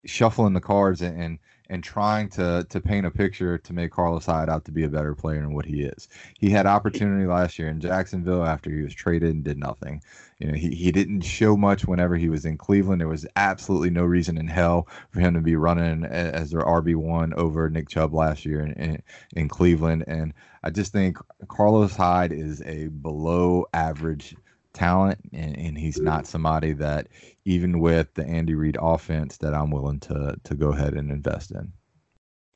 [0.03, 1.39] shuffling the cards and, and
[1.72, 4.90] and trying to to paint a picture to make Carlos Hyde out to be a
[4.90, 6.10] better player than what he is.
[6.38, 10.04] He had opportunity last year in Jacksonville after he was traded and did nothing.
[10.40, 13.00] You know, he, he didn't show much whenever he was in Cleveland.
[13.00, 16.96] There was absolutely no reason in hell for him to be running as their RB
[16.98, 19.04] one over Nick Chubb last year in, in,
[19.38, 20.04] in Cleveland.
[20.08, 21.18] And I just think
[21.48, 24.36] Carlos Hyde is a below average
[24.74, 27.08] talent, and, and he's not somebody that
[27.46, 31.52] even with the Andy Reid offense that I'm willing to to go ahead and invest
[31.52, 31.72] in.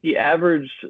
[0.01, 0.85] He averaged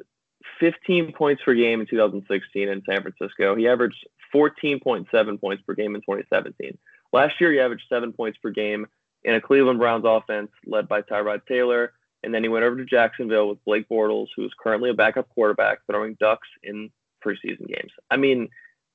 [0.60, 3.54] 15 points per game in 2016 in San Francisco.
[3.54, 6.76] He averaged 14.7 points per game in 2017.
[7.12, 8.86] Last year, he averaged seven points per game
[9.24, 11.92] in a Cleveland Browns offense led by Tyrod Taylor.
[12.22, 15.28] And then he went over to Jacksonville with Blake Bortles, who is currently a backup
[15.30, 16.90] quarterback, throwing ducks in
[17.24, 17.92] preseason games.
[18.10, 18.48] I mean,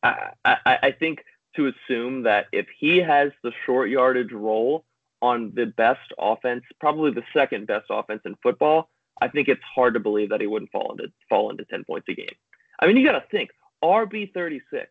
[0.04, 1.24] I, I, I think
[1.56, 4.86] to assume that if he has the short yardage role
[5.22, 8.90] on the best offense, probably the second best offense in football,
[9.22, 12.08] I think it's hard to believe that he wouldn't fall into fall into 10 points
[12.10, 12.36] a game.
[12.80, 13.52] I mean, you got to think
[13.84, 14.90] RB 36,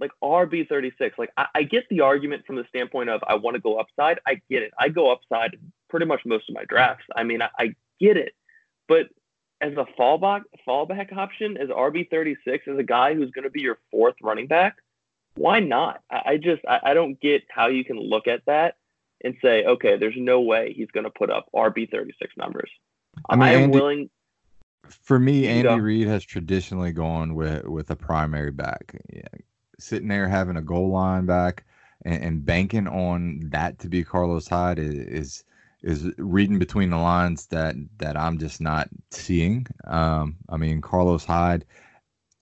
[0.00, 1.18] like RB 36.
[1.18, 4.20] Like I, I, get the argument from the standpoint of I want to go upside.
[4.26, 4.72] I get it.
[4.78, 5.56] I go upside
[5.90, 7.04] pretty much most of my drafts.
[7.14, 8.32] I mean, I, I get it,
[8.88, 9.08] but
[9.60, 13.60] as a fallback fallback option, as RB 36, as a guy who's going to be
[13.60, 14.76] your fourth running back,
[15.34, 16.00] why not?
[16.10, 18.76] I, I just I, I don't get how you can look at that
[19.24, 22.70] and say, okay, there's no way he's going to put up RB 36 numbers.
[23.28, 24.10] I mean, I am Andy, willing.
[24.88, 28.96] For me, Andy Reid has traditionally gone with with a primary back.
[29.12, 29.22] Yeah.
[29.78, 31.64] Sitting there having a goal line back
[32.02, 35.44] and, and banking on that to be Carlos Hyde is, is
[35.82, 39.66] is reading between the lines that that I'm just not seeing.
[39.86, 41.64] Um, I mean, Carlos Hyde,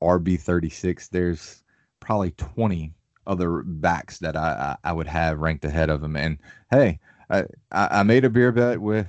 [0.03, 1.09] RB 36.
[1.09, 1.63] There's
[2.01, 2.93] probably 20
[3.27, 6.17] other backs that I, I, I would have ranked ahead of him.
[6.17, 6.39] And
[6.71, 7.01] hey,
[7.31, 9.07] I, I made a beer bet with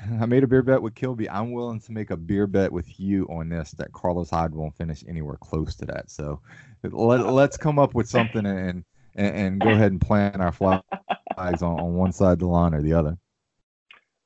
[0.20, 1.28] I made a beer bet with Kilby.
[1.28, 4.76] I'm willing to make a beer bet with you on this that Carlos Hyde won't
[4.76, 6.10] finish anywhere close to that.
[6.10, 6.40] So
[6.82, 7.32] let, oh.
[7.32, 8.84] let's come up with something and,
[9.14, 10.82] and, and go ahead and plant our flags
[11.36, 13.18] on, on one side of the line or the other.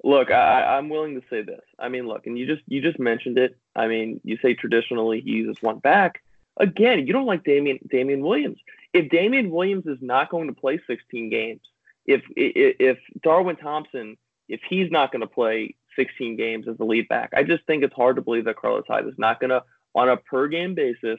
[0.04, 1.60] Look, I, I'm willing to say this.
[1.78, 3.56] I mean, look, and you just you just mentioned it.
[3.76, 6.22] I mean, you say traditionally he uses one back.
[6.56, 8.58] Again, you don't like Damien Damien Williams
[8.92, 11.60] if Damien Williams is not going to play 16 games,
[12.06, 14.16] if if, if Darwin Thompson,
[14.48, 17.84] if he's not going to play 16 games as the lead back, I just think
[17.84, 19.62] it's hard to believe that Carlos Hyde is not going to,
[19.94, 21.18] on a per game basis,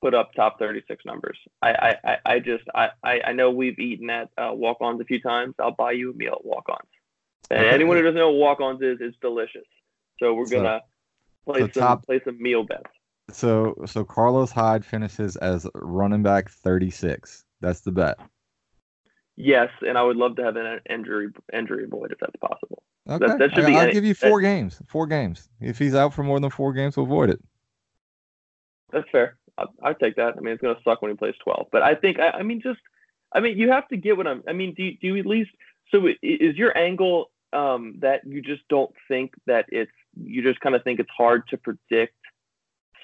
[0.00, 1.38] put up top 36 numbers.
[1.62, 5.54] I I, I just I, I know we've eaten at uh, walk-ons a few times.
[5.58, 6.88] I'll buy you a meal at walk-ons.
[7.50, 9.66] And anyone who doesn't know what walk-ons is, it's delicious.
[10.18, 10.82] So we're gonna
[11.44, 12.90] play some top, play some meal bets.
[13.30, 17.44] So so Carlos Hyde finishes as running back 36.
[17.60, 18.18] That's the bet.
[19.36, 22.82] Yes, and I would love to have an injury injury avoid if that's possible.
[23.08, 23.74] Okay, that, that should I, be.
[23.74, 24.80] I'll any, give you four that, games.
[24.86, 25.48] Four games.
[25.60, 27.42] If he's out for more than four games, we'll avoid it.
[28.92, 29.36] That's fair.
[29.58, 30.34] I, I take that.
[30.36, 32.60] I mean, it's gonna suck when he plays 12, but I think I, I mean
[32.60, 32.80] just
[33.32, 34.42] I mean you have to get what I'm.
[34.48, 35.50] I mean, do you, do you at least
[35.90, 40.74] so is your angle um, that you just don't think that it's you just kind
[40.74, 42.14] of think it's hard to predict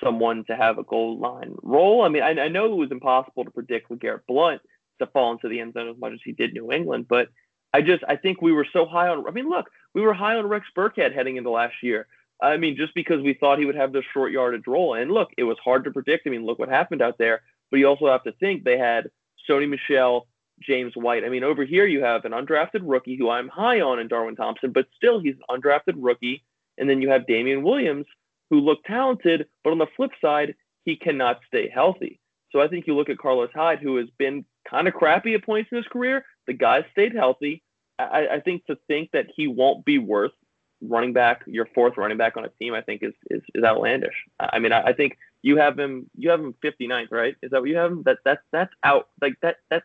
[0.03, 2.03] someone to have a goal line role.
[2.03, 4.61] I mean, I, I know it was impossible to predict with Garrett Blunt
[5.01, 7.29] to fall into the end zone as much as he did New England, but
[7.73, 9.27] I just I think we were so high on.
[9.27, 12.07] I mean, look, we were high on Rex Burkhead heading into last year.
[12.43, 15.31] I mean, just because we thought he would have the short yardage role, and look,
[15.37, 16.27] it was hard to predict.
[16.27, 17.43] I mean, look what happened out there.
[17.71, 19.11] But you also have to think they had
[19.49, 20.27] Sony Michel,
[20.61, 21.25] James White.
[21.25, 24.37] I mean, over here you have an undrafted rookie who I'm high on in Darwin
[24.37, 26.45] Thompson, but still he's an undrafted rookie.
[26.79, 28.07] And then you have Damian Williams,
[28.51, 32.21] who look talented, but on the flip side, he cannot stay healthy.
[32.53, 35.45] So I think you look at Carlos Hyde, who has been kind of crappy at
[35.45, 36.25] points in his career.
[36.47, 37.63] The guy stayed healthy.
[37.99, 40.33] I, I, think to think that he won't be worth
[40.81, 44.15] running back, your fourth running back on a team, I think is is, is outlandish.
[44.39, 47.37] I mean, I, I think you have him you have him 59th, right?
[47.43, 48.03] Is that what you have him?
[48.05, 49.85] That that's that's out like that that's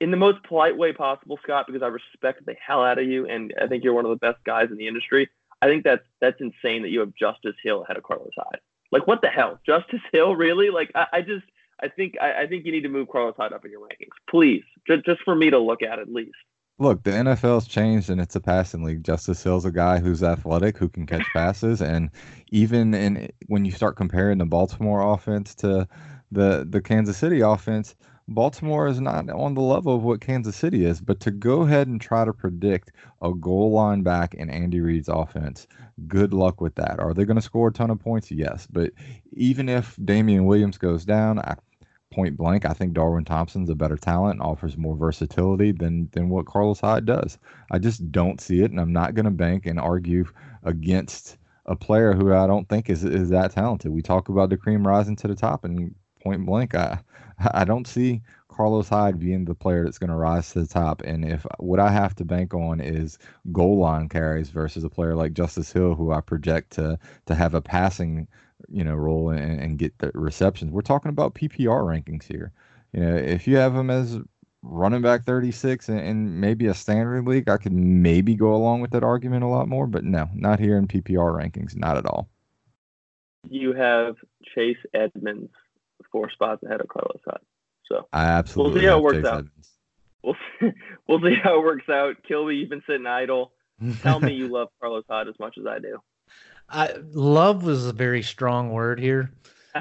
[0.00, 3.26] in the most polite way possible, Scott, because I respect the hell out of you
[3.26, 5.28] and I think you're one of the best guys in the industry.
[5.62, 8.60] I think that's that's insane that you have Justice Hill ahead of Carlos Hyde.
[8.90, 10.68] Like what the hell, Justice Hill really?
[10.70, 11.46] Like I, I just
[11.80, 14.10] I think I, I, think you need to move Carlos Hyde up in your rankings,
[14.28, 16.34] please, just just for me to look at at least.
[16.78, 19.04] Look, the NFL's changed and it's a passing league.
[19.04, 22.10] Justice Hill's a guy who's athletic, who can catch passes, and
[22.50, 25.86] even in when you start comparing the Baltimore offense to
[26.32, 27.94] the the Kansas City offense,
[28.34, 31.88] Baltimore is not on the level of what Kansas City is, but to go ahead
[31.88, 35.66] and try to predict a goal line back in Andy Reid's offense,
[36.06, 36.98] good luck with that.
[36.98, 38.30] Are they going to score a ton of points?
[38.30, 38.66] Yes.
[38.70, 38.92] But
[39.32, 41.56] even if Damien Williams goes down, I,
[42.12, 46.28] point blank, I think Darwin Thompson's a better talent and offers more versatility than than
[46.28, 47.38] what Carlos Hyde does.
[47.70, 50.26] I just don't see it, and I'm not going to bank and argue
[50.62, 53.92] against a player who I don't think is is that talented.
[53.92, 57.00] We talk about the cream rising to the top, and point blank, I
[57.54, 61.02] I don't see Carlos Hyde being the player that's going to rise to the top.
[61.02, 63.18] And if what I have to bank on is
[63.50, 67.54] goal line carries versus a player like Justice Hill, who I project to to have
[67.54, 68.28] a passing
[68.68, 72.52] you know role and, and get the receptions, we're talking about PPR rankings here.
[72.92, 74.18] You know, if you have him as
[74.64, 78.92] running back 36 and, and maybe a standard league, I could maybe go along with
[78.92, 79.86] that argument a lot more.
[79.86, 82.28] But no, not here in PPR rankings, not at all.
[83.48, 84.16] You have
[84.54, 85.50] Chase Edmonds
[86.12, 87.40] four spots ahead of Carlos Hyde.
[87.86, 89.44] So I absolutely we'll see how it works out.
[90.22, 90.70] We'll see,
[91.08, 92.16] we'll see how it works out.
[92.26, 93.52] Kilby, you've been sitting idle.
[94.00, 95.98] Tell me you love Carlos Hyde as much as I do.
[96.68, 99.32] I love was a very strong word here.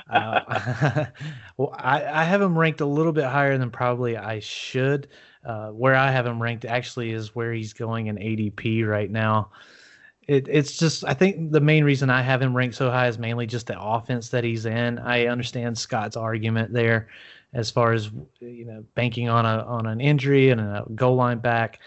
[0.10, 1.06] uh,
[1.58, 5.10] well, I, I have him ranked a little bit higher than probably I should.
[5.46, 9.52] Uh, where I have him ranked actually is where he's going in ADP right now
[10.28, 13.18] it, it's just I think the main reason I have him ranked so high is
[13.18, 15.00] mainly just the offense that he's in.
[15.00, 17.10] I understand Scott's argument there,
[17.54, 21.40] as far as you know, banking on a on an injury and a goal line
[21.40, 21.80] back.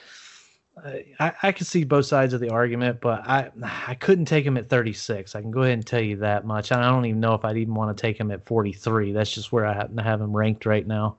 [0.85, 4.45] Uh, I, I can see both sides of the argument, but I I couldn't take
[4.45, 5.37] him at 36.
[5.37, 6.73] I can go ahead and tell you that much.
[6.73, 9.13] I don't even know if I'd even want to take him at 43.
[9.13, 11.17] That's just where I happen to have him ranked right now.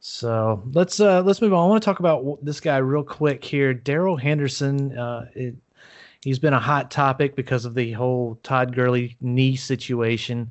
[0.00, 1.62] So let's uh, let's move on.
[1.62, 4.96] I want to talk about this guy real quick here, Darrell Henderson.
[4.96, 5.54] Uh, it,
[6.22, 10.50] he's been a hot topic because of the whole Todd Gurley knee situation.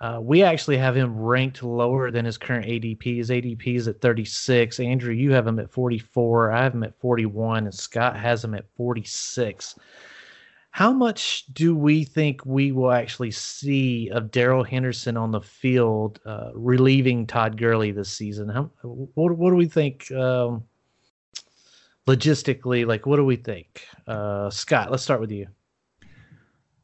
[0.00, 3.16] Uh, we actually have him ranked lower than his current ADP.
[3.16, 4.80] His ADP is at 36.
[4.80, 6.50] Andrew, you have him at 44.
[6.50, 9.76] I have him at 41, and Scott has him at 46.
[10.74, 16.18] How much do we think we will actually see of Darrell Henderson on the field
[16.26, 18.48] uh, relieving Todd Gurley this season?
[18.48, 20.64] How, what, what do we think um,
[22.08, 22.88] logistically?
[22.88, 23.86] Like, what do we think?
[24.08, 25.46] Uh, Scott, let's start with you.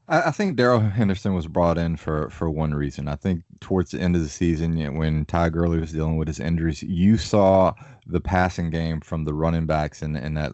[0.06, 3.08] I, think Darrell Henderson was brought in for for one reason.
[3.08, 6.38] I think towards the end of the season, when Todd Gurley was dealing with his
[6.38, 7.72] injuries, you saw
[8.06, 10.52] the passing game from the running backs in, in that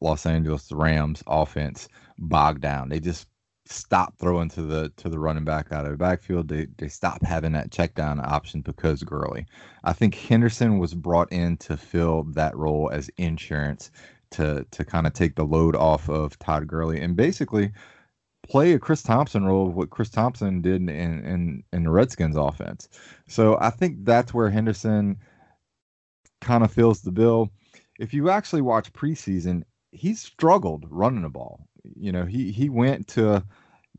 [0.00, 1.88] Los Angeles Rams offense
[2.18, 2.88] bogged down.
[2.88, 3.26] They just
[3.70, 6.48] stopped throwing to the to the running back out of the backfield.
[6.48, 9.46] They they stopped having that check down option because Gurley.
[9.84, 13.90] I think Henderson was brought in to fill that role as insurance
[14.32, 17.72] to to kind of take the load off of Todd Gurley and basically
[18.42, 22.36] play a Chris Thompson role of what Chris Thompson did in, in in the Redskins
[22.36, 22.88] offense.
[23.28, 25.18] So I think that's where Henderson
[26.40, 27.50] kind of fills the bill.
[27.98, 31.67] If you actually watch preseason, he struggled running the ball.
[31.96, 33.44] You know, he he went to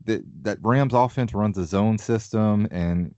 [0.04, 3.14] that that Rams offense runs a zone system and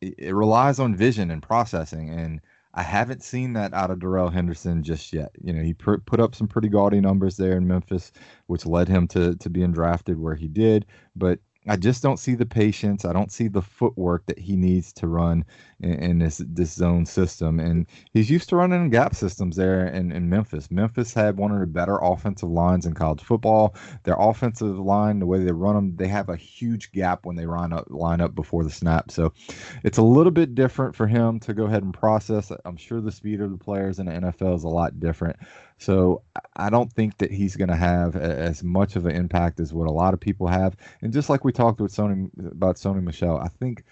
[0.00, 2.40] it, it relies on vision and processing and
[2.74, 5.32] I haven't seen that out of Darrell Henderson just yet.
[5.42, 8.12] You know, he pr- put up some pretty gaudy numbers there in Memphis,
[8.46, 10.86] which led him to to being drafted where he did.
[11.16, 13.04] But I just don't see the patience.
[13.04, 15.44] I don't see the footwork that he needs to run
[15.78, 17.60] in, in, this this zone system.
[17.60, 20.72] And he's used to running gap systems there in, in Memphis.
[20.72, 23.76] Memphis had one of the better offensive lines in college football.
[24.02, 27.46] Their offensive line, the way they run them, they have a huge gap when they
[27.46, 29.12] line up line up before the snap.
[29.12, 29.32] So
[29.84, 32.50] it's a little bit different for him to go ahead and process.
[32.64, 35.36] I'm sure the speed of the players in the NFL is a lot different.
[35.78, 36.22] So
[36.56, 39.88] I don't think that he's going to have as much of an impact as what
[39.88, 40.76] a lot of people have.
[41.00, 43.84] And just like we talked with Sony about Sony Michel, I think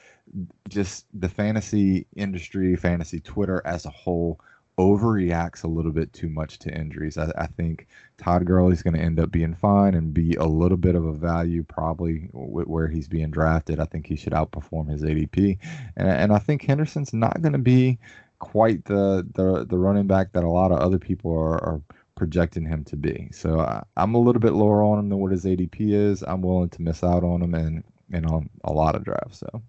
[0.68, 4.40] just the fantasy industry, fantasy Twitter as a whole
[4.80, 7.18] overreacts a little bit too much to injuries.
[7.18, 10.78] I, I think Todd Gurley's going to end up being fine and be a little
[10.78, 13.78] bit of a value probably where he's being drafted.
[13.78, 15.58] I think he should outperform his ADP,
[15.96, 17.98] and, and I think Henderson's not going to be
[18.40, 21.80] quite the the the running back that a lot of other people are, are
[22.16, 23.28] projecting him to be.
[23.32, 26.22] So I, am a little bit lower on him than what his ADP is.
[26.22, 29.38] I'm willing to miss out on him and and on a lot of drafts.
[29.38, 29.62] So,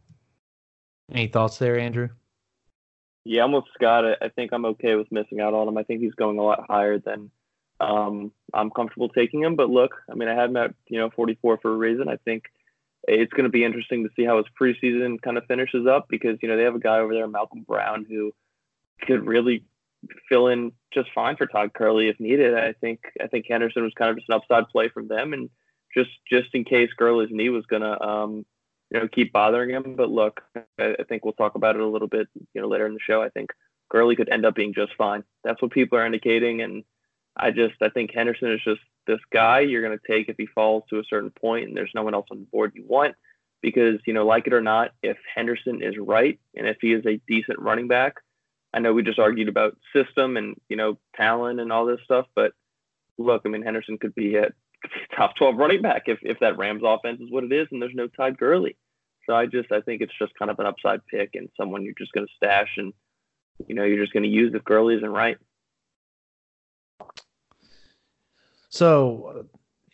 [1.12, 2.10] any thoughts there, Andrew?
[3.24, 4.04] Yeah, I'm with Scott.
[4.22, 5.78] I think I'm okay with missing out on him.
[5.78, 7.30] I think he's going a lot higher than
[7.80, 9.56] um, I'm comfortable taking him.
[9.56, 12.10] But look, I mean, I had him at you know 44 for a reason.
[12.10, 12.46] I think
[13.08, 16.38] it's going to be interesting to see how his preseason kind of finishes up because
[16.42, 18.34] you know they have a guy over there, Malcolm Brown, who
[19.02, 19.66] could really
[20.30, 22.56] fill in just fine for Todd Gurley if needed.
[22.56, 25.50] I think I think Henderson was kind of just an upside play from them, and
[25.96, 28.46] just just in case Gurley's knee was to um,
[28.90, 29.96] you know keep bothering him.
[29.96, 30.42] But look,
[30.80, 33.00] I, I think we'll talk about it a little bit you know later in the
[33.00, 33.22] show.
[33.22, 33.52] I think
[33.90, 35.24] Gurley could end up being just fine.
[35.44, 36.84] That's what people are indicating, and
[37.36, 40.84] I just I think Henderson is just this guy you're to take if he falls
[40.90, 43.16] to a certain point and there's no one else on the board you want
[43.62, 47.06] because you know like it or not if Henderson is right and if he is
[47.06, 48.16] a decent running back
[48.74, 52.28] I know we just argued about system and you know talent and all this stuff
[52.36, 52.54] but
[53.18, 54.50] look I mean Henderson could be a
[55.16, 57.96] top 12 running back if if that Rams offense is what it is and there's
[57.96, 58.78] no Todd Gurley
[59.28, 61.94] so I just I think it's just kind of an upside pick and someone you're
[61.98, 62.94] just going to stash and
[63.68, 65.38] you know you're just going to use if Gurley isn't right
[68.72, 69.44] So, uh,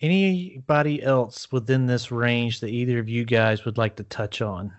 [0.01, 4.71] anybody else within this range that either of you guys would like to touch on?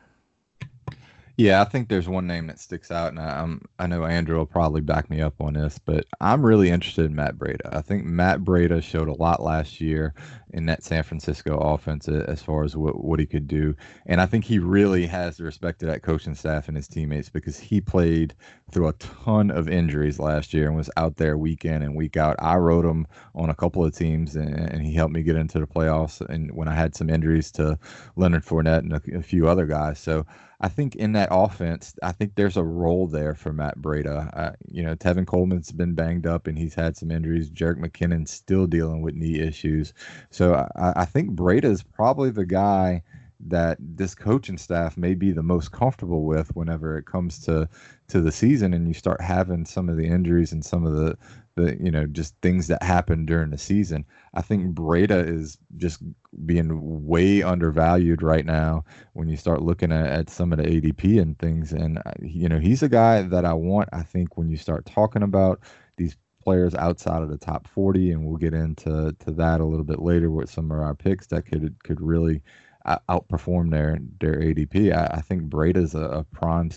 [1.40, 4.36] Yeah, I think there's one name that sticks out, and I, am I know Andrew
[4.38, 7.72] will probably back me up on this, but I'm really interested in Matt Breida.
[7.72, 10.14] I think Matt Breida showed a lot last year
[10.52, 13.76] in that San Francisco offense as far as what, what he could do,
[14.06, 17.28] and I think he really has the respect of that coaching staff and his teammates
[17.28, 18.34] because he played
[18.72, 22.16] through a ton of injuries last year and was out there week in and week
[22.16, 22.34] out.
[22.40, 25.60] I wrote him on a couple of teams, and, and he helped me get into
[25.60, 27.78] the playoffs, and when I had some injuries to
[28.16, 30.26] Leonard Fournette and a, a few other guys, so.
[30.60, 34.36] I think in that offense, I think there's a role there for Matt Breida.
[34.36, 37.48] Uh, you know, Tevin Coleman's been banged up and he's had some injuries.
[37.48, 39.94] Jerick McKinnon's still dealing with knee issues.
[40.30, 43.02] So I, I think Breida is probably the guy
[43.46, 47.68] that this coaching staff may be the most comfortable with whenever it comes to
[48.08, 51.16] to the season and you start having some of the injuries and some of the
[51.58, 54.04] the you know just things that happen during the season.
[54.34, 56.02] I think Breida is just
[56.46, 56.68] being
[57.06, 58.84] way undervalued right now
[59.14, 61.72] when you start looking at, at some of the ADP and things.
[61.72, 63.88] And uh, you know he's a guy that I want.
[63.92, 65.60] I think when you start talking about
[65.96, 69.84] these players outside of the top 40, and we'll get into to that a little
[69.84, 72.42] bit later with some of our picks that could could really
[72.86, 74.96] uh, outperform their their ADP.
[74.96, 76.70] I, I think Breida's a, a prime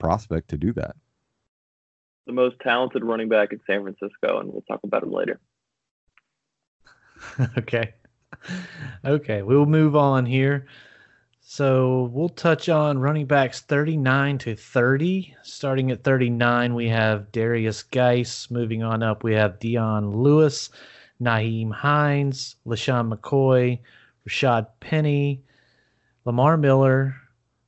[0.00, 0.96] prospect to do that
[2.26, 5.40] the most talented running back in San Francisco, and we'll talk about him later.
[7.58, 7.94] okay.
[9.04, 10.66] Okay, we'll move on here.
[11.40, 15.36] So we'll touch on running backs 39 to 30.
[15.42, 18.50] Starting at 39, we have Darius Guice.
[18.50, 20.70] Moving on up, we have Dion Lewis,
[21.20, 23.78] Nyheim Hines, LeSean McCoy,
[24.26, 25.42] Rashad Penny,
[26.24, 27.14] Lamar Miller,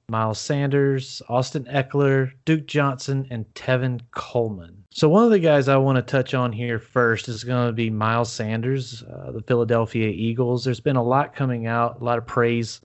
[0.08, 4.84] Miles Sanders, Austin Ekeler, Duke Johnson, and Tevin Coleman.
[4.92, 7.72] So, one of the guys I want to touch on here first is going to
[7.72, 10.64] be Miles Sanders, uh, the Philadelphia Eagles.
[10.64, 12.80] There's been a lot coming out, a lot of praise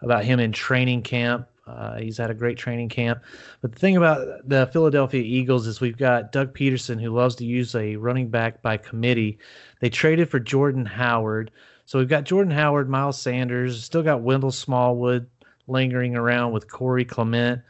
[0.00, 1.46] about him in training camp.
[1.64, 3.22] Uh, he's had a great training camp.
[3.62, 7.44] But the thing about the Philadelphia Eagles is we've got Doug Pederson, who loves to
[7.44, 9.38] use a running back by committee.
[9.78, 11.52] They traded for Jordan Howard.
[11.86, 15.28] So we've got Jordan Howard, Miles Sanders, still got Wendell Smallwood,
[15.66, 17.62] lingering around with Corey Clement.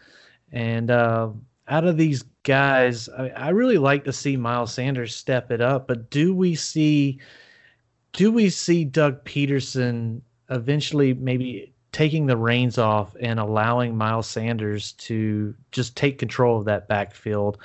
[0.52, 1.30] And uh,
[1.68, 5.88] out of these guys, I, I, really like to see Miles Sanders step it up.
[5.88, 7.20] But do we see
[8.12, 10.20] do we see Doug Pederson
[10.50, 16.64] eventually maybe taking the reins off and allowing Miles Sanders to just take control of
[16.66, 17.58] that backfield?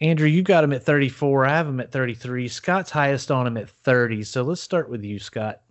[0.00, 1.46] Andrew, you got him at 34.
[1.46, 2.48] I have him at 33.
[2.48, 4.24] Scott's highest on him at 30.
[4.24, 5.62] So let's start with you, Scott.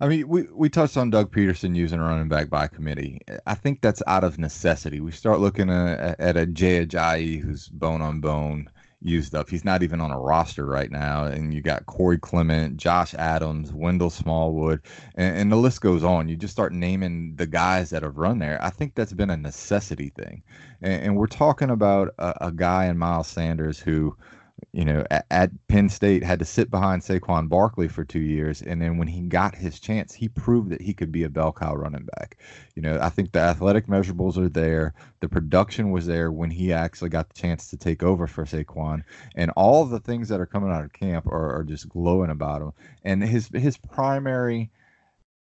[0.00, 3.20] I mean, we, we touched on Doug Pederson using a running back by committee.
[3.46, 5.00] I think that's out of necessity.
[5.00, 8.70] We start looking uh, at, at a Jay Ajayi who's bone on bone
[9.00, 9.50] used up.
[9.50, 11.24] He's not even on a roster right now.
[11.24, 14.82] And you got Corey Clement, Josh Adams, Wendell Smallwood,
[15.16, 16.28] and, and, the list goes on.
[16.28, 18.58] You just start naming the guys that have run there.
[18.62, 20.42] I think that's been a necessity thing.
[20.80, 24.16] And, and we're talking about a, a guy in Miles Sanders who–
[24.72, 28.62] you know, at, at, Penn State had to sit behind Saquon Barkley for two years,
[28.62, 31.52] and then when he got his chance, he proved that he could be a bell
[31.52, 32.38] cow running back.
[32.74, 36.72] You know, I think the athletic measurables are there, the production was there when he
[36.72, 39.02] actually got the chance to take over for Saquon,
[39.34, 42.62] and all the things that are coming out of camp are, are just glowing about
[42.62, 42.72] him.
[43.04, 44.70] And his his primary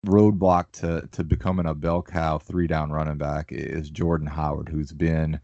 [0.06, 4.92] roadblock to to becoming a bell cow three down running back is Jordan Howard, who's
[4.92, 5.40] been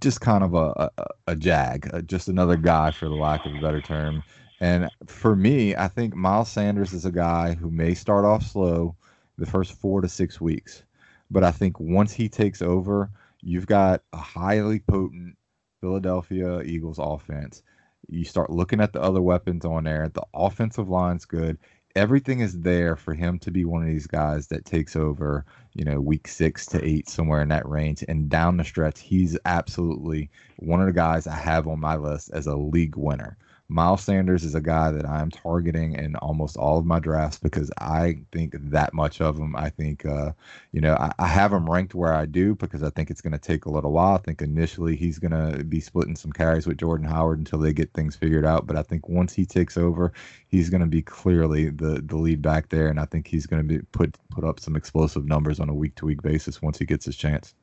[0.00, 3.54] just kind of a, a, a jag, uh, just another guy for the lack of
[3.54, 4.22] a better term.
[4.60, 8.96] And for me, I think Miles Sanders is a guy who may start off slow
[9.38, 10.82] the first four to six weeks.
[11.30, 13.10] But I think once he takes over,
[13.40, 15.36] you've got a highly potent
[15.80, 17.62] Philadelphia Eagles offense.
[18.08, 20.08] You start looking at the other weapons on there.
[20.08, 21.58] The offensive line's good.
[21.98, 25.44] Everything is there for him to be one of these guys that takes over,
[25.74, 28.04] you know, week six to eight, somewhere in that range.
[28.08, 32.30] And down the stretch, he's absolutely one of the guys I have on my list
[32.32, 33.36] as a league winner.
[33.70, 37.70] Miles Sanders is a guy that I'm targeting in almost all of my drafts because
[37.76, 39.54] I think that much of him.
[39.54, 40.32] I think, uh,
[40.72, 43.34] you know, I, I, have him ranked where I do because I think it's going
[43.34, 44.14] to take a little while.
[44.14, 47.74] I think initially he's going to be splitting some carries with Jordan Howard until they
[47.74, 48.66] get things figured out.
[48.66, 50.14] But I think once he takes over,
[50.46, 53.60] he's going to be clearly the the lead back there, and I think he's going
[53.60, 56.78] to be put put up some explosive numbers on a week to week basis once
[56.78, 57.54] he gets his chance.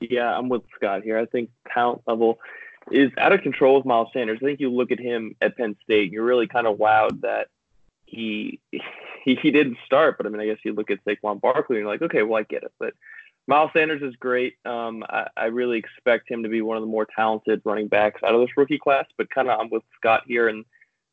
[0.00, 1.18] Yeah, I'm with Scott here.
[1.18, 2.40] I think talent level
[2.90, 4.38] is out of control with Miles Sanders.
[4.42, 7.20] I think you look at him at Penn State, and you're really kind of wowed
[7.22, 7.48] that
[8.06, 8.60] he,
[9.24, 10.16] he he didn't start.
[10.16, 12.40] But I mean, I guess you look at Saquon Barkley, and you're like, okay, well,
[12.40, 12.72] I get it.
[12.78, 12.94] But
[13.46, 14.54] Miles Sanders is great.
[14.64, 18.22] Um, I, I really expect him to be one of the more talented running backs
[18.22, 19.06] out of this rookie class.
[19.16, 20.64] But kind of, I'm with Scott here, and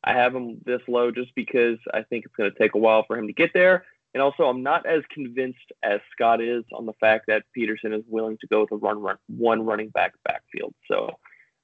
[0.04, 3.04] I have him this low just because I think it's going to take a while
[3.06, 3.84] for him to get there.
[4.12, 8.02] And also, I'm not as convinced as Scott is on the fact that Pederson is
[8.08, 10.74] willing to go with a run, run one running back backfield.
[10.88, 11.10] So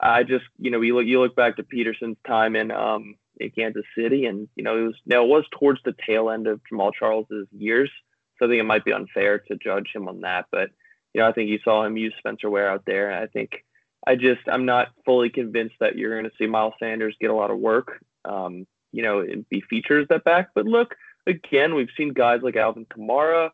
[0.01, 3.51] I just, you know, you look you look back to Pederson's time in um in
[3.51, 6.61] Kansas City, and you know, it was now it was towards the tail end of
[6.71, 7.91] Jamaal Charles's years,
[8.39, 10.47] so I think it might be unfair to judge him on that.
[10.51, 10.71] But
[11.15, 13.65] you know, I think you saw him use Spencer Ware out there, and I think
[14.07, 17.35] I just I'm not fully convinced that you're going to see Miles Sanders get a
[17.35, 18.01] lot of work.
[18.25, 20.51] Um, you know, and be features that back.
[20.55, 20.95] But look,
[21.27, 23.51] again, we've seen guys like Alvin Kamara,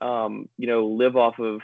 [0.00, 1.60] um, you know, live off of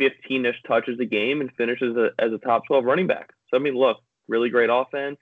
[0.00, 3.30] 15-ish touches a game and finishes a, as a top 12 running back.
[3.50, 3.98] So I mean, look,
[4.28, 5.18] really great offense,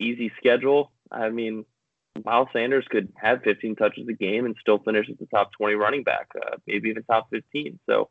[0.00, 0.92] easy schedule.
[1.10, 1.64] I mean,
[2.24, 5.74] Miles Sanders could have 15 touches a game and still finish as the top 20
[5.74, 7.78] running back, uh, maybe even top 15.
[7.88, 8.10] So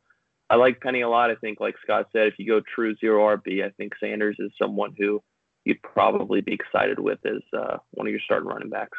[0.50, 1.32] I like Penny a lot.
[1.32, 4.52] I think, like Scott said, if you go true zero RB, I think Sanders is
[4.62, 5.24] someone who
[5.64, 8.98] you'd probably be excited with as uh, one of your starting running backs.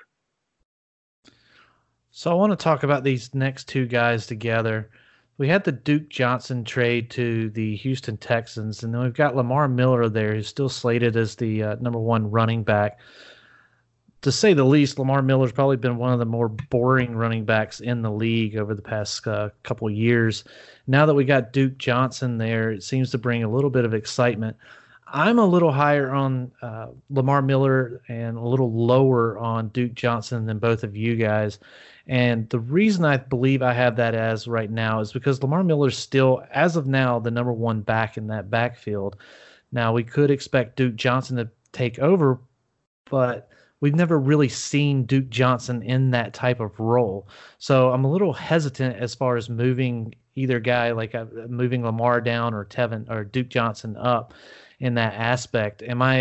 [2.10, 4.90] So I want to talk about these next two guys together
[5.38, 9.68] we had the Duke Johnson trade to the Houston Texans, and then we've got Lamar
[9.68, 12.98] Miller there, who's still slated as the uh, number one running back.
[14.22, 17.80] To say the least, Lamar Miller's probably been one of the more boring running backs
[17.80, 20.42] in the league over the past uh, couple years.
[20.86, 23.94] Now that we got Duke Johnson there, it seems to bring a little bit of
[23.94, 24.56] excitement.
[25.08, 30.46] I'm a little higher on uh, Lamar Miller and a little lower on Duke Johnson
[30.46, 31.60] than both of you guys.
[32.08, 35.96] And the reason I believe I have that as right now is because Lamar Miller's
[35.96, 39.16] still, as of now, the number one back in that backfield.
[39.70, 42.40] Now, we could expect Duke Johnson to take over,
[43.08, 43.48] but
[43.80, 47.28] we've never really seen Duke Johnson in that type of role.
[47.58, 52.20] So I'm a little hesitant as far as moving either guy, like uh, moving Lamar
[52.20, 54.34] down or Tevin or Duke Johnson up
[54.78, 55.82] in that aspect.
[55.82, 56.16] Am I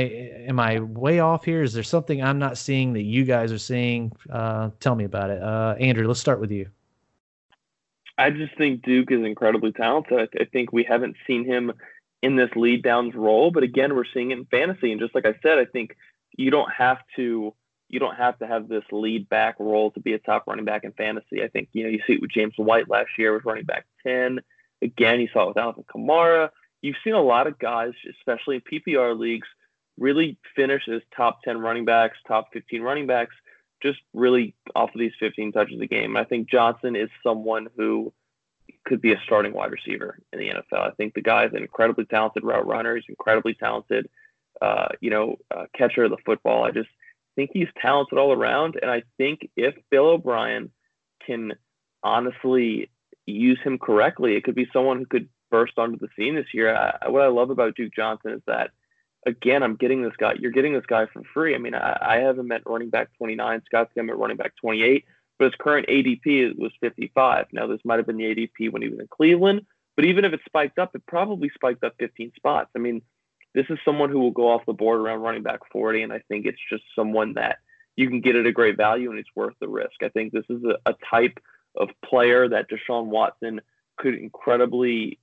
[0.48, 1.62] am I way off here?
[1.62, 4.12] Is there something I'm not seeing that you guys are seeing?
[4.30, 6.08] Uh, tell me about it, uh, Andrew.
[6.08, 6.70] Let's start with you.
[8.18, 10.14] I just think Duke is incredibly talented.
[10.14, 11.74] I, th- I think we haven't seen him
[12.22, 14.92] in this lead downs role, but again, we're seeing it in fantasy.
[14.92, 15.98] And just like I said, I think
[16.38, 17.54] you don't have to
[17.88, 20.84] you don't have to have this lead back role to be a top running back
[20.84, 21.44] in fantasy.
[21.44, 23.86] I think you know you see it with James White last year with running back
[24.02, 24.40] ten.
[24.82, 26.50] Again, you saw it with Alvin Kamara
[26.86, 29.48] you've seen a lot of guys, especially in PPR leagues,
[29.98, 33.36] really finish as top 10 running backs, top 15 running backs,
[33.82, 36.16] just really off of these 15 touches a game.
[36.16, 38.14] I think Johnson is someone who
[38.86, 40.88] could be a starting wide receiver in the NFL.
[40.88, 42.96] I think the guy is an incredibly talented route runner.
[42.96, 44.08] He's incredibly talented,
[44.62, 46.64] uh, you know, uh, catcher of the football.
[46.64, 46.90] I just
[47.36, 48.78] think he's talented all around.
[48.80, 50.72] And I think if Bill O'Brien
[51.26, 51.54] can
[52.04, 52.92] honestly
[53.26, 56.76] use him correctly, it could be someone who could burst onto the scene this year.
[56.76, 58.72] I, what I love about Duke Johnson is that,
[59.26, 60.34] again, I'm getting this guy.
[60.38, 61.56] You're getting this guy for free.
[61.56, 63.62] I mean, I, I have him at running back 29.
[63.66, 65.06] Scott's got him at running back 28.
[65.40, 67.48] But his current ADP was 55.
[67.54, 69.66] Now, this might have been the ADP when he was in Cleveland.
[69.96, 72.70] But even if it spiked up, it probably spiked up 15 spots.
[72.76, 73.02] I mean,
[73.54, 76.04] this is someone who will go off the board around running back 40.
[76.04, 77.60] And I think it's just someone that
[77.96, 80.04] you can get at a great value and it's worth the risk.
[80.04, 81.40] I think this is a, a type
[81.78, 83.62] of player that Deshaun Watson–
[83.98, 85.20] could incredibly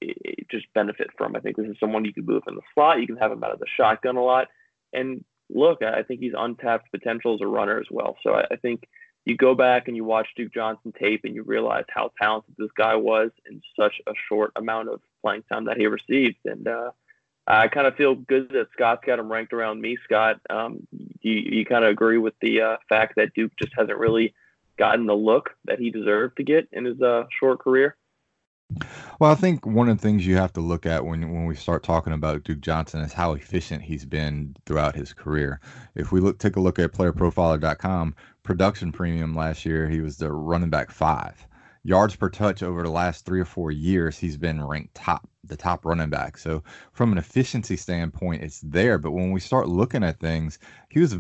[0.50, 1.36] just benefit from.
[1.36, 3.00] I think this is someone you could move in the slot.
[3.00, 4.48] You can have him out of the shotgun a lot.
[4.92, 8.16] And look, I think he's untapped potential as a runner as well.
[8.22, 8.84] So I, I think
[9.24, 12.70] you go back and you watch Duke Johnson tape and you realize how talented this
[12.76, 16.38] guy was in such a short amount of playing time that he received.
[16.44, 16.90] And uh,
[17.46, 19.96] I kind of feel good that Scott's got him ranked around me.
[20.04, 20.86] Scott, um,
[21.20, 24.34] you, you kind of agree with the uh, fact that Duke just hasn't really
[24.78, 27.96] gotten the look that he deserved to get in his uh, short career?
[29.18, 31.54] Well, I think one of the things you have to look at when when we
[31.54, 35.60] start talking about Duke Johnson is how efficient he's been throughout his career.
[35.94, 40.32] If we look take a look at playerprofiler.com, production premium last year, he was the
[40.32, 41.46] running back 5.
[41.84, 45.56] Yards per touch over the last 3 or 4 years, he's been ranked top, the
[45.56, 46.38] top running back.
[46.38, 46.62] So,
[46.92, 51.16] from an efficiency standpoint, it's there, but when we start looking at things, he was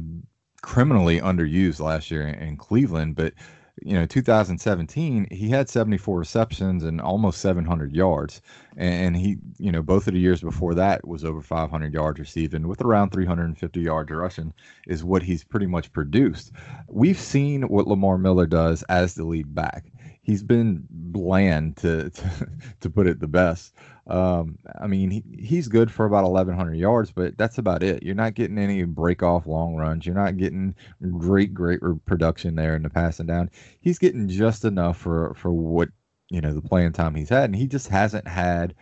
[0.62, 3.34] criminally underused last year in Cleveland, but
[3.80, 8.42] you know 2017 he had 74 receptions and almost 700 yards.
[8.76, 12.54] And he you know both of the years before that was over 500 yards received
[12.54, 14.52] and with around 350 yards rushing
[14.86, 16.52] is what he's pretty much produced.
[16.88, 19.86] We've seen what lamar miller does as the lead back.
[20.22, 22.48] He's been bland to to,
[22.80, 23.74] to put it the best
[24.08, 28.02] um, I mean, he, he's good for about 1,100 yards, but that's about it.
[28.02, 30.04] You're not getting any break off long runs.
[30.04, 30.74] You're not getting
[31.18, 33.50] great, great production there in the passing down.
[33.80, 35.88] He's getting just enough for, for what,
[36.30, 37.44] you know, the playing time he's had.
[37.44, 38.74] And he just hasn't had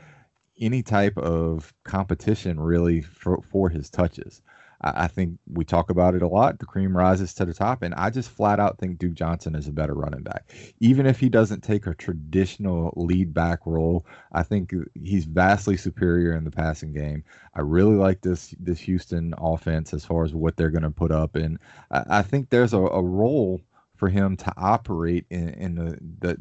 [0.58, 4.40] any type of competition really for, for his touches.
[4.80, 6.58] I, I think we talk about it a lot.
[6.58, 9.68] The cream rises to the top, and I just flat out think Duke Johnson is
[9.68, 10.52] a better running back.
[10.80, 16.34] Even if he doesn't take a traditional lead back role, I think he's vastly superior
[16.34, 17.24] in the passing game.
[17.54, 21.12] I really like this this Houston offense as far as what they're going to put
[21.12, 21.58] up, and
[21.90, 23.60] I, I think there's a, a role
[24.00, 26.38] for him to operate in, in the, the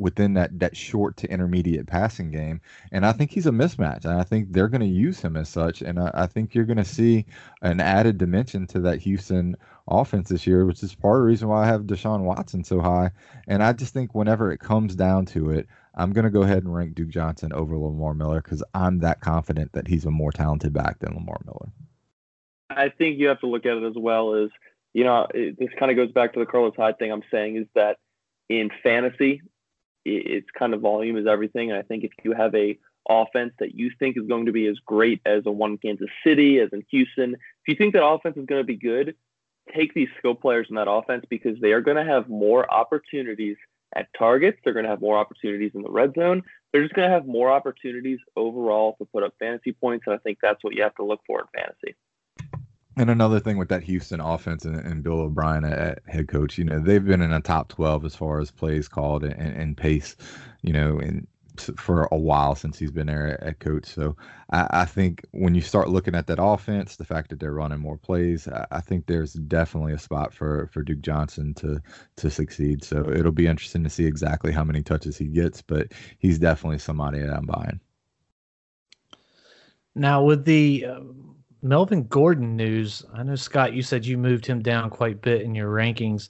[0.00, 2.60] within that that short to intermediate passing game.
[2.90, 4.04] And I think he's a mismatch.
[4.04, 5.82] And I think they're going to use him as such.
[5.82, 7.26] And I, I think you're going to see
[7.62, 9.56] an added dimension to that Houston
[9.86, 12.80] offense this year, which is part of the reason why I have Deshaun Watson so
[12.80, 13.10] high.
[13.46, 16.62] And I just think whenever it comes down to it, I'm going to go ahead
[16.62, 20.32] and rank Duke Johnson over Lamar Miller because I'm that confident that he's a more
[20.32, 21.72] talented back than Lamar Miller.
[22.70, 24.50] I think you have to look at it as well as,
[24.94, 27.56] you know, it, this kind of goes back to the Carlos Hyde thing I'm saying
[27.56, 27.98] is that
[28.48, 29.42] in fantasy,
[30.04, 31.70] it's kind of volume is everything.
[31.70, 32.78] And I think if you have a
[33.08, 36.58] offense that you think is going to be as great as a one Kansas City,
[36.58, 39.14] as in Houston, if you think that offense is going to be good,
[39.74, 43.56] take these skill players in that offense because they are going to have more opportunities
[43.94, 44.58] at targets.
[44.64, 46.42] They're going to have more opportunities in the red zone.
[46.72, 50.04] They're just going to have more opportunities overall to put up fantasy points.
[50.06, 51.96] And I think that's what you have to look for in fantasy.
[52.96, 56.64] And another thing with that Houston offense and, and Bill O'Brien at, head coach, you
[56.64, 60.16] know, they've been in a top 12 as far as plays called and, and pace,
[60.62, 61.26] you know, and
[61.76, 63.86] for a while since he's been there at coach.
[63.86, 64.16] So
[64.50, 67.80] I, I, think when you start looking at that offense, the fact that they're running
[67.80, 71.80] more plays, I, I, think there's definitely a spot for for Duke Johnson to
[72.16, 72.84] to succeed.
[72.84, 75.88] So it'll be interesting to see exactly how many touches he gets, but
[76.18, 77.80] he's definitely somebody that I'm buying.
[79.94, 81.00] Now with the uh,
[81.62, 83.04] Melvin Gordon news.
[83.14, 86.28] I know Scott, you said you moved him down quite a bit in your rankings.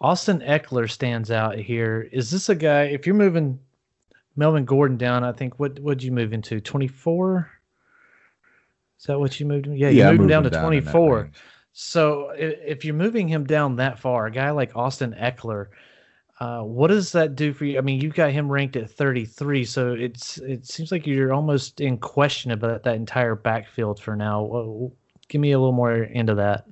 [0.00, 2.08] Austin Ekeler stands out here.
[2.12, 2.84] Is this a guy?
[2.84, 3.58] If you're moving
[4.34, 6.60] Melvin Gordon down, I think what would you move into?
[6.60, 7.50] Twenty four.
[8.98, 9.74] Is that what you moved him?
[9.74, 11.30] Yeah, you moved him down to twenty four.
[11.72, 15.68] So if you're moving him down that far, a guy like Austin Ekeler,
[16.42, 17.78] uh, what does that do for you?
[17.78, 21.80] I mean, you've got him ranked at 33, so it's it seems like you're almost
[21.80, 24.42] in question about that entire backfield for now.
[24.42, 24.92] Well,
[25.28, 26.66] give me a little more into that.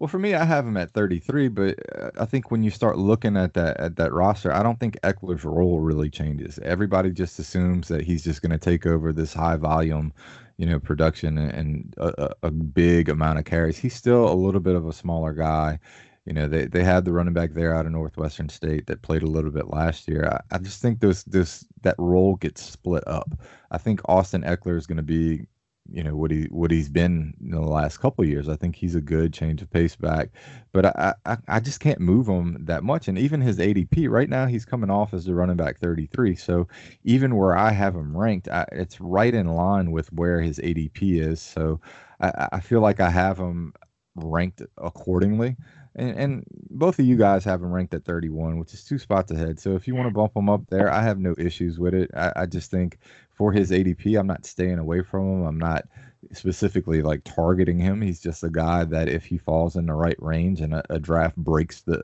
[0.00, 2.98] Well, for me, I have him at 33, but uh, I think when you start
[2.98, 6.58] looking at that at that roster, I don't think Ekeler's role really changes.
[6.58, 10.12] Everybody just assumes that he's just going to take over this high volume,
[10.56, 13.78] you know, production and, a, a, big amount of carries.
[13.78, 15.78] He's still a little bit of a smaller guy
[16.26, 19.22] you know, they, they had the running back there out of Northwestern State that played
[19.22, 20.26] a little bit last year.
[20.26, 23.28] I, I just think those this that role gets split up.
[23.70, 25.46] I think Austin Ekeler is going to be,
[25.90, 28.48] you know, what he what he's been in the last couple years.
[28.48, 30.30] I think he's a good change of pace back,
[30.72, 33.06] but I, I I just can't move him that much.
[33.06, 36.36] And even his ADP right now, he's coming off as the running back 33.
[36.36, 36.66] So
[37.04, 41.20] even where I have him ranked, I, it's right in line with where his ADP
[41.20, 41.42] is.
[41.42, 41.80] So
[42.18, 43.74] I, I feel like I have him
[44.16, 45.56] ranked accordingly
[45.96, 49.30] and, and both of you guys have him ranked at 31, which is two spots
[49.30, 49.60] ahead.
[49.60, 52.10] So if you want to bump him up there, I have no issues with it.
[52.16, 52.98] I, I just think
[53.32, 55.46] for his ADP, I'm not staying away from him.
[55.46, 55.84] I'm not
[56.32, 58.00] specifically like targeting him.
[58.00, 60.98] He's just a guy that if he falls in the right range and a, a
[60.98, 62.00] draft breaks the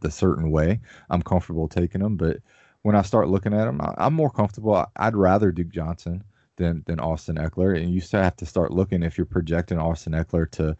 [0.00, 2.16] the certain way, I'm comfortable taking him.
[2.16, 2.38] But
[2.82, 4.86] when I start looking at him, I, I'm more comfortable.
[4.96, 6.24] I'd rather Duke Johnson
[6.56, 7.80] than than Austin Ekeler.
[7.80, 10.76] and you still have to start looking if you're projecting Austin Ekeler to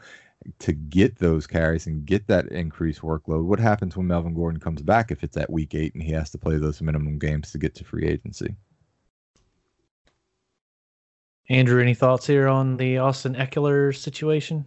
[0.59, 3.45] to get those carries and get that increased workload.
[3.45, 6.31] What happens when Melvin Gordon comes back if it's at week eight and he has
[6.31, 8.55] to play those minimum games to get to free agency?
[11.49, 14.65] Andrew, any thoughts here on the Austin Ekeler situation?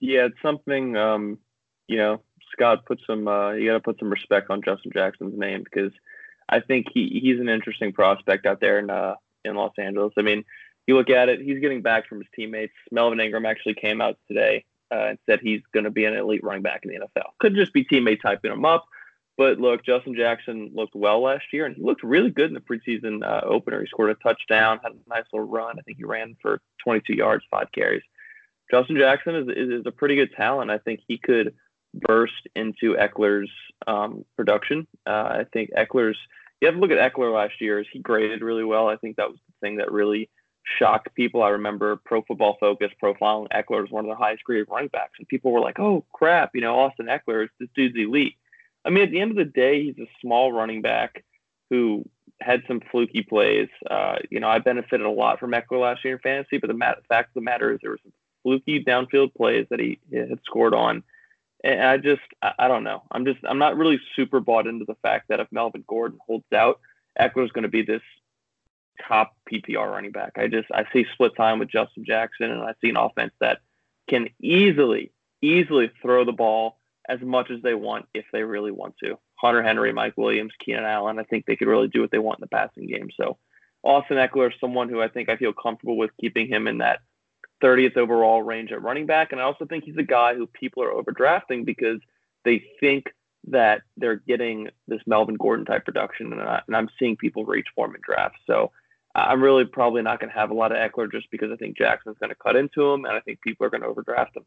[0.00, 0.96] Yeah, it's something.
[0.96, 1.38] Um,
[1.86, 2.20] you know,
[2.52, 3.28] Scott put some.
[3.28, 5.92] Uh, you got to put some respect on Justin Jackson's name because
[6.48, 9.14] I think he he's an interesting prospect out there in uh,
[9.44, 10.12] in Los Angeles.
[10.18, 10.44] I mean,
[10.88, 12.72] you look at it, he's getting back from his teammates.
[12.90, 16.42] Melvin Ingram actually came out today uh, and said he's going to be an elite
[16.42, 17.30] running back in the NFL.
[17.38, 18.86] Could just be teammates typing him up.
[19.36, 22.60] But look, Justin Jackson looked well last year, and he looked really good in the
[22.60, 23.80] preseason uh, opener.
[23.80, 25.78] He scored a touchdown, had a nice little run.
[25.78, 28.02] I think he ran for 22 yards, five carries.
[28.68, 30.72] Justin Jackson is, is, is a pretty good talent.
[30.72, 31.54] I think he could
[31.94, 33.50] burst into Ekeler's
[33.86, 34.86] um, production.
[35.06, 35.10] Uh,
[35.40, 36.18] I think Ekeler's.
[36.60, 37.84] You have to look at Ekeler last year.
[37.92, 38.88] He graded really well.
[38.88, 40.28] I think that was the thing that really
[40.78, 41.42] shocked people.
[41.42, 45.18] I remember Pro Football Focus profiling Ekeler as one of the highest graded running backs,
[45.18, 48.34] and people were like, "Oh crap, you know, Austin Ekeler, this dude's elite."
[48.84, 51.24] I mean, at the end of the day, he's a small running back
[51.70, 52.04] who
[52.40, 53.68] had some fluky plays.
[53.90, 56.74] Uh, you know, I benefited a lot from Ekeler last year in fantasy, but the
[56.74, 58.12] mat- fact of the matter is there were some
[58.42, 61.02] fluky downfield plays that he had scored on.
[61.64, 63.02] And I just, I, I don't know.
[63.10, 66.50] I'm just, I'm not really super bought into the fact that if Melvin Gordon holds
[66.54, 66.80] out,
[67.20, 68.02] Ekeler is going to be this
[69.06, 70.32] top PPR running back.
[70.36, 73.58] I just, I see split time with Justin Jackson, and I see an offense that
[74.08, 75.12] can easily,
[75.42, 79.18] easily throw the ball as much as they want if they really want to.
[79.36, 82.38] Hunter Henry, Mike Williams, Keenan Allen, I think they could really do what they want
[82.38, 83.08] in the passing game.
[83.16, 83.38] So
[83.82, 87.00] Austin Ekeler is someone who I think I feel comfortable with keeping him in that
[87.62, 89.32] 30th overall range at running back.
[89.32, 92.00] And I also think he's a guy who people are overdrafting because
[92.44, 93.06] they think
[93.48, 96.32] that they're getting this Melvin Gordon type production.
[96.32, 98.40] And, I, am seeing people reach for him in drafts.
[98.46, 98.72] So
[99.14, 101.76] I'm really probably not going to have a lot of Ekeler just because I think
[101.76, 104.44] Jackson's going to cut into him and I think people are going to overdraft him.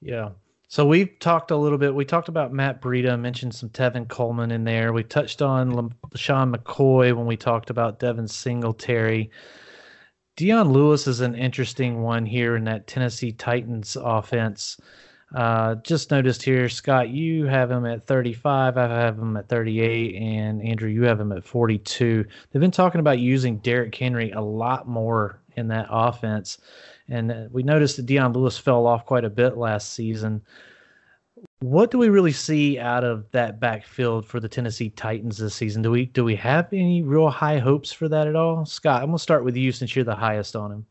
[0.00, 0.30] Yeah.
[0.68, 1.94] So we've talked a little bit.
[1.94, 4.92] We talked about Matt Breida, mentioned some Tevin Coleman in there.
[4.92, 9.30] We touched on Sean McCoy when we talked about Devin Singletary.
[10.36, 14.76] Dion Lewis is an interesting one here in that Tennessee Titans offense.
[15.34, 18.78] Uh, just noticed here, Scott, you have him at 35.
[18.78, 22.24] I have him at 38, and Andrew, you have him at 42.
[22.50, 26.58] They've been talking about using Derrick Henry a lot more in that offense.
[27.08, 30.42] And uh, we noticed that Dion Lewis fell off quite a bit last season.
[31.60, 35.82] What do we really see out of that backfield for the Tennessee Titans this season?
[35.82, 38.64] Do we do we have any real high hopes for that at all?
[38.64, 40.86] Scott, I'm gonna start with you since you're the highest on him.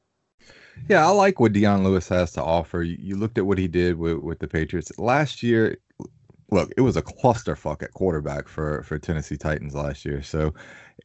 [0.86, 2.82] Yeah, I like what Dion Lewis has to offer.
[2.84, 5.78] You, looked at what he did with, with the Patriots last year.
[6.52, 10.22] Look, it was a clusterfuck at quarterback for for Tennessee Titans last year.
[10.24, 10.54] So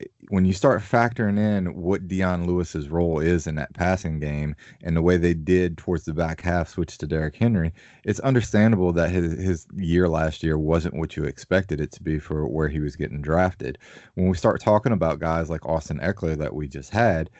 [0.01, 4.55] eh, when you start factoring in what Dion Lewis's role is in that passing game
[4.83, 7.73] and the way they did towards the back half switch to Derrick Henry,
[8.05, 12.21] it's understandable that his his year last year wasn't what you expected it to be
[12.21, 13.79] for where he was getting drafted.
[14.15, 17.31] When we start talking about guys like Austin Ekeler that we just had,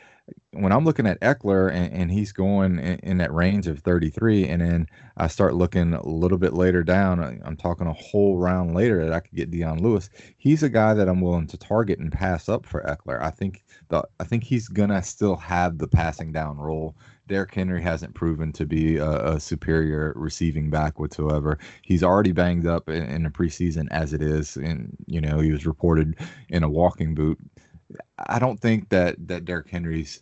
[0.51, 4.47] when I'm looking at Ekeler and, and he's going in, in, that range of 33,
[4.47, 4.87] and then
[5.17, 9.13] I start looking a little bit later down, I'm talking a whole round later that
[9.13, 10.09] I could get Dion Lewis.
[10.37, 13.21] He's a guy that I'm willing to target and pass up for Ekeler.
[13.21, 16.95] I think the I think he's gonna still have the passing down role.
[17.27, 21.57] Derrick Henry hasn't proven to be a, a superior receiving back whatsoever.
[21.81, 25.51] He's already banged up in, in the preseason as it is, and you know he
[25.51, 26.15] was reported
[26.49, 27.39] in a walking boot
[28.17, 30.21] I don't think that that Derrick Henry's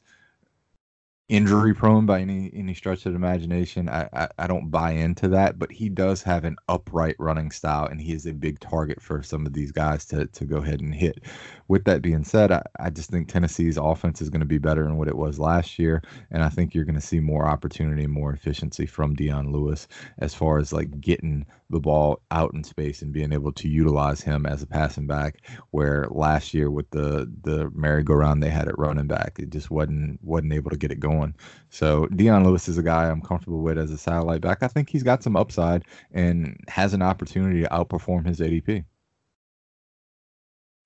[1.32, 3.88] injury prone by any any stretch of imagination.
[3.88, 7.86] I, I, I don't buy into that, but he does have an upright running style,
[7.86, 10.82] and he is a big target for some of these guys to to go ahead
[10.82, 11.24] and hit.
[11.70, 14.84] With that being said, I, I just think Tennessee's offense is going to be better
[14.84, 18.04] than what it was last year, and I think you're going to see more opportunity
[18.04, 19.88] and more efficiency from Dion Lewis
[20.18, 24.22] as far as like getting the ball out in space and being able to utilize
[24.22, 25.42] him as a passing back.
[25.72, 30.24] Where last year with the the merry-go-round they had at running back, it just wasn't
[30.24, 31.36] wasn't able to get it going.
[31.70, 34.64] So Dion Lewis is a guy I'm comfortable with as a satellite back.
[34.64, 38.86] I think he's got some upside and has an opportunity to outperform his ADP.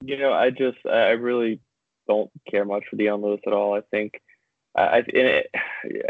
[0.04, 1.60] You know, I just I really
[2.08, 3.76] don't care much for Dion Lewis at all.
[3.76, 4.22] I think
[4.76, 5.50] I it,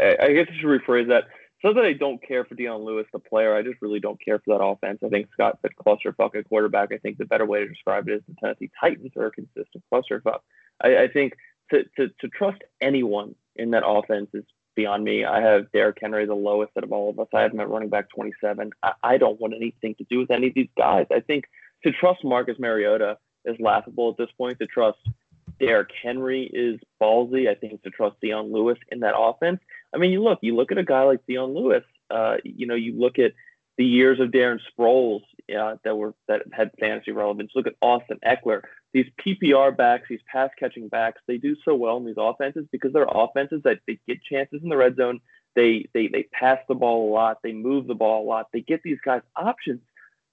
[0.00, 1.24] I guess I should rephrase that.
[1.64, 3.54] Not that I don't care for Dion Lewis, the player.
[3.54, 5.00] I just really don't care for that offense.
[5.04, 6.92] I think Scott said clusterfuck at quarterback.
[6.92, 9.82] I think the better way to describe it is the Tennessee Titans are a consistent
[9.92, 10.40] clusterfuck.
[10.82, 11.34] I, I think
[11.70, 14.44] to, to, to trust anyone in that offense is
[14.76, 15.24] beyond me.
[15.24, 17.28] I have Derrick Henry the lowest out of all of us.
[17.34, 18.70] I have him at running back 27.
[18.82, 21.06] I, I don't want anything to do with any of these guys.
[21.10, 21.46] I think
[21.84, 24.58] to trust Marcus Mariota is laughable at this point.
[24.60, 24.98] To trust
[25.58, 27.48] Derrick Henry is ballsy.
[27.48, 29.60] I think to trust Dion Lewis in that offense.
[29.94, 31.84] I mean, you look, you look at a guy like Dion Lewis.
[32.10, 33.32] Uh, you know, you look at
[33.76, 35.22] the years of Darren Sproles
[35.56, 37.52] uh, that were that had fantasy relevance.
[37.54, 38.62] Look at Austin Ekeler.
[38.92, 42.92] These PPR backs, these pass catching backs, they do so well in these offenses because
[42.92, 45.20] they're offenses that they get chances in the red zone.
[45.54, 47.38] They they they pass the ball a lot.
[47.42, 48.48] They move the ball a lot.
[48.52, 49.80] They get these guys options.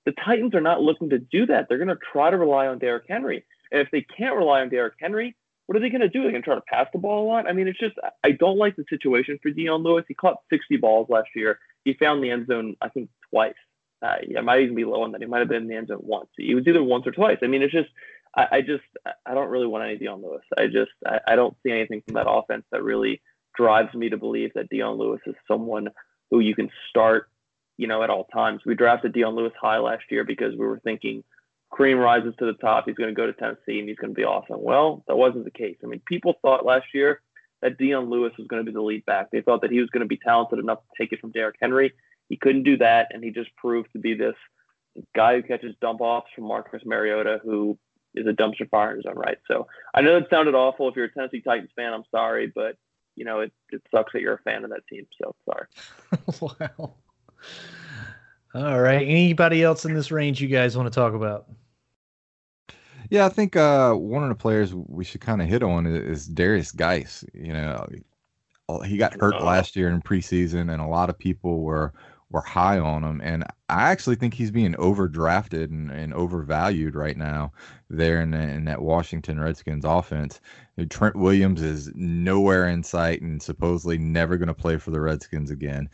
[0.05, 1.67] the Titans are not looking to do that.
[1.67, 3.45] They're going to try to rely on Derrick Henry.
[3.73, 5.35] And if they can't rely on Derrick Henry,
[5.65, 6.21] what are they going to do?
[6.21, 7.49] They're going to try to pass the ball a lot.
[7.49, 10.05] I mean, it's just I don't like the situation for Dion Lewis.
[10.07, 11.59] He caught 60 balls last year.
[11.83, 13.53] He found the end zone, I think, twice.
[14.01, 15.21] Uh, yeah, might even be low on that.
[15.21, 16.27] He might have been in the end zone once.
[16.37, 17.37] He was either once or twice.
[17.41, 17.89] I mean, it's just
[18.35, 18.83] I, I just
[19.25, 20.43] I don't really want any Dion Lewis.
[20.57, 23.21] I just I, I don't see anything from that offense that really
[23.55, 25.87] drives me to believe that Dion Lewis is someone
[26.31, 27.29] who you can start,
[27.77, 28.61] you know, at all times.
[28.65, 31.23] We drafted Dion Lewis high last year because we were thinking
[31.73, 32.85] Kareem rises to the top.
[32.85, 34.61] He's going to go to Tennessee and he's going to be awesome.
[34.61, 35.77] Well, that wasn't the case.
[35.83, 37.21] I mean, people thought last year
[37.61, 39.31] that Dion Lewis was going to be the lead back.
[39.31, 41.55] They thought that he was going to be talented enough to take it from Derrick
[41.61, 41.93] Henry.
[42.29, 44.35] He couldn't do that, and he just proved to be this
[45.15, 47.77] guy who catches dump offs from Marcus Mariota, who
[48.15, 49.37] is a dumpster fire in his own right.
[49.47, 50.89] So I know it sounded awful.
[50.89, 52.77] If you're a Tennessee Titans fan, I'm sorry, but
[53.15, 55.07] you know it, it sucks that you're a fan of that team.
[55.21, 55.67] So sorry.
[56.79, 56.93] wow.
[58.55, 59.07] All right.
[59.07, 61.47] Anybody else in this range you guys want to talk about?
[63.13, 66.25] Yeah, I think uh, one of the players we should kind of hit on is,
[66.25, 67.23] Darius Guice.
[67.35, 67.85] You know,
[68.85, 69.45] he got hurt oh.
[69.45, 71.93] last year in preseason, and a lot of people were
[72.31, 73.21] were high on him.
[73.23, 77.53] And I actually think he's being overdrafted and, and overvalued right now
[77.91, 80.41] there in, in that Washington Redskins offense.
[80.89, 85.51] Trent Williams is nowhere in sight and supposedly never going to play for the Redskins
[85.51, 85.87] again.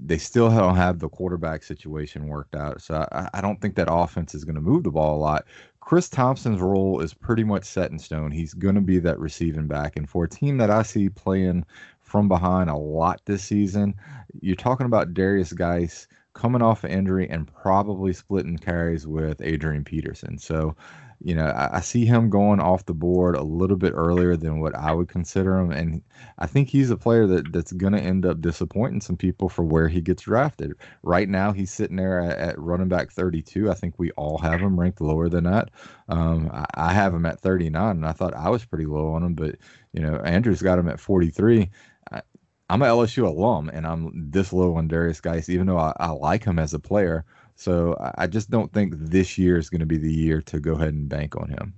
[0.00, 2.82] They still don't have the quarterback situation worked out.
[2.82, 5.46] So I, I don't think that offense is going to move the ball a lot.
[5.86, 8.32] Chris Thompson's role is pretty much set in stone.
[8.32, 9.96] He's going to be that receiving back.
[9.96, 11.64] And for a team that I see playing
[12.00, 13.94] from behind a lot this season,
[14.40, 19.84] you're talking about Darius Guice coming off an injury and probably splitting carries with Adrian
[19.84, 20.38] Peterson.
[20.38, 20.74] So
[21.22, 24.60] you know, I, I, see him going off the board a little bit earlier than
[24.60, 26.02] what I would consider him, and
[26.38, 29.64] I think he's a player that that's going to end up disappointing some people for
[29.64, 30.74] where he gets drafted.
[31.02, 33.70] Right now, he's sitting there at, at running back 32.
[33.70, 35.70] I think we all have him ranked lower than that.
[36.08, 39.22] Um, I, I, have him at 39, and I thought I was pretty low on
[39.22, 39.56] him, but
[39.92, 41.70] you know, Andrew's got him at 43.
[42.12, 42.22] I,
[42.68, 46.10] I'm an LSU alum, and I'm this low on Darius Guice, even though I, I
[46.10, 47.24] like him as a player.
[47.56, 50.74] So I just don't think this year is going to be the year to go
[50.74, 51.74] ahead and bank on him.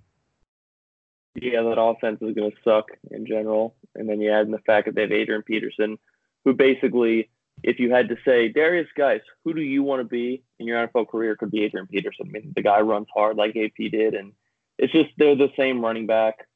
[1.40, 3.76] Yeah, that offense is going to suck in general.
[3.94, 5.96] And then you add in the fact that they have Adrian Peterson,
[6.44, 7.30] who basically,
[7.62, 10.84] if you had to say, Darius, guys, who do you want to be in your
[10.84, 12.26] NFL career, could be Adrian Peterson.
[12.28, 14.14] I mean, the guy runs hard like AP did.
[14.14, 14.32] And
[14.78, 16.48] it's just they're the same running back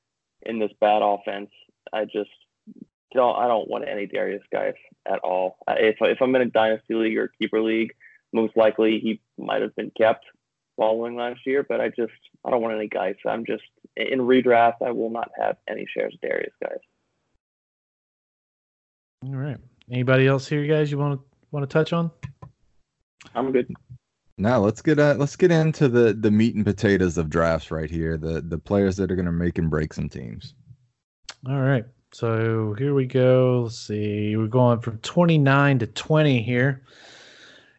[0.45, 1.51] in this bad offense.
[1.93, 2.31] I just
[3.15, 4.75] don't, I don't want any Darius Guice
[5.07, 5.59] at all.
[5.69, 7.93] If, if I'm in a dynasty league or keeper league,
[8.33, 10.25] most likely he might have been kept
[10.77, 12.13] following last year, but I just
[12.45, 13.17] I don't want any Guice.
[13.23, 13.63] So I'm just
[13.97, 14.77] in redraft.
[14.85, 16.79] I will not have any shares of Darius Guice.
[19.27, 19.59] All right.
[19.91, 20.91] Anybody else here, guys?
[20.91, 22.11] You want to want to touch on?
[23.35, 23.73] I'm good.
[24.39, 27.91] Now let's get uh, let's get into the the meat and potatoes of drafts right
[27.91, 28.17] here.
[28.17, 30.55] The the players that are going to make and break some teams.
[31.49, 31.85] All right.
[32.13, 33.63] So here we go.
[33.65, 34.37] Let's see.
[34.37, 36.83] We're going from 29 to 20 here.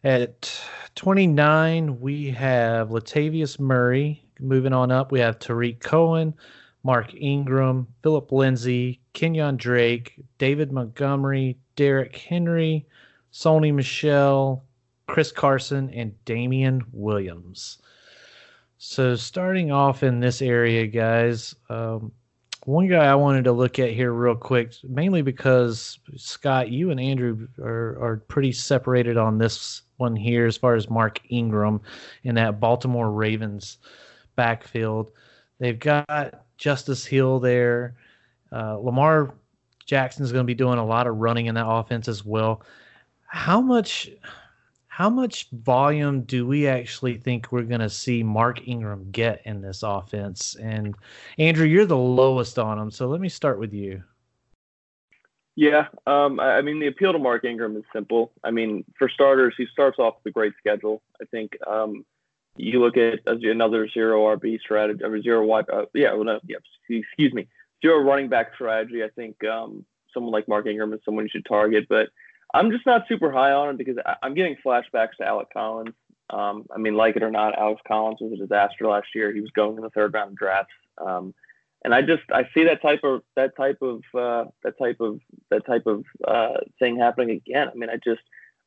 [0.04, 0.54] At
[0.96, 4.22] 29, we have Latavius Murray.
[4.38, 6.34] Moving on up, we have Tarik Cohen,
[6.82, 12.86] Mark Ingram, Phillip Lindsay, Kenyan Drake, David Montgomery, Derrick Henry,
[13.32, 14.62] Sony Michel,
[15.06, 17.78] Chris Carson, and Damien Williams.
[18.76, 22.12] So, starting off in this area, guys, um,
[22.66, 27.00] one guy I wanted to look at here real quick, mainly because Scott, you and
[27.00, 31.80] Andrew are, are pretty separated on this one here as far as Mark Ingram
[32.22, 33.78] in that Baltimore Ravens
[34.36, 35.12] backfield.
[35.58, 37.96] They've got Justice Hill there.
[38.52, 39.34] Uh, Lamar
[39.86, 42.62] Jackson is going to be doing a lot of running in that offense as well.
[43.26, 44.10] How much
[44.88, 49.60] how much volume do we actually think we're going to see Mark Ingram get in
[49.60, 50.54] this offense?
[50.54, 50.94] And
[51.36, 54.04] Andrew, you're the lowest on him, so let me start with you.
[55.56, 58.32] Yeah, um, I mean the appeal to Mark Ingram is simple.
[58.42, 61.00] I mean, for starters, he starts off with a great schedule.
[61.22, 62.04] I think um,
[62.56, 66.56] you look at another zero RB strategy, or zero wide, uh, yeah, well, no, yeah,
[66.88, 67.46] excuse me,
[67.82, 69.04] zero running back strategy.
[69.04, 72.08] I think um, someone like Mark Ingram is someone you should target, but
[72.52, 75.94] I'm just not super high on him because I'm getting flashbacks to Alex Collins.
[76.30, 79.32] Um, I mean, like it or not, Alex Collins was a disaster last year.
[79.32, 80.72] He was going in the third round of drafts.
[81.84, 85.20] And I just I see that type of that type of uh, that type of
[85.50, 87.68] that type of uh, thing happening again.
[87.68, 88.22] I mean, I just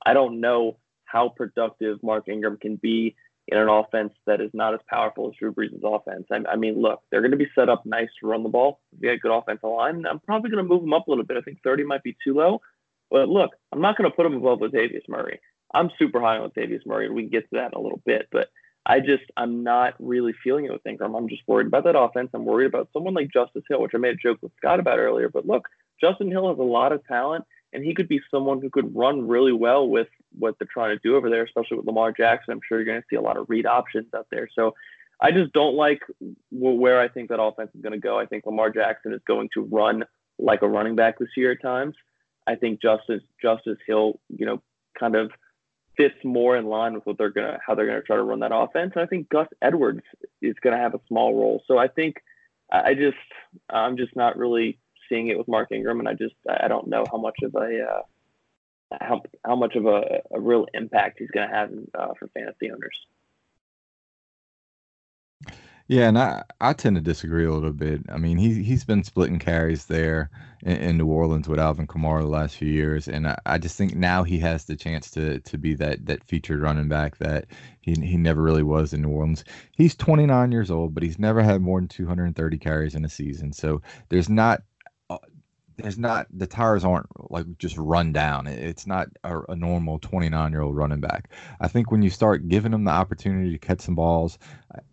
[0.05, 3.15] I don't know how productive Mark Ingram can be
[3.47, 6.27] in an offense that is not as powerful as Drew Brees' offense.
[6.29, 8.81] I, I mean, look, they're going to be set up nice to run the ball.
[8.99, 10.05] They got a good offensive line.
[10.05, 11.37] I'm probably going to move them up a little bit.
[11.37, 12.61] I think 30 might be too low.
[13.09, 15.39] But look, I'm not going to put him above Latavius Murray.
[15.73, 18.01] I'm super high on Latavius Murray, and we can get to that in a little
[18.05, 18.27] bit.
[18.31, 18.49] But
[18.89, 21.13] I just I'm not really feeling it with Ingram.
[21.13, 22.29] I'm just worried about that offense.
[22.33, 24.97] I'm worried about someone like Justice Hill, which I made a joke with Scott about
[24.97, 25.27] earlier.
[25.27, 25.67] But look,
[25.99, 27.43] Justin Hill has a lot of talent,
[27.73, 30.07] and he could be someone who could run really well with
[30.39, 32.53] what they're trying to do over there, especially with Lamar Jackson.
[32.53, 34.47] I'm sure you're going to see a lot of read options out there.
[34.55, 34.73] So
[35.19, 36.01] I just don't like
[36.51, 38.17] where I think that offense is going to go.
[38.17, 40.05] I think Lamar Jackson is going to run
[40.39, 41.95] like a running back this year at times.
[42.45, 44.61] I think Justice Justice Hill, you know,
[44.97, 45.31] kind of
[45.97, 48.55] fits more in line with what they're gonna how they're gonna try to run that
[48.55, 48.93] offense.
[48.95, 50.03] And I think Gus Edwards
[50.41, 51.63] is gonna have a small role.
[51.67, 52.17] So I think
[52.71, 53.17] I just
[53.69, 54.79] I'm just not really
[55.09, 57.83] seeing it with Mark Ingram, and I just I don't know how much of a
[57.83, 58.01] uh,
[59.01, 62.97] how how much of a, a real impact he's gonna have uh, for fantasy owners.
[65.89, 68.01] Yeah, and I, I tend to disagree a little bit.
[68.09, 70.29] I mean, he he's been splitting carries there
[70.63, 73.77] in, in New Orleans with Alvin Kamara the last few years, and I, I just
[73.77, 77.45] think now he has the chance to to be that that featured running back that
[77.81, 79.45] he he never really was in New Orleans.
[79.77, 83.53] He's 29 years old, but he's never had more than 230 carries in a season.
[83.53, 84.63] So there's not
[85.77, 88.47] there's not the tires aren't like just run down.
[88.47, 91.31] It's not a, a normal 29 year old running back.
[91.59, 94.39] I think when you start giving them the opportunity to catch some balls,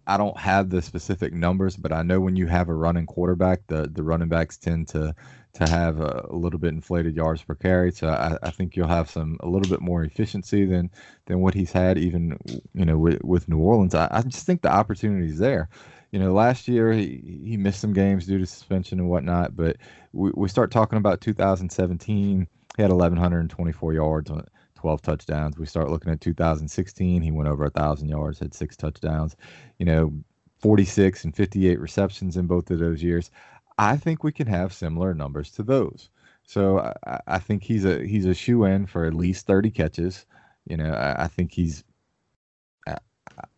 [0.06, 3.66] I don't have the specific numbers, but I know when you have a running quarterback,
[3.66, 5.14] the the running backs tend to
[5.54, 7.92] to have a, a little bit inflated yards per carry.
[7.92, 10.90] So I, I, think you'll have some a little bit more efficiency than
[11.26, 12.36] than what he's had even
[12.74, 13.94] you know with, with New Orleans.
[13.94, 15.68] I, I just think the opportunity is there
[16.14, 19.78] you know, last year he, he missed some games due to suspension and whatnot, but
[20.12, 22.46] we, we start talking about 2017.
[22.76, 24.46] He had 1,124 yards on
[24.76, 25.58] 12 touchdowns.
[25.58, 27.20] We start looking at 2016.
[27.20, 29.34] He went over a thousand yards, had six touchdowns.
[29.80, 30.12] You know,
[30.60, 33.32] 46 and 58 receptions in both of those years.
[33.76, 36.10] I think we can have similar numbers to those.
[36.44, 40.26] So I, I think he's a he's a shoe in for at least 30 catches.
[40.64, 41.82] You know, I, I think he's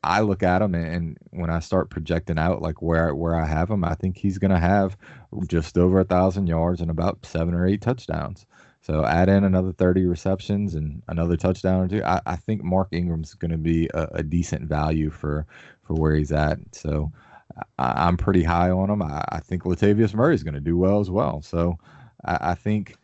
[0.02, 3.70] I look at him and, when I start projecting out like where where I have
[3.70, 4.96] him, I think he's going to have
[5.46, 8.46] just over a thousand yards and about seven or eight touchdowns.
[8.80, 12.04] So add in another 30 receptions and another touchdown or two.
[12.04, 15.44] I, I think Mark Ingram's going to be a, a, decent value for
[15.82, 16.58] for where he's at.
[16.72, 17.10] So
[17.78, 19.02] I, am pretty high on him.
[19.02, 21.42] I, I think Latavius Murray is going to do well as well.
[21.42, 21.78] So
[22.24, 22.96] I, I think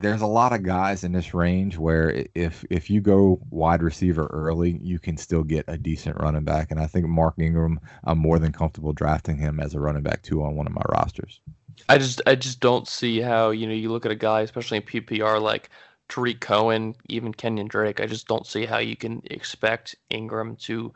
[0.00, 4.26] there's a lot of guys in this range where if if you go wide receiver
[4.26, 6.70] early, you can still get a decent running back.
[6.70, 10.22] And I think Mark Ingram, I'm more than comfortable drafting him as a running back
[10.22, 11.40] too on one of my rosters.
[11.88, 14.78] I just I just don't see how you know you look at a guy, especially
[14.78, 15.70] in PPR like
[16.08, 18.00] Tarik Cohen, even Kenyan Drake.
[18.00, 20.92] I just don't see how you can expect Ingram to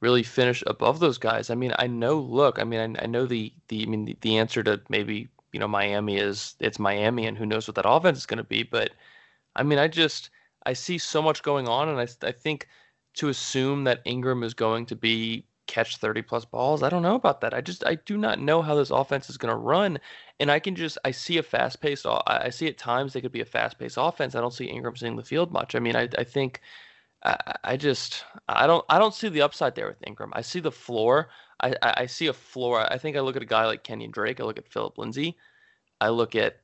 [0.00, 1.50] really finish above those guys.
[1.50, 2.18] I mean, I know.
[2.18, 5.28] Look, I mean, I, I know the the I mean the, the answer to maybe
[5.52, 8.44] you know Miami is it's Miami and who knows what that offense is going to
[8.44, 8.62] be.
[8.62, 8.90] But
[9.56, 10.30] I mean, I just
[10.66, 12.68] I see so much going on, and I I think
[13.14, 17.14] to assume that Ingram is going to be catch 30 plus balls, I don't know
[17.14, 17.54] about that.
[17.54, 19.98] I just I do not know how this offense is going to run,
[20.40, 22.06] and I can just I see a fast paced.
[22.06, 24.34] I see at times they could be a fast paced offense.
[24.34, 25.74] I don't see Ingram seeing the field much.
[25.74, 26.60] I mean, I I think.
[27.24, 30.32] I, I just I don't I don't see the upside there with Ingram.
[30.34, 31.28] I see the floor.
[31.62, 32.90] I, I see a floor.
[32.90, 34.40] I think I look at a guy like Kenyan Drake.
[34.40, 35.36] I look at Phillip Lindsay.
[36.00, 36.56] I look at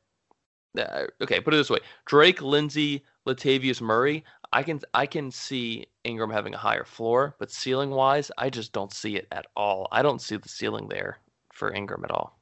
[0.79, 4.25] uh, okay, put it this way: Drake, Lindsay, Latavius Murray.
[4.53, 8.73] I can I can see Ingram having a higher floor, but ceiling wise, I just
[8.73, 9.89] don't see it at all.
[9.93, 11.19] I don't see the ceiling there
[11.53, 12.36] for Ingram at all.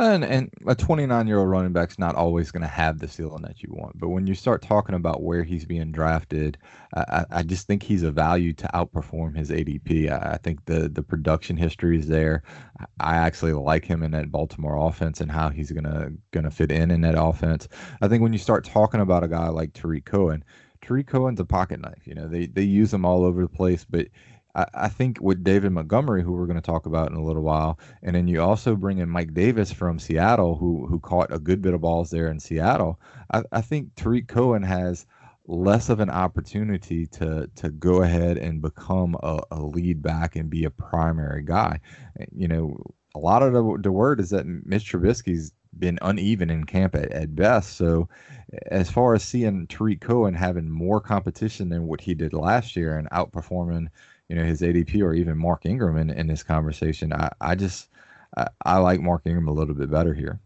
[0.00, 3.42] And and a 29 year old running back's not always going to have the ceiling
[3.42, 3.98] that you want.
[3.98, 6.56] But when you start talking about where he's being drafted,
[6.94, 10.08] I, I just think he's a value to outperform his ADP.
[10.08, 12.44] I, I think the the production history is there.
[13.00, 16.92] I actually like him in that Baltimore offense and how he's gonna gonna fit in
[16.92, 17.66] in that offense.
[18.00, 20.44] I think when you start talking about a guy like Tarik Cohen,
[20.80, 22.06] Tarik Cohen's a pocket knife.
[22.06, 24.06] You know they they use him all over the place, but
[24.54, 27.78] I, think with David Montgomery, who we're going to talk about in a little while,
[28.02, 31.62] and then you also bring in Mike Davis from Seattle, who who caught a good
[31.62, 32.98] bit of balls there in Seattle.
[33.32, 35.06] I, I think Tarik Cohen has
[35.46, 40.50] less of an opportunity to to go ahead and become a, a, lead back and
[40.50, 41.80] be a primary guy.
[42.34, 42.76] You know,
[43.14, 47.12] a lot of the, the word is that Mitch Trubisky's been uneven in camp at,
[47.12, 47.76] at best.
[47.76, 48.08] So,
[48.66, 52.96] as far as seeing Tarik Cohen having more competition than what he did last year
[52.96, 53.88] and outperforming
[54.28, 57.12] you know his ADP or even Mark Ingram in, in this conversation.
[57.12, 57.88] I, I just
[58.36, 60.40] I, I like Mark Ingram a little bit better here.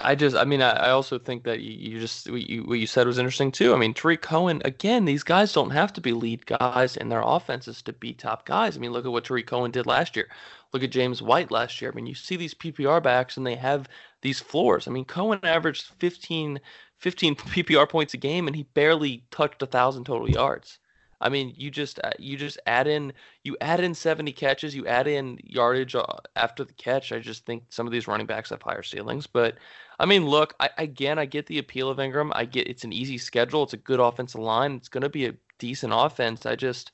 [0.00, 2.86] I just, I mean, I, I also think that you, just what you, what you
[2.86, 3.74] said was interesting too.
[3.74, 5.04] I mean, Tarik Cohen again.
[5.04, 8.76] These guys don't have to be lead guys in their offenses to be top guys.
[8.76, 10.28] I mean, look at what Tarik Cohen did last year.
[10.72, 11.90] Look at James White last year.
[11.90, 13.86] I mean, you see these PPR backs and they have
[14.22, 14.88] these floors.
[14.88, 16.58] I mean, Cohen averaged 15,
[16.96, 20.78] 15 PPR points a game and he barely touched a thousand total yards.
[21.22, 23.12] I mean, you just uh, you just add in
[23.44, 26.04] you add in 70 catches, you add in yardage uh,
[26.36, 27.12] after the catch.
[27.12, 29.26] I just think some of these running backs have higher ceilings.
[29.26, 29.56] But
[29.98, 32.32] I mean, look, I, again, I get the appeal of Ingram.
[32.34, 33.62] I get it's an easy schedule.
[33.62, 34.72] It's a good offensive line.
[34.74, 36.44] It's going to be a decent offense.
[36.44, 36.92] I just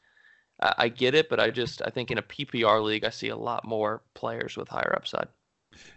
[0.61, 3.37] I get it, but I just I think in a PPR league, I see a
[3.37, 5.29] lot more players with higher upside.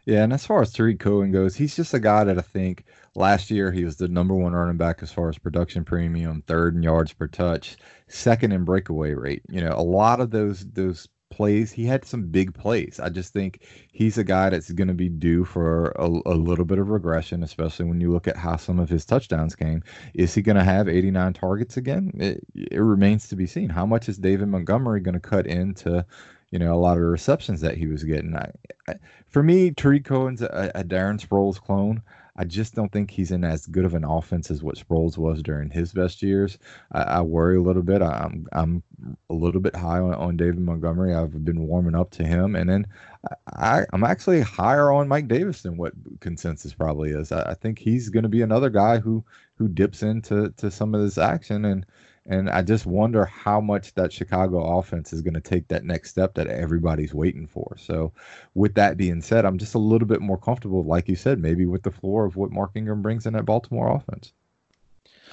[0.05, 2.85] Yeah, and as far as Tarik Cohen goes, he's just a guy that I think
[3.15, 6.75] last year he was the number one running back as far as production premium, third
[6.75, 7.77] in yards per touch,
[8.07, 9.43] second in breakaway rate.
[9.49, 12.99] You know, a lot of those those plays, he had some big plays.
[13.01, 16.65] I just think he's a guy that's going to be due for a, a, little
[16.65, 19.81] bit of regression, especially when you look at how some of his touchdowns came.
[20.13, 22.11] Is he going to have 89 targets again?
[22.15, 23.69] It, it remains to be seen.
[23.69, 26.05] How much is David Montgomery going to cut into
[26.51, 28.35] you know, a lot of the receptions that he was getting.
[28.35, 28.51] I,
[28.87, 28.95] I,
[29.27, 32.01] for me, Tarik Cohen's a, a Darren Sproles clone.
[32.37, 35.43] I just don't think he's in as good of an offense as what Sproles was
[35.43, 36.57] during his best years.
[36.91, 38.01] I, I worry a little bit.
[38.01, 38.83] I'm I'm
[39.29, 41.13] a little bit high on, on, David Montgomery.
[41.13, 42.87] I've been warming up to him, and then
[43.53, 47.31] I, I'm actually higher on Mike Davis than what consensus probably is.
[47.31, 49.23] I, I think he's going to be another guy who
[49.55, 51.85] who dips into to some of this action and
[52.27, 56.11] and I just wonder how much that Chicago offense is going to take that next
[56.11, 57.75] step that everybody's waiting for.
[57.79, 58.13] So,
[58.53, 61.65] with that being said, I'm just a little bit more comfortable, like you said, maybe
[61.65, 64.33] with the floor of what Mark Ingram brings in that Baltimore offense.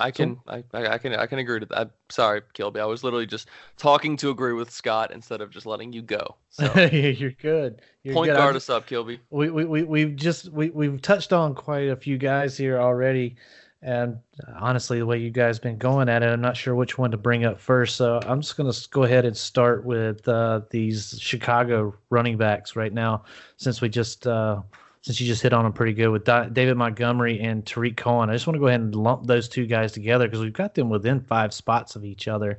[0.00, 1.78] I can, I, I can, I can agree to that.
[1.78, 2.80] I'm sorry, Kilby.
[2.80, 6.36] I was literally just talking to agree with Scott instead of just letting you go.
[6.50, 7.82] So you're good.
[8.04, 8.36] You're point good.
[8.36, 9.20] guard us up, Kilby.
[9.30, 13.36] We, we, we, we've just, we, we've touched on quite a few guys here already.
[13.80, 14.18] And
[14.56, 17.16] honestly, the way you guys been going at it, I'm not sure which one to
[17.16, 17.96] bring up first.
[17.96, 22.74] So I'm just going to go ahead and start with uh, these Chicago running backs
[22.74, 23.24] right now,
[23.56, 24.62] since we just uh,
[25.02, 28.30] since you just hit on them pretty good with David Montgomery and Tarik Cohen.
[28.30, 30.74] I just want to go ahead and lump those two guys together because we've got
[30.74, 32.58] them within five spots of each other.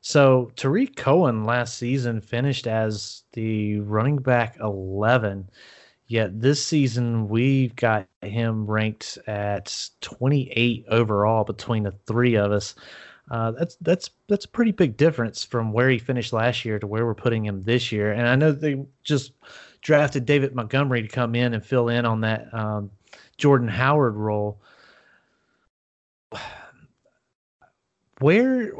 [0.00, 5.48] So Tarik Cohen last season finished as the running back 11
[6.06, 12.74] Yet this season, we've got him ranked at 28 overall between the three of us.
[13.30, 16.86] Uh, that's that's that's a pretty big difference from where he finished last year to
[16.86, 18.12] where we're putting him this year.
[18.12, 19.32] And I know they just
[19.80, 22.90] drafted David Montgomery to come in and fill in on that um,
[23.38, 24.60] Jordan Howard role.
[28.20, 28.72] Where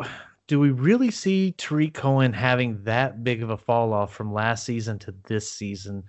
[0.47, 4.65] do we really see Tarik Cohen having that big of a fall off from last
[4.65, 6.05] season to this season?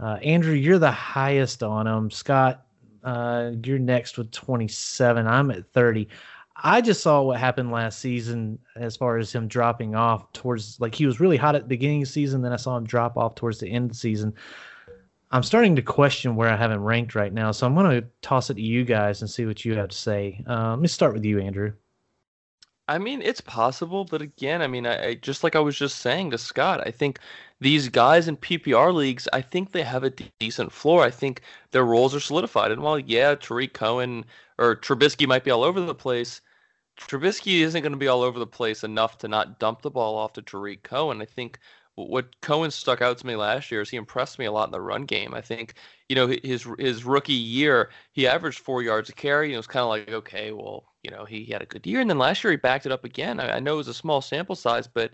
[0.00, 2.10] Uh, Andrew, you're the highest on them.
[2.10, 2.66] Scott,
[3.04, 5.26] uh, you're next with 27.
[5.26, 6.08] I'm at 30.
[6.62, 10.94] I just saw what happened last season as far as him dropping off towards like
[10.94, 13.16] he was really hot at the beginning of the season, then I saw him drop
[13.16, 14.34] off towards the end of the season.
[15.30, 18.06] I'm starting to question where I have him ranked right now, so I'm going to
[18.22, 20.42] toss it to you guys and see what you have to say.
[20.48, 21.74] Uh, let me start with you, Andrew.
[22.88, 25.98] I mean, it's possible, but again, I mean, I, I, just like I was just
[25.98, 27.18] saying to Scott, I think
[27.60, 31.02] these guys in PPR leagues, I think they have a d- decent floor.
[31.02, 31.42] I think
[31.72, 32.72] their roles are solidified.
[32.72, 34.24] And while yeah, Tarik Cohen
[34.58, 36.40] or Trubisky might be all over the place,
[36.98, 40.16] Trubisky isn't going to be all over the place enough to not dump the ball
[40.16, 41.22] off to Tarik Cohen.
[41.22, 41.58] I think
[41.94, 44.72] what Cohen stuck out to me last year is he impressed me a lot in
[44.72, 45.34] the run game.
[45.34, 45.74] I think
[46.08, 49.46] you know his his rookie year he averaged four yards a carry.
[49.48, 52.00] And it was kind of like okay, well you know he, had a good year,
[52.00, 53.40] and then last year he backed it up again.
[53.40, 55.12] I, I know it was a small sample size, but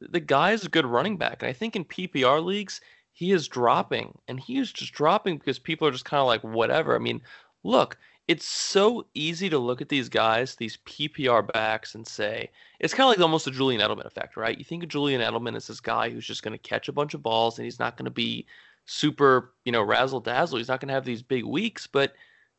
[0.00, 2.80] the guy is a good running back, and I think in PPR leagues
[3.12, 6.42] he is dropping, and he is just dropping because people are just kind of like
[6.42, 6.94] whatever.
[6.94, 7.22] I mean,
[7.64, 7.96] look,
[8.28, 13.06] it's so easy to look at these guys, these PPR backs, and say it's kind
[13.06, 14.58] of like almost a Julian Edelman effect, right?
[14.58, 17.14] You think of Julian Edelman as this guy who's just going to catch a bunch
[17.14, 18.46] of balls and he's not going to be
[18.84, 20.58] super, you know, razzle dazzle.
[20.58, 22.12] He's not going to have these big weeks, but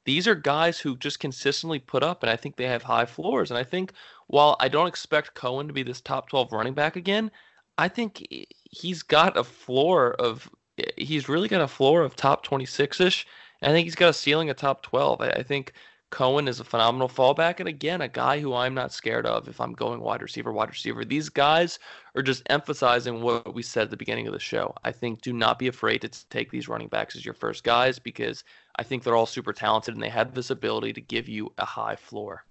[0.06, 3.52] these are guys who just consistently put up, and I think they have high floors.
[3.52, 3.94] And I think
[4.28, 7.32] while I don't expect Cohen to be this top 12 running back again,
[7.78, 8.28] I think
[8.64, 10.50] he's got a floor of,
[10.98, 13.28] he's really got a floor of top 26 ish
[13.62, 15.22] I think he's got a ceiling of top 12.
[15.22, 15.74] I, I think
[16.10, 17.60] Cohen is a phenomenal fallback.
[17.60, 20.70] And again, a guy who I'm not scared of if I'm going wide receiver, wide
[20.70, 21.06] receiver.
[21.06, 21.80] These guys
[22.16, 24.74] are just emphasizing what we said at the beginning of the show.
[24.84, 28.00] I think do not be afraid to take these running backs as your first guys
[28.00, 28.44] because
[28.82, 31.66] I think they're all super talented and they have this ability to give you a
[31.66, 32.44] high floor.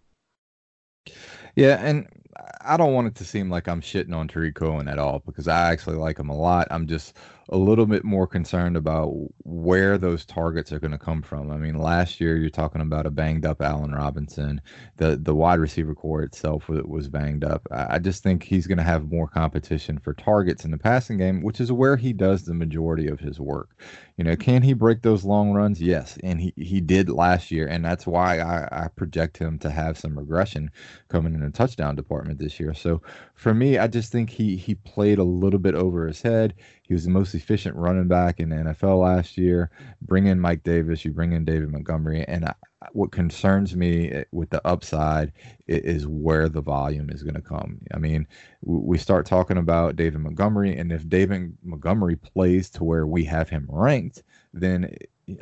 [1.57, 2.07] Yeah, and
[2.61, 5.49] I don't want it to seem like I'm shitting on Tarik Cohen at all because
[5.49, 6.69] I actually like him a lot.
[6.71, 7.17] I'm just
[7.53, 9.13] a little bit more concerned about
[9.43, 11.51] where those targets are going to come from.
[11.51, 14.61] I mean, last year you're talking about a banged up Allen Robinson.
[14.99, 17.67] The the wide receiver corps itself was banged up.
[17.73, 21.43] I just think he's going to have more competition for targets in the passing game,
[21.43, 23.71] which is where he does the majority of his work.
[24.17, 25.81] You know, can he break those long runs?
[25.83, 29.71] Yes, and he he did last year, and that's why I, I project him to
[29.71, 30.71] have some regression
[31.09, 32.75] coming in the touchdown department department this year.
[32.75, 33.01] So
[33.35, 36.55] for me, I just think he he played a little bit over his head.
[36.83, 39.71] He was the most efficient running back in the NFL last year.
[40.03, 42.55] Bring in Mike Davis, you bring in David Montgomery, and I,
[42.93, 45.33] what concerns me eh, with the upside
[45.69, 47.81] is where the volume is going to come.
[47.95, 48.27] I mean,
[48.63, 53.49] we start talking about David Montgomery, and if David Montgomery plays to where we have
[53.49, 54.23] him ranked,
[54.53, 54.93] then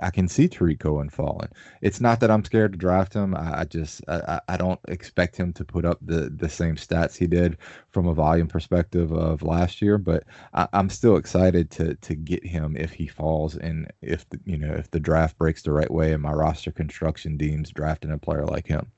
[0.02, 1.48] I can see Tarik Cohen falling.
[1.82, 3.34] It's not that I'm scared to draft him.
[3.34, 7.16] I, I just I, I, don't expect him to put up the the same stats
[7.16, 7.58] he did
[7.90, 9.98] from a volume perspective of last year.
[9.98, 10.24] But
[10.54, 14.58] I, am still excited to to get him if he falls and if the, you
[14.58, 18.18] know if the draft breaks the right way and my roster construction deems drafting a
[18.18, 18.90] player like him.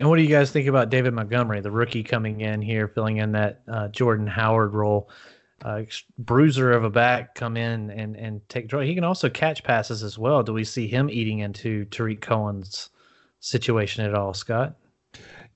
[0.00, 3.18] And what do you guys think about David Montgomery, the rookie coming in here, filling
[3.18, 5.08] in that uh, Jordan Howard role?
[5.64, 5.82] Uh,
[6.18, 8.82] bruiser of a back come in and and take draw.
[8.82, 10.42] He can also catch passes as well.
[10.42, 12.90] Do we see him eating into Tarik Cohen's
[13.40, 14.76] situation at all, Scott?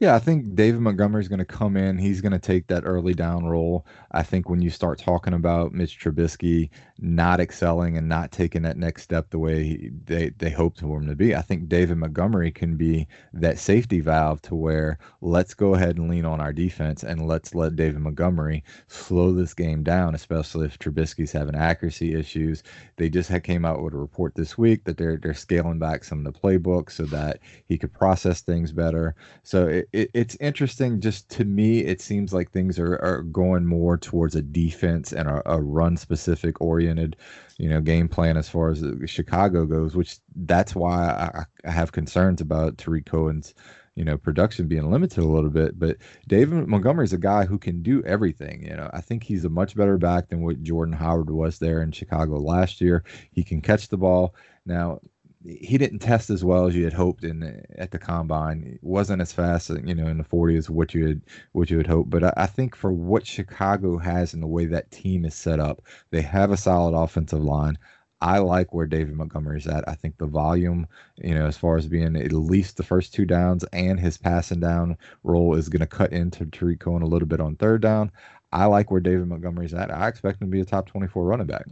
[0.00, 1.98] Yeah, I think David Montgomery is going to come in.
[1.98, 3.84] He's going to take that early down role.
[4.10, 8.76] I think when you start talking about Mitch Trubisky not excelling and not taking that
[8.76, 11.98] next step the way he, they they hope for him to be, I think David
[11.98, 16.52] Montgomery can be that safety valve to where let's go ahead and lean on our
[16.52, 22.14] defense and let's let David Montgomery slow this game down, especially if Trubisky's having accuracy
[22.14, 22.62] issues.
[22.96, 26.02] They just had came out with a report this week that they're they're scaling back
[26.02, 29.14] some of the playbook so that he could process things better.
[29.42, 31.00] So it, it, it's interesting.
[31.00, 35.28] Just to me, it seems like things are, are going more towards a defense and
[35.28, 37.16] a, a run specific oriented,
[37.58, 39.94] you know, game plan as far as Chicago goes.
[39.94, 43.54] Which that's why I, I have concerns about Tarik Cohen's
[43.98, 45.76] you know production being limited a little bit.
[45.76, 45.96] But
[46.28, 48.88] david montgomery is a guy who can do everything you know.
[48.94, 52.38] I think he's a much better back than what jordan howard was there in chicago
[52.38, 53.02] last year.
[53.32, 54.36] He can catch the ball.
[54.64, 55.00] Now
[55.44, 58.64] he didn't test as well as you had hoped in at the combine.
[58.74, 61.78] It wasn't as fast, you know, in the 40 as what you had what you
[61.78, 62.10] had hoped.
[62.10, 65.60] But I, I, think for what Chicago has and the way that team is set
[65.60, 67.78] up, they have a solid offensive line.
[68.20, 69.88] I like where David Montgomery is at.
[69.88, 70.88] I think the volume,
[71.18, 74.58] you know, as far as being at least the first two downs and his passing
[74.58, 78.10] down role is going to cut into Tarik Cohen a little bit on third down.
[78.50, 79.94] I like where David Montgomery's at.
[79.94, 81.66] I expect him to be a top 24 running back.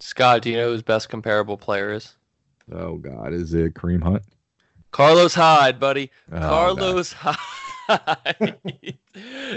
[0.00, 2.16] Scott, do you know who his best comparable player is?
[2.72, 4.22] Oh God, is it Kareem Hunt?
[4.90, 6.10] Carlos Hyde, buddy.
[6.30, 7.36] Oh, Carlos God.
[7.36, 7.38] Hyde.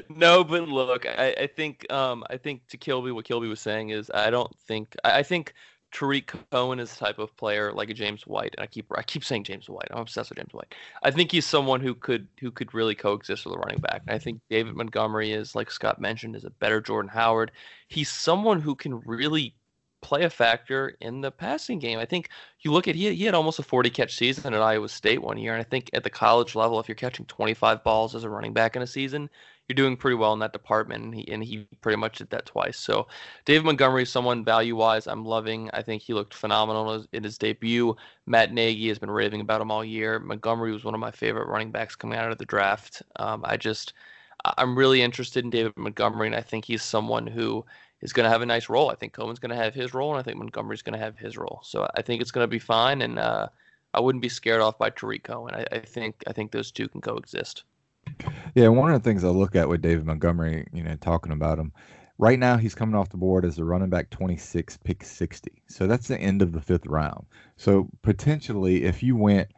[0.10, 3.90] no, but look, I, I think um, I think to Kilby, what Kilby was saying
[3.90, 5.54] is I don't think I, I think
[5.92, 9.04] Tarik Cohen is the type of player like a James White, and I keep I
[9.04, 9.88] keep saying James White.
[9.92, 10.76] I'm obsessed with James White.
[11.04, 14.02] I think he's someone who could who could really coexist with a running back.
[14.08, 17.52] And I think David Montgomery is, like Scott mentioned, is a better Jordan Howard.
[17.88, 19.56] He's someone who can really
[20.02, 22.00] play a factor in the passing game.
[22.00, 22.30] I think
[22.62, 25.38] you look at he he had almost a 40 catch season at Iowa State one
[25.38, 28.30] year, and I think at the college level, if you're catching 25 balls as a
[28.30, 29.30] running back in a season,
[29.68, 31.04] you're doing pretty well in that department.
[31.04, 32.78] And he and he pretty much did that twice.
[32.78, 33.08] So
[33.46, 35.70] David Montgomery is someone value wise I'm loving.
[35.74, 37.96] I think he looked phenomenal in his debut.
[38.26, 40.20] Matt Nagy has been raving about him all year.
[40.20, 43.02] Montgomery was one of my favorite running backs coming out of the draft.
[43.18, 43.94] Um, I just
[44.58, 47.66] I'm really interested in David Montgomery, and I think he's someone who
[48.02, 48.90] is going to have a nice role.
[48.90, 51.18] I think Cohen's going to have his role, and I think Montgomery's going to have
[51.18, 51.62] his role.
[51.64, 53.48] So I think it's going to be fine, and uh,
[53.94, 55.56] I wouldn't be scared off by Tarik Cohen.
[55.56, 57.64] I, I, think I think those two can coexist.
[58.56, 61.60] Yeah, one of the things I look at with David Montgomery, you know, talking about
[61.60, 61.72] him,
[62.18, 65.52] right now he's coming off the board as a running back 26, pick 60.
[65.68, 67.26] So that's the end of the fifth round.
[67.58, 69.50] So potentially, if you went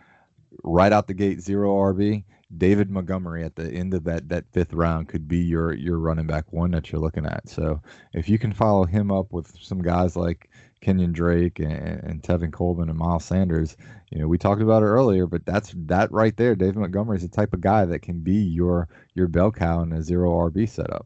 [0.64, 2.24] right out the gate zero RB,
[2.58, 6.26] David Montgomery at the end of that that fifth round could be your your running
[6.26, 7.48] back one that you're looking at.
[7.48, 7.82] So
[8.14, 10.50] if you can follow him up with some guys like
[10.82, 13.78] Kenyan Drake and, and Tevin Coleman and Miles Sanders,
[14.12, 16.56] you know, we talked about it earlier, but that's that right there.
[16.56, 19.94] David Montgomery is the type of guy that can be your your bell cow in
[19.94, 21.06] a zero RB setup.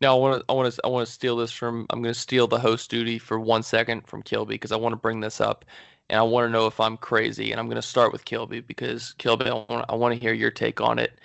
[0.00, 2.14] Now I want to I want to I want to steal this from I'm going
[2.14, 5.20] to steal the host duty for one second from Kilby because I want to bring
[5.20, 5.64] this up
[6.10, 7.50] and I want to know if I'm crazy.
[7.50, 10.80] And I'm going to start with Kilby because Kilby, I want, to hear your take
[10.80, 11.18] on it.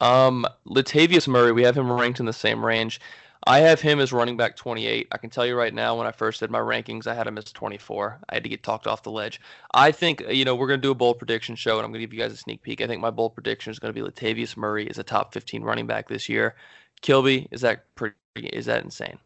[0.00, 3.00] Um, Latavius Murray, we have him ranked in the same range.
[3.48, 5.08] I have him as running back 28.
[5.12, 7.38] I can tell you right now, when I first did my rankings, I had him
[7.38, 8.18] as 24.
[8.28, 9.40] I had to get talked off the ledge.
[9.72, 12.00] I think, you know, we're going to do a bold prediction show, and I'm going
[12.00, 12.80] to give you guys a sneak peek.
[12.80, 15.62] I think my bold prediction is going to be Latavius Murray is a top 15
[15.62, 16.56] running back this year.
[17.02, 18.16] Kilby, is that pretty?
[18.36, 19.18] Is that insane?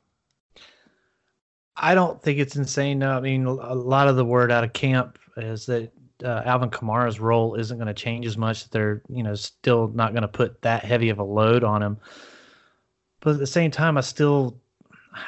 [1.80, 2.98] I don't think it's insane.
[2.98, 5.90] No, I mean, a lot of the word out of camp is that
[6.22, 8.68] uh, Alvin Kamara's role isn't going to change as much.
[8.68, 11.96] They're, you know, still not going to put that heavy of a load on him.
[13.20, 14.60] But at the same time, I still,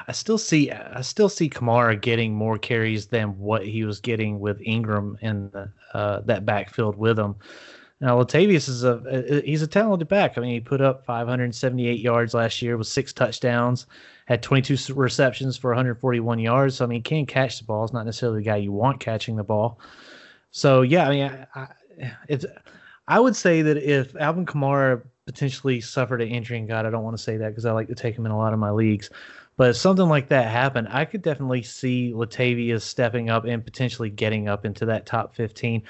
[0.07, 4.39] I still see, I still see Kamara getting more carries than what he was getting
[4.39, 7.35] with Ingram in the, uh, that backfield with him.
[8.03, 10.37] Now Latavius is a he's a talented back.
[10.37, 13.87] I mean, he put up 578 yards last year with six touchdowns,
[14.27, 16.77] had 22 receptions for 141 yards.
[16.77, 17.85] So I mean, he can catch the ball.
[17.85, 19.78] It's not necessarily the guy you want catching the ball.
[20.51, 21.69] So yeah, I mean, I, I,
[22.28, 22.47] it's
[23.09, 27.05] I would say that if Alvin Kamara potentially suffered an injury, and God, I don't
[27.05, 28.70] want to say that because I like to take him in a lot of my
[28.70, 29.11] leagues.
[29.57, 34.09] But if something like that happened, I could definitely see Latavius stepping up and potentially
[34.09, 35.82] getting up into that top 15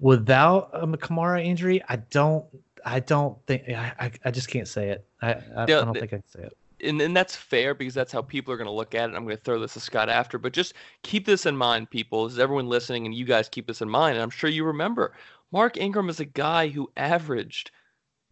[0.00, 2.44] without a Kamara injury, I don't.
[2.86, 3.66] I don't think.
[3.70, 5.06] I, I, just can't say it.
[5.22, 6.56] I, I, yeah, I don't think I can say it.
[6.84, 9.16] And, and that's fair because that's how people are going to look at it.
[9.16, 12.26] I'm going to throw this to Scott after, but just keep this in mind, people.
[12.26, 14.14] Is everyone listening, and you guys keep this in mind.
[14.14, 15.14] And I'm sure you remember
[15.52, 17.70] Mark Ingram is a guy who averaged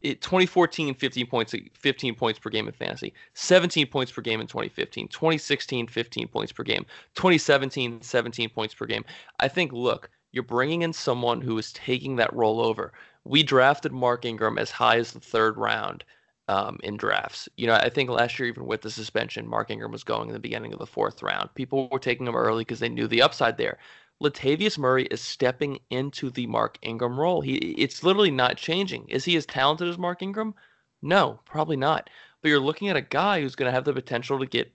[0.02, 4.48] it 2014 15 points 15 points per game in fantasy 17 points per game in
[4.48, 6.84] 2015 2016 15 points per game
[7.14, 9.04] 2017 17 points per game
[9.38, 12.92] i think look you're bringing in someone who is taking that role over.
[13.24, 16.04] We drafted Mark Ingram as high as the third round
[16.48, 17.48] um, in drafts.
[17.56, 20.35] You know, I think last year, even with the suspension, Mark Ingram was going in
[20.35, 21.55] the beginning of the fourth round.
[21.55, 23.78] People were taking him early because they knew the upside there.
[24.23, 27.40] Latavius Murray is stepping into the Mark Ingram role.
[27.40, 29.09] He it's literally not changing.
[29.09, 30.55] Is he as talented as Mark Ingram?
[31.02, 32.09] No, probably not.
[32.40, 34.73] But you're looking at a guy who's going to have the potential to get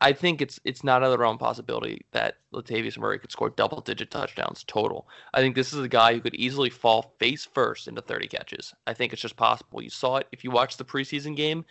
[0.00, 3.50] I think it's it's not out of the realm possibility that Latavius Murray could score
[3.50, 5.08] double digit touchdowns total.
[5.32, 8.74] I think this is a guy who could easily fall face first into 30 catches.
[8.86, 9.82] I think it's just possible.
[9.82, 11.64] You saw it if you watched the preseason game.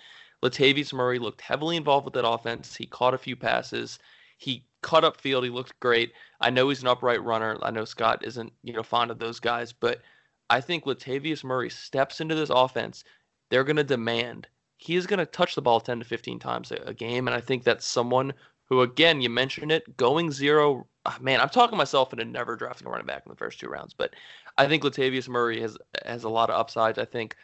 [0.43, 2.75] Latavius Murray looked heavily involved with that offense.
[2.75, 3.97] He caught a few passes.
[4.37, 5.43] He cut up field.
[5.43, 6.11] He looked great.
[6.41, 7.57] I know he's an upright runner.
[7.63, 10.01] I know Scott isn't you know fond of those guys, but
[10.49, 13.03] I think Latavius Murray steps into this offense.
[13.49, 14.47] They're going to demand
[14.83, 17.27] he is going to touch the ball 10 to 15 times a, game.
[17.27, 18.33] And I think that's someone
[18.65, 20.85] who, again, you mentioned it, going zero.
[21.05, 23.69] Oh, man, I'm talking myself into never drafting a running back in the first two
[23.69, 23.93] rounds.
[23.93, 24.13] But
[24.57, 26.97] I think Latavius Murray has has a lot of upsides.
[26.97, 27.37] I think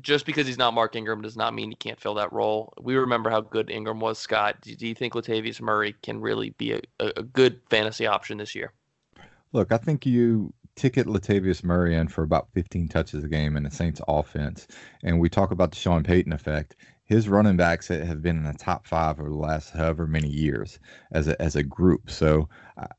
[0.00, 2.72] just because he's not Mark Ingram does not mean he can't fill that role.
[2.80, 4.56] We remember how good Ingram was, Scott.
[4.62, 8.54] Do, do you think Latavius Murray can really be a, a good fantasy option this
[8.54, 8.72] year?
[9.52, 13.64] Look, I think you ticket Latavius Murray in for about 15 touches a game in
[13.64, 14.66] the Saints offense,
[15.02, 16.76] and we talk about the Sean Payton effect.
[17.04, 20.78] His running backs have been in the top five over the last however many years
[21.12, 22.08] as a as a group.
[22.10, 22.48] So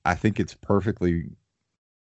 [0.03, 1.29] I think it's perfectly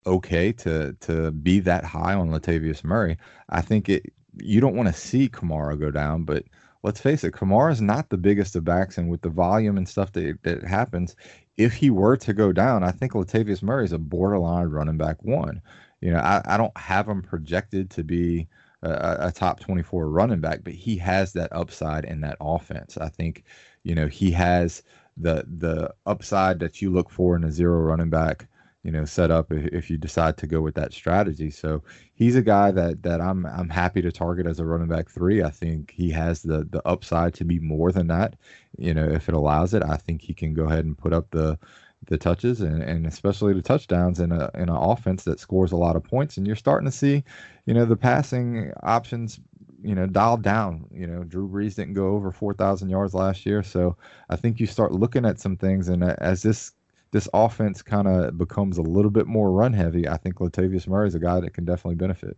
[0.07, 3.17] okay to to be that high on Latavius Murray.
[3.49, 6.45] I think it you don't want to see Kamara go down, but
[6.83, 9.89] let's face it, Kamara is not the biggest of backs, and with the volume and
[9.89, 11.17] stuff that, that happens,
[11.57, 15.23] if he were to go down, I think Latavius Murray is a borderline running back
[15.23, 15.63] one.
[16.01, 18.49] You know, I, I don't have him projected to be
[18.83, 22.99] a, a, top 24 running back, but he has that upside in that offense.
[22.99, 23.45] I think,
[23.83, 24.83] you know, he has
[25.17, 28.47] the the upside that you look for in a zero running back
[28.87, 31.51] you know set up if, you decide to go with that strategy.
[31.51, 31.83] So
[32.15, 35.43] he's a guy that that I'm I'm happy to target as a running back three.
[35.43, 38.37] I think he has the the upside to be more than that.
[38.79, 41.31] You know, if it allows it, I think he can go ahead and put up
[41.33, 41.59] the
[42.07, 45.77] the touches and, and especially the touchdowns in a in an offense that scores a
[45.77, 46.37] lot of points.
[46.37, 47.25] And you're starting to see,
[47.65, 49.41] you know, the passing options
[49.83, 50.87] you know dialed down.
[50.93, 53.97] You know, Drew Brees didn't go over 4,000 yards last year, so
[54.31, 55.89] I think you start looking at some things.
[55.89, 56.73] And uh, as this
[57.13, 61.09] this offense kind of becomes a little bit more run heavy, I think Latavius Murray
[61.09, 62.37] is a guy that can definitely benefit.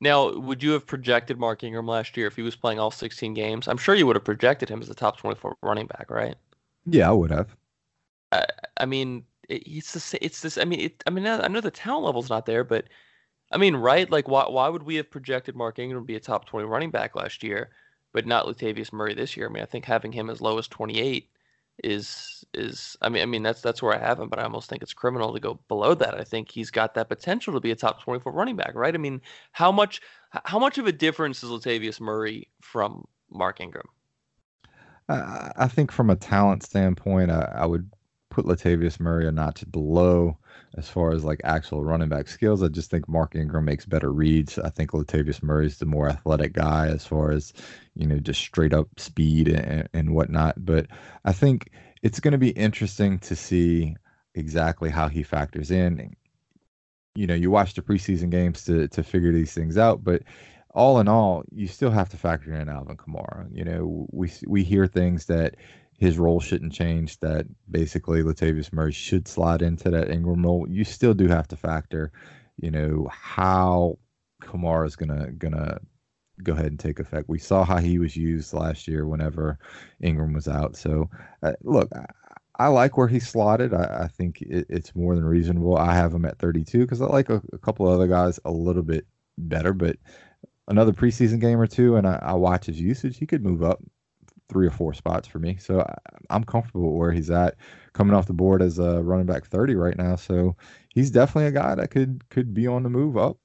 [0.00, 3.34] Now, would you have projected Mark Ingram last year if he was playing all 16
[3.34, 3.66] games?
[3.66, 6.36] I'm sure you would have projected him as a top 24 running back, right?
[6.86, 7.56] Yeah, I would have.
[8.30, 8.44] I,
[8.76, 10.14] I mean, it's this.
[10.20, 10.58] It's this.
[10.58, 12.84] I mean, it, I mean, I know the talent level's not there, but
[13.50, 14.08] I mean, right?
[14.10, 16.90] Like, why why would we have projected Mark Ingram to be a top 20 running
[16.90, 17.70] back last year,
[18.12, 19.48] but not Latavius Murray this year?
[19.48, 21.30] I mean, I think having him as low as 28
[21.84, 24.68] is is I mean I mean that's that's where I have him, but I almost
[24.68, 26.18] think it's criminal to go below that.
[26.18, 28.94] I think he's got that potential to be a top 24 running back, right?
[28.94, 29.20] I mean,
[29.52, 30.00] how much
[30.44, 33.86] how much of a difference is Latavius Murray from Mark Ingram?
[35.10, 37.90] I think from a talent standpoint, I, I would
[38.30, 40.38] put Latavius Murray a notch below
[40.76, 42.62] as far as like actual running back skills.
[42.62, 44.58] I just think Mark Ingram makes better reads.
[44.58, 47.52] I think Latavius Murray is the more athletic guy as far as
[47.94, 50.64] you know just straight up speed and, and whatnot.
[50.64, 50.86] But
[51.24, 51.70] I think
[52.02, 53.96] it's going to be interesting to see
[54.34, 56.14] exactly how he factors in.
[57.14, 60.22] You know, you watch the preseason games to to figure these things out, but
[60.74, 63.48] all in all, you still have to factor in Alvin Kamara.
[63.50, 65.56] You know, we we hear things that
[65.98, 67.18] his role shouldn't change.
[67.20, 70.66] That basically Latavius Murray should slide into that Ingram role.
[70.68, 72.12] You still do have to factor,
[72.56, 73.98] you know, how
[74.42, 75.78] Kamara is gonna gonna
[76.42, 77.28] go ahead and take effect.
[77.28, 79.58] We saw how he was used last year whenever
[80.00, 80.76] Ingram was out.
[80.76, 81.10] So
[81.42, 81.90] uh, look.
[81.94, 82.06] I,
[82.60, 83.72] I like where he's slotted.
[83.72, 85.76] I, I think it, it's more than reasonable.
[85.76, 88.82] I have him at 32 because I like a, a couple other guys a little
[88.82, 89.06] bit
[89.38, 89.96] better, but
[90.66, 93.80] another preseason game or two, and I, I watch his usage, he could move up
[94.48, 95.56] three or four spots for me.
[95.58, 95.94] So I,
[96.30, 97.56] I'm comfortable where he's at,
[97.92, 100.16] coming off the board as a running back 30 right now.
[100.16, 100.56] So
[100.88, 103.38] he's definitely a guy that could could be on the move up.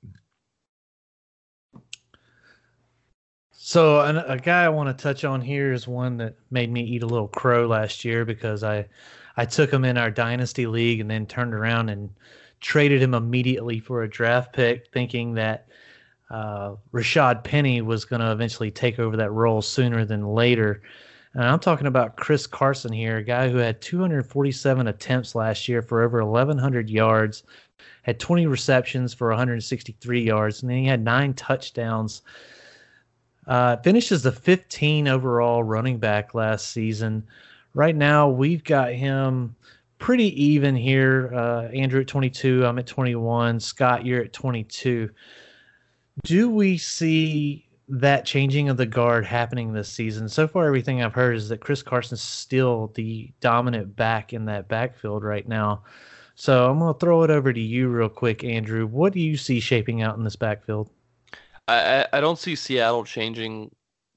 [3.52, 6.82] So a, a guy I want to touch on here is one that made me
[6.84, 8.88] eat a little crow last year because I
[9.38, 12.10] I took him in our dynasty league and then turned around and
[12.60, 15.68] traded him immediately for a draft pick, thinking that
[16.34, 20.82] uh, Rashad Penny was going to eventually take over that role sooner than later.
[21.36, 25.84] And I'm talking about Chris Carson here, a guy who had 247 attempts last year
[25.84, 27.44] for over 1,100 yards,
[28.02, 32.24] had 20 receptions for 163 yards, and then he had nine touchdowns.
[33.46, 37.24] Uh, finishes the 15 overall running back last season.
[37.76, 39.56] Right now, we've got him
[40.00, 41.32] pretty even here.
[41.32, 43.60] Uh, Andrew at 22, I'm at 21.
[43.60, 45.12] Scott, you're at 22.
[46.22, 50.30] Do we see that changing of the guard happening this season?
[50.30, 54.68] So far, everything I've heard is that Chris Carson's still the dominant back in that
[54.68, 55.84] backfield right now.
[56.36, 58.88] So I'm going to throw it over to you real quick, Andrew.
[58.88, 60.90] What do you see shaping out in this backfield?
[61.68, 63.72] I, I don't see Seattle changing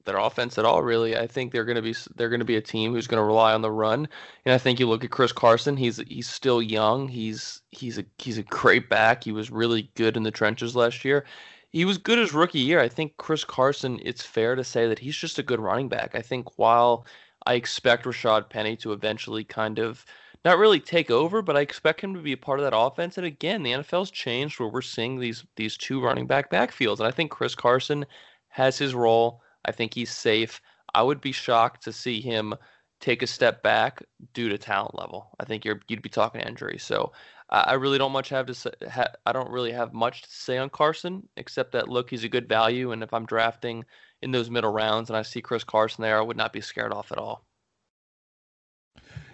[0.05, 0.81] their offense at all.
[0.81, 3.21] Really, I think they're going to be they're going to be a team who's going
[3.21, 4.07] to rely on the run.
[4.45, 5.77] And I think you look at Chris Carson.
[5.77, 7.07] He's he's still young.
[7.07, 9.23] He's he's a he's a great back.
[9.23, 11.25] He was really good in the trenches last year.
[11.69, 12.79] He was good his rookie year.
[12.79, 13.99] I think Chris Carson.
[14.03, 16.15] It's fair to say that he's just a good running back.
[16.15, 17.05] I think while
[17.45, 20.05] I expect Rashad Penny to eventually kind of
[20.45, 23.17] not really take over, but I expect him to be a part of that offense.
[23.17, 27.07] And again, the NFL's changed where we're seeing these these two running back backfields, and
[27.07, 28.05] I think Chris Carson
[28.49, 29.41] has his role.
[29.65, 30.61] I think he's safe.
[30.93, 32.55] I would be shocked to see him
[32.99, 34.01] take a step back
[34.33, 35.29] due to talent level.
[35.39, 36.77] I think you're you'd be talking injury.
[36.77, 37.11] So
[37.49, 38.71] I really don't much have to say.
[38.91, 42.29] Ha, I don't really have much to say on Carson except that look, he's a
[42.29, 43.85] good value, and if I'm drafting
[44.21, 46.91] in those middle rounds and I see Chris Carson there, I would not be scared
[46.91, 47.45] off at all.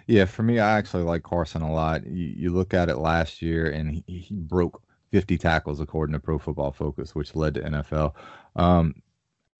[0.06, 2.06] Yeah, for me, I actually like Carson a lot.
[2.06, 4.82] You, you look at it last year, and he, he, broke
[5.12, 8.12] 50 tackles according to Pro Football Focus, which led to NFL.
[8.54, 8.94] Um,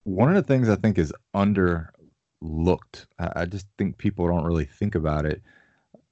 [0.03, 3.07] one of the things I think is underlooked.
[3.17, 5.41] I, I just think people don't really think about it.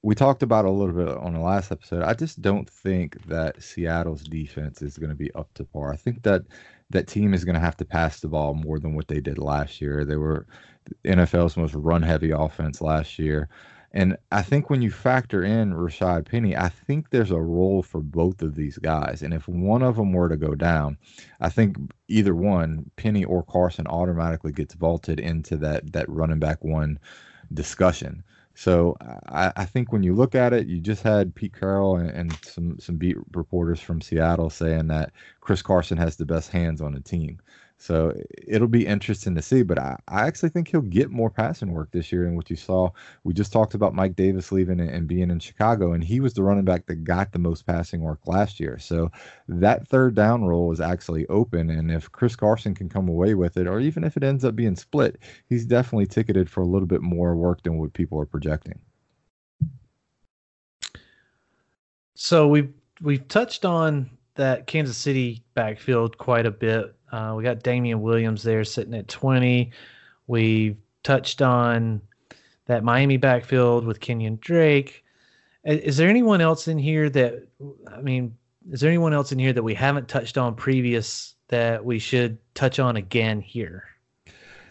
[0.04, 2.02] We talked about a little bit on the last episode.
[2.02, 5.94] I just don't think that Seattle's defense is going to be up to par.
[5.94, 6.42] I think that
[6.90, 9.38] that team is going to have to pass the ball more than what they did
[9.38, 10.04] last year.
[10.04, 10.46] They were
[11.06, 13.48] NFL's most run heavy offense last year.
[13.92, 18.02] And I think when you factor in Rashad Penny, I think there's a role for
[18.02, 19.22] both of these guys.
[19.22, 20.98] And if one of them were to go down,
[21.40, 21.78] I think
[22.08, 26.98] either one, Penny or Carson, automatically gets vaulted into that that running back one
[27.54, 28.22] discussion.
[28.54, 32.10] So I, I, think when you look at it, you just had Pete Carroll and,
[32.10, 36.80] and, some some beat reporters from Seattle saying that Chris Carson has the best hands
[36.80, 37.40] on the team.
[37.76, 38.14] So
[38.46, 39.62] it'll be interesting to see.
[39.62, 42.56] But I, I actually think he'll get more passing work this year than what you
[42.56, 42.90] saw.
[43.24, 46.34] We just talked about Mike Davis leaving and, and being in Chicago, and he was
[46.34, 48.78] the running back that got the most passing work last year.
[48.78, 49.10] So
[49.48, 51.68] that third down role is actually open.
[51.68, 54.56] And if Chris Carson can come away with it, or even if it ends up
[54.56, 55.18] being split,
[55.48, 58.78] he's definitely ticketed for a little bit more work than what people are projecting.
[62.14, 62.72] So we've
[63.02, 68.42] we've touched on that Kansas City backfield quite a bit uh, we got Damien Williams
[68.42, 69.70] there sitting at 20.
[70.26, 72.00] We've touched on
[72.66, 75.04] that Miami backfield with Kenyan Drake.
[75.62, 77.46] Is there anyone else in here that,
[77.86, 78.36] I mean,
[78.72, 82.36] is there anyone else in here that we haven't touched on previous that we should
[82.54, 83.84] touch on again here?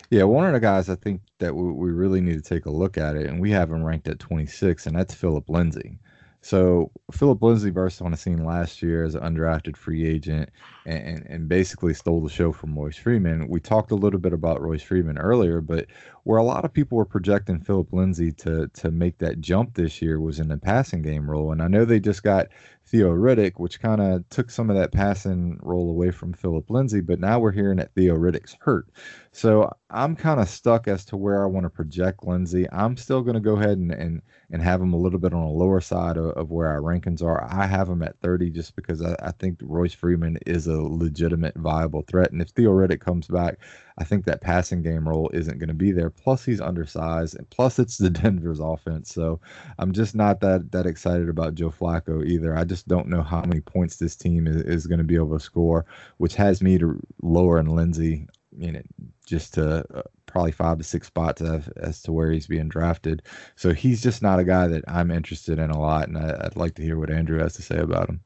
[0.09, 2.71] Yeah, one of the guys I think that we, we really need to take a
[2.71, 5.97] look at it, and we have him ranked at 26, and that's Phillip Lindsay.
[6.41, 10.49] So Phillip Lindsay burst on the scene last year as an undrafted free agent
[10.85, 13.47] and, and basically stole the show from Royce Freeman.
[13.47, 15.87] We talked a little bit about Royce Freeman earlier, but
[16.23, 20.01] where a lot of people were projecting Phillip Lindsay to to make that jump this
[20.01, 21.51] year was in the passing game role.
[21.51, 22.47] And I know they just got
[22.85, 27.01] Theo Riddick, which kind of took some of that passing role away from Phillip Lindsay,
[27.01, 28.87] but now we're hearing that Theo Riddick's hurt.
[29.31, 32.67] So I'm kind of stuck as to where I want to project Lindsay.
[32.71, 35.43] I'm still going to go ahead and, and and have him a little bit on
[35.43, 37.43] the lower side of, of where our rankings are.
[37.43, 41.55] I have him at 30 just because I, I think Royce Freeman is a legitimate,
[41.55, 42.31] viable threat.
[42.31, 43.59] And if Theo Riddick comes back,
[43.97, 46.09] I think that passing game role isn't going to be there.
[46.09, 49.13] Plus, he's undersized, and plus, it's the Denver's offense.
[49.13, 49.39] So
[49.77, 52.55] I'm just not that that excited about Joe Flacco either.
[52.55, 55.37] I just don't know how many points this team is, is going to be able
[55.37, 55.85] to score,
[56.17, 58.27] which has me to lower in Lindsay,
[58.57, 58.81] you know,
[59.25, 63.21] just to uh, probably five to six spots as, as to where he's being drafted.
[63.55, 66.55] So he's just not a guy that I'm interested in a lot, and I, I'd
[66.55, 68.21] like to hear what Andrew has to say about him.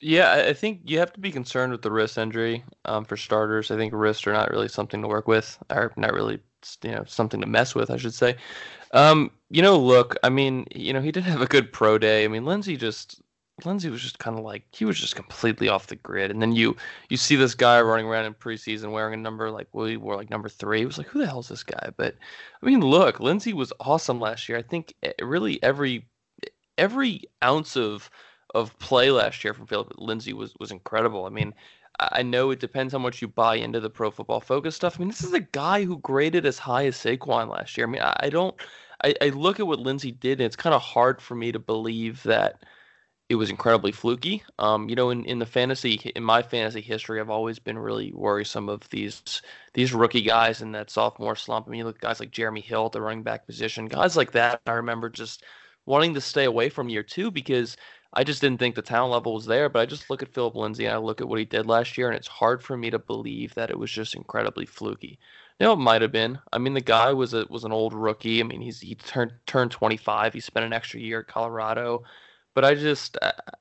[0.00, 2.64] Yeah, I think you have to be concerned with the wrist injury.
[2.84, 6.12] Um, for starters, I think wrists are not really something to work with, or not
[6.12, 6.40] really,
[6.84, 8.36] you know, something to mess with, I should say.
[8.92, 12.24] Um, you know, look, I mean, you know, he did have a good pro day.
[12.24, 13.20] I mean, Lindsay just
[13.64, 16.30] Lindsay was just kind of like he was just completely off the grid.
[16.30, 16.76] And then you
[17.08, 20.30] you see this guy running around in preseason wearing a number like we wore like
[20.30, 20.82] number three.
[20.82, 21.90] It was like who the hell is this guy?
[21.96, 22.14] But
[22.62, 24.58] I mean, look, Lindsay was awesome last year.
[24.58, 26.06] I think eh, really every
[26.78, 28.10] every ounce of
[28.54, 31.26] of play last year from Phillip Lindsay was was incredible.
[31.26, 31.54] I mean,
[32.00, 34.96] I know it depends how much you buy into the Pro Football Focus stuff.
[34.96, 37.86] I mean, this is a guy who graded as high as Saquon last year.
[37.86, 38.54] I mean, I, don't.
[39.02, 41.58] I, I look at what Lindsay did, and it's kind of hard for me to
[41.58, 42.62] believe that
[43.28, 44.44] it was incredibly fluky.
[44.60, 48.12] Um, you know, in, in the fantasy, in my fantasy history, I've always been really
[48.12, 49.42] worrisome of these
[49.74, 51.66] these rookie guys in that sophomore slump.
[51.66, 54.32] I mean, you look guys like Jeremy Hill at the running back position, guys like
[54.32, 54.60] that.
[54.66, 55.42] I remember just
[55.84, 57.76] wanting to stay away from year two because
[58.12, 59.68] I just didn't think the talent level was there.
[59.68, 61.98] But I just look at Phillip Lindsay and I look at what he did last
[61.98, 65.18] year, and it's hard for me to believe that it was just incredibly fluky.
[65.60, 66.38] You know, it might have been.
[66.52, 68.40] I mean, the guy was a was an old rookie.
[68.40, 70.32] I mean, he's he turned turned 25.
[70.34, 72.04] He spent an extra year at Colorado.
[72.54, 73.16] But I just,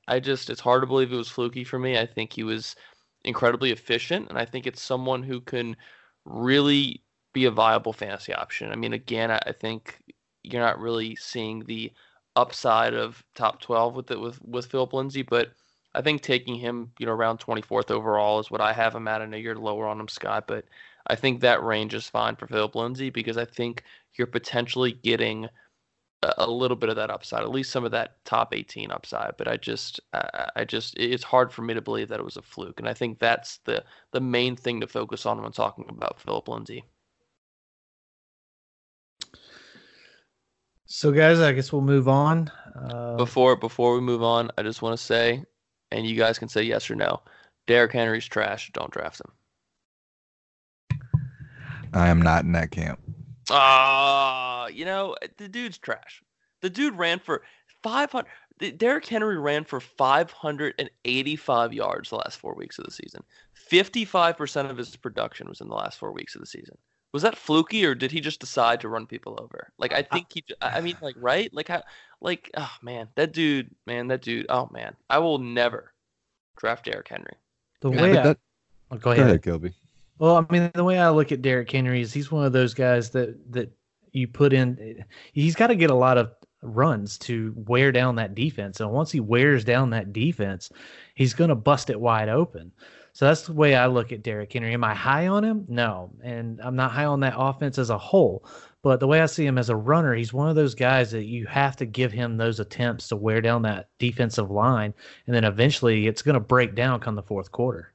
[0.07, 1.99] I just, it's hard to believe it was fluky for me.
[1.99, 2.75] I think he was
[3.23, 5.77] incredibly efficient, and I think it's someone who can
[6.25, 7.03] really
[7.33, 8.71] be a viable fantasy option.
[8.71, 10.01] I mean, again, I think
[10.43, 11.91] you're not really seeing the
[12.37, 15.51] upside of top 12 with it with with Phillip Lindsay, but
[15.95, 19.21] I think taking him, you know, around 24th overall is what I have him at.
[19.23, 20.65] I know you're lower on him, Scott, but
[21.07, 23.83] I think that range is fine for Phillip Lindsay because I think
[24.17, 25.49] you're potentially getting
[26.37, 29.33] a little bit of that upside, at least some of that top 18 upside.
[29.37, 32.41] But I just, I just, it's hard for me to believe that it was a
[32.41, 33.83] fluke, and I think that's the
[34.13, 36.85] the main thing to focus on when talking about Phillip Lindsay.
[40.89, 42.49] So, guys, I guess we'll move on.
[42.73, 45.43] Uh, before before we move on, I just want to say,
[45.91, 47.21] and you guys can say yes or no.
[47.67, 48.71] Derrick Henry's trash.
[48.73, 49.31] Don't draft him.
[51.93, 52.99] I am not in that camp.
[53.49, 56.23] Ah, uh, you know, the dude's trash.
[56.61, 57.43] The dude ran for
[57.83, 58.25] 500.
[58.77, 63.23] Derrick Henry ran for 585 yards the last four weeks of the season.
[63.69, 66.77] 55% of his production was in the last four weeks of the season.
[67.17, 69.71] Was that fluky, or did he just decide to run people over?
[69.79, 70.43] Like, I think he.
[70.61, 71.51] I mean, like, right?
[71.51, 71.81] Like, how?
[72.21, 74.45] Like, oh man, that dude, man, that dude.
[74.49, 75.93] Oh man, I will never
[76.57, 77.33] draft Derrick Henry.
[77.79, 78.37] The way yeah, I, that,
[78.91, 79.73] oh, go ahead, go ahead Kilby.
[80.19, 82.75] Well, I mean, the way I look at Derrick Henry is he's one of those
[82.75, 83.71] guys that that
[84.11, 85.03] you put in.
[85.33, 86.29] He's got to get a lot of
[86.61, 90.69] runs to wear down that defense, and once he wears down that defense,
[91.15, 92.71] he's going to bust it wide open.
[93.17, 94.75] So that's the way I look at Derrick Henry.
[94.75, 95.65] Am I high on him?
[95.67, 98.45] No, and I'm not high on that offense as a whole.
[98.83, 101.25] But the way I see him as a runner, he's one of those guys that
[101.25, 104.93] you have to give him those attempts to wear down that defensive line,
[105.25, 107.91] and then eventually it's going to break down come the fourth quarter.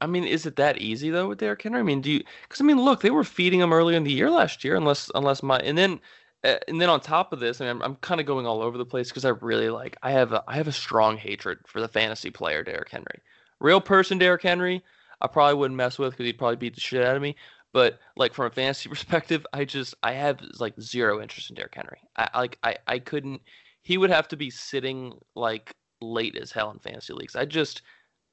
[0.00, 1.80] I mean, is it that easy though with Derrick Henry?
[1.80, 2.24] I mean, do you?
[2.44, 5.10] Because I mean, look, they were feeding him earlier in the year last year, unless
[5.14, 6.00] unless my and then
[6.42, 8.62] uh, and then on top of this, I mean, I'm, I'm kind of going all
[8.62, 11.58] over the place because I really like I have a I have a strong hatred
[11.66, 13.20] for the fantasy player Derrick Henry.
[13.62, 14.82] Real person Derrick Henry,
[15.20, 17.36] I probably wouldn't mess with because he'd probably beat the shit out of me.
[17.72, 21.74] But like from a fantasy perspective, I just I have like zero interest in Derrick
[21.74, 22.00] Henry.
[22.16, 23.40] I like I I couldn't.
[23.82, 27.36] He would have to be sitting like late as hell in fantasy leagues.
[27.36, 27.82] I just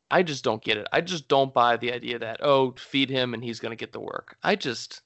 [0.10, 0.88] I just don't get it.
[0.92, 4.00] I just don't buy the idea that oh, feed him and he's to get the
[4.00, 4.36] work.
[4.44, 5.02] I just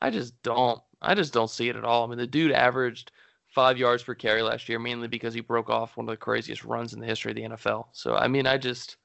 [0.00, 2.04] I just don't I just don't see it at all.
[2.04, 3.10] I mean, the dude averaged
[3.48, 6.64] 5 yards per carry last year mainly because he broke off one of the craziest
[6.64, 7.86] runs in the history of the NFL.
[7.92, 8.96] So, I mean, I just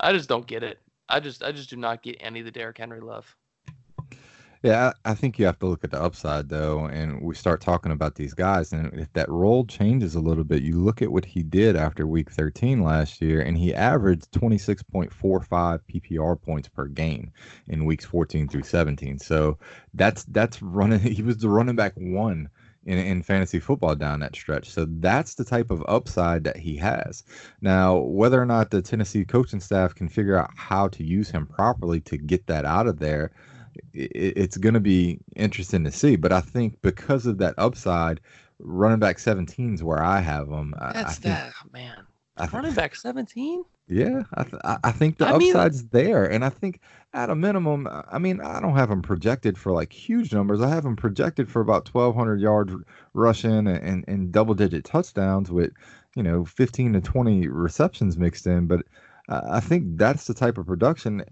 [0.00, 0.80] I just don't get it.
[1.08, 3.36] I just I just do not get any of the Derrick Henry love.
[4.62, 7.92] Yeah, I think you have to look at the upside though, and we start talking
[7.92, 11.24] about these guys, and if that role changes a little bit, you look at what
[11.24, 15.10] he did after Week 13 last year, and he averaged 26.45
[15.88, 17.30] PPR points per game
[17.68, 19.18] in weeks 14 through 17.
[19.20, 19.58] So
[19.94, 20.98] that's that's running.
[21.16, 22.48] He was the running back one
[22.86, 24.70] in, in fantasy football down that stretch.
[24.70, 27.24] So that's the type of upside that he has.
[27.60, 31.46] Now, whether or not the Tennessee coaching staff can figure out how to use him
[31.46, 33.32] properly to get that out of there
[33.92, 36.16] it's going to be interesting to see.
[36.16, 38.20] But I think because of that upside,
[38.58, 40.74] running back 17 is where I have them.
[40.78, 42.06] That's I that oh, man.
[42.36, 43.64] I running back 17.
[43.88, 46.80] Yeah, I, th- I think the I upside's mean, there, and I think
[47.14, 50.60] at a minimum, I mean, I don't have them projected for like huge numbers.
[50.60, 52.74] I have them projected for about 1,200 yards
[53.14, 55.70] rushing and, and, and double digit touchdowns with,
[56.16, 58.66] you know, 15 to 20 receptions mixed in.
[58.66, 58.86] But
[59.28, 61.24] I think that's the type of production.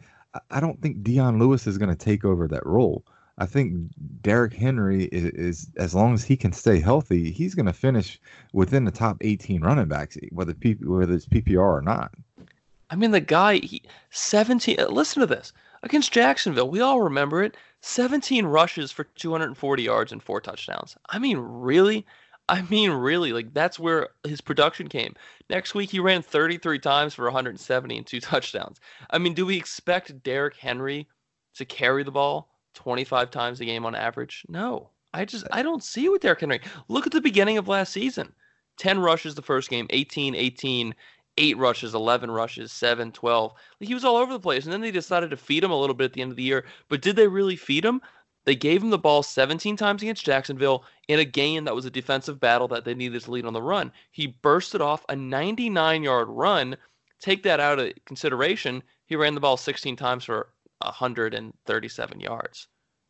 [0.50, 3.04] I don't think Dion Lewis is going to take over that role.
[3.36, 3.90] I think
[4.22, 8.20] Derrick Henry is, is, as long as he can stay healthy, he's going to finish
[8.52, 12.12] within the top 18 running backs, whether P, whether it's PPR or not.
[12.90, 14.78] I mean, the guy, he, 17.
[14.78, 15.52] Uh, listen to this.
[15.82, 17.56] Against Jacksonville, we all remember it.
[17.80, 20.96] 17 rushes for 240 yards and four touchdowns.
[21.10, 22.06] I mean, really?
[22.48, 25.14] I mean, really, like that's where his production came.
[25.50, 28.80] Next week, he ran 33 times for 170 and two touchdowns.
[29.10, 31.08] I mean, do we expect Derrick Henry
[31.54, 34.44] to carry the ball 25 times a game on average?
[34.48, 34.90] No.
[35.12, 36.60] I just I don't see it with Derrick Henry.
[36.88, 38.32] Look at the beginning of last season.
[38.78, 40.94] 10 rushes the first game, 18, 18,
[41.38, 43.52] 8 rushes, 11 rushes, 7, 12.
[43.80, 44.64] Like he was all over the place.
[44.64, 46.42] And then they decided to feed him a little bit at the end of the
[46.42, 46.64] year.
[46.88, 48.00] But did they really feed him?
[48.44, 51.90] They gave him the ball 17 times against Jacksonville in a game that was a
[51.90, 53.90] defensive battle that they needed to lead on the run.
[54.10, 56.76] He bursted off a 99 yard run.
[57.20, 58.82] Take that out of consideration.
[59.06, 60.48] He ran the ball 16 times for
[60.78, 62.68] 137 yards.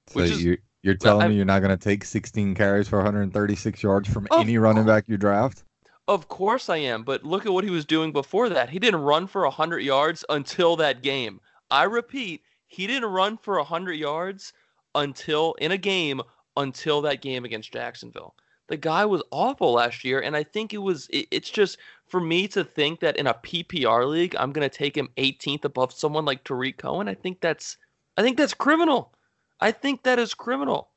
[0.09, 2.99] So is, you, you're telling I, me you're not going to take 16 carries for
[2.99, 5.65] 136 yards from any running back you draft?
[6.07, 8.69] Of course I am, but look at what he was doing before that.
[8.69, 11.41] He didn't run for 100 yards until that game.
[11.70, 14.53] I repeat, he didn't run for 100 yards
[14.95, 16.20] until in a game
[16.57, 18.35] until that game against Jacksonville.
[18.69, 21.07] The guy was awful last year, and I think it was.
[21.09, 24.74] It, it's just for me to think that in a PPR league, I'm going to
[24.74, 27.09] take him 18th above someone like Tarik Cohen.
[27.09, 27.77] I think that's,
[28.16, 29.12] I think that's criminal.
[29.61, 30.89] I think that is criminal.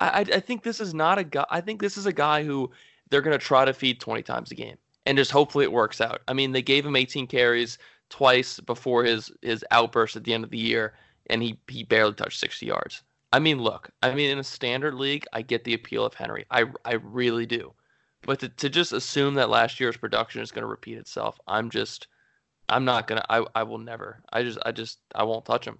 [0.00, 1.46] I, I, I think this is not a guy.
[1.50, 2.70] I think this is a guy who
[3.10, 4.76] they're going to try to feed 20 times a game,
[5.06, 6.20] and just hopefully it works out.
[6.28, 7.78] I mean, they gave him 18 carries
[8.10, 10.94] twice before his his outburst at the end of the year,
[11.28, 13.02] and he he barely touched 60 yards.
[13.32, 16.46] I mean, look, I mean, in a standard league, I get the appeal of Henry.
[16.50, 17.72] I, I really do.
[18.22, 21.70] But to, to just assume that last year's production is going to repeat itself, I'm
[21.70, 22.08] just,
[22.68, 24.22] I'm not going to, I, I will never.
[24.32, 25.78] I just, I just, I won't touch him.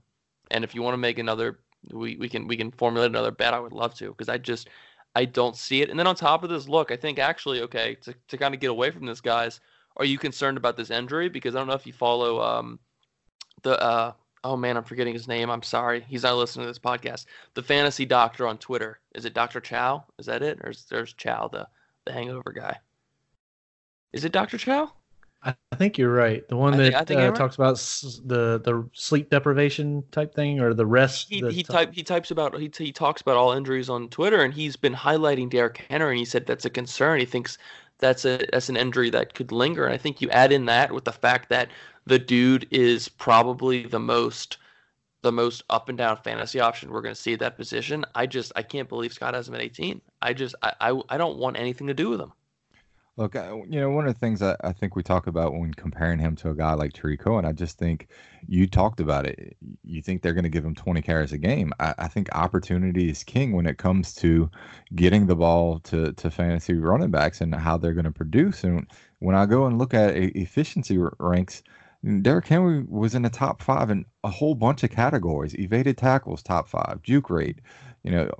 [0.50, 1.60] And if you want to make another,
[1.90, 3.54] we, we can, we can formulate another bet.
[3.54, 4.68] I would love to because I just,
[5.14, 5.90] I don't see it.
[5.90, 8.60] And then on top of this, look, I think actually, okay, to, to kind of
[8.60, 9.60] get away from this, guys,
[9.96, 11.28] are you concerned about this injury?
[11.28, 12.78] Because I don't know if you follow um,
[13.62, 14.12] the, uh,
[14.48, 15.50] oh man, I'm forgetting his name.
[15.50, 16.04] I'm sorry.
[16.08, 17.26] He's not listening to this podcast.
[17.52, 18.98] The fantasy doctor on Twitter.
[19.14, 19.60] Is it Dr.
[19.60, 20.04] Chow?
[20.18, 20.58] Is that it?
[20.64, 21.68] Or is there's Chow, the,
[22.06, 22.78] the hangover guy?
[24.14, 24.56] Is it Dr.
[24.56, 24.90] Chow?
[25.42, 26.48] I think you're right.
[26.48, 27.34] The one that think, uh, right.
[27.34, 27.76] talks about
[28.24, 31.28] the the sleep deprivation type thing or the rest.
[31.28, 34.52] He he, type, he types about he he talks about all injuries on Twitter, and
[34.52, 37.20] he's been highlighting Derrick Henry, and he said that's a concern.
[37.20, 37.56] He thinks
[37.98, 39.84] that's a that's an injury that could linger.
[39.84, 41.68] And I think you add in that with the fact that
[42.08, 44.56] the dude is probably the most
[45.22, 48.04] the most up and down fantasy option we're going to see at that position.
[48.14, 50.00] I just I can't believe Scott has him at 18.
[50.22, 52.32] I just I I, I don't want anything to do with him.
[53.18, 56.20] Look, you know, one of the things that I think we talk about when comparing
[56.20, 58.06] him to a guy like Tarik Cohen, I just think
[58.46, 59.56] you talked about it.
[59.82, 61.72] You think they're going to give him 20 carries a game.
[61.80, 64.48] I, I, think opportunity is king when it comes to
[64.94, 68.62] getting the ball to, to fantasy running backs and how they're going to produce.
[68.62, 68.86] And
[69.18, 71.64] when I go and look at efficiency ranks,
[72.22, 75.54] Derrick Henry was in the top five in a whole bunch of categories.
[75.54, 77.02] Evaded tackles, top five.
[77.02, 77.58] Juke rate,
[78.04, 78.30] you know,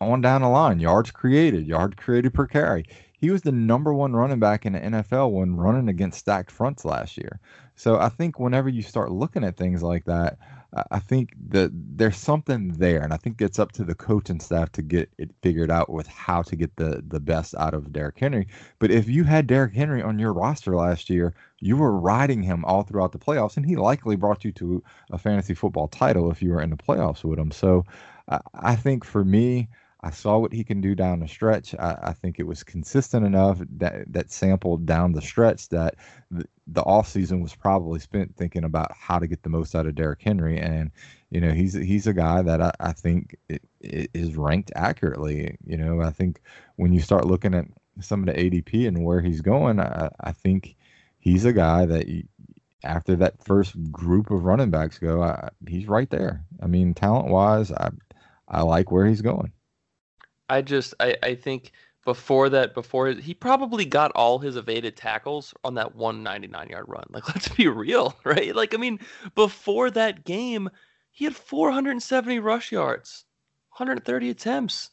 [0.00, 0.80] on down the line.
[0.80, 2.84] Yards created, yard created per carry
[3.20, 6.86] he was the number one running back in the NFL when running against stacked fronts
[6.86, 7.38] last year.
[7.76, 10.38] So I think whenever you start looking at things like that,
[10.90, 14.70] I think that there's something there, and I think it's up to the coaching staff
[14.72, 18.18] to get it figured out with how to get the the best out of Derrick
[18.18, 18.46] Henry.
[18.78, 22.64] But if you had Derrick Henry on your roster last year, you were riding him
[22.64, 26.40] all throughout the playoffs, and he likely brought you to a fantasy football title if
[26.40, 27.50] you were in the playoffs with him.
[27.50, 27.84] So
[28.54, 29.68] I think for me,
[30.02, 31.74] I saw what he can do down the stretch.
[31.74, 35.96] I, I, think it was consistent enough that that sampled down the stretch that
[36.30, 39.94] the, the offseason was probably spent thinking about how to get the most out of
[39.94, 40.58] Derrick Henry.
[40.58, 40.90] And,
[41.30, 45.58] you know, he's he's a guy that I, I think it, it is ranked accurately.
[45.66, 46.40] You know, I think
[46.76, 47.66] when you start looking at
[48.00, 50.76] some of the ADP and where he's going, I, I think
[51.18, 52.06] he's a guy that
[52.84, 56.42] after that first group of running backs go, I, he's right there.
[56.62, 57.90] I mean, talent wise, I
[58.48, 59.52] I like where he's going.
[60.50, 61.72] I just I, I think
[62.04, 67.04] before that before he probably got all his evaded tackles on that 199 yard run.
[67.10, 68.54] Like let's be real, right?
[68.54, 68.98] Like I mean,
[69.34, 70.68] before that game,
[71.12, 73.24] he had 470 rush yards,
[73.76, 74.90] 130 attempts.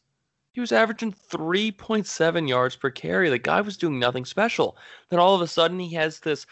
[0.52, 3.28] He was averaging 3.7 yards per carry.
[3.28, 4.76] The guy was doing nothing special.
[5.08, 6.46] Then all of a sudden he has this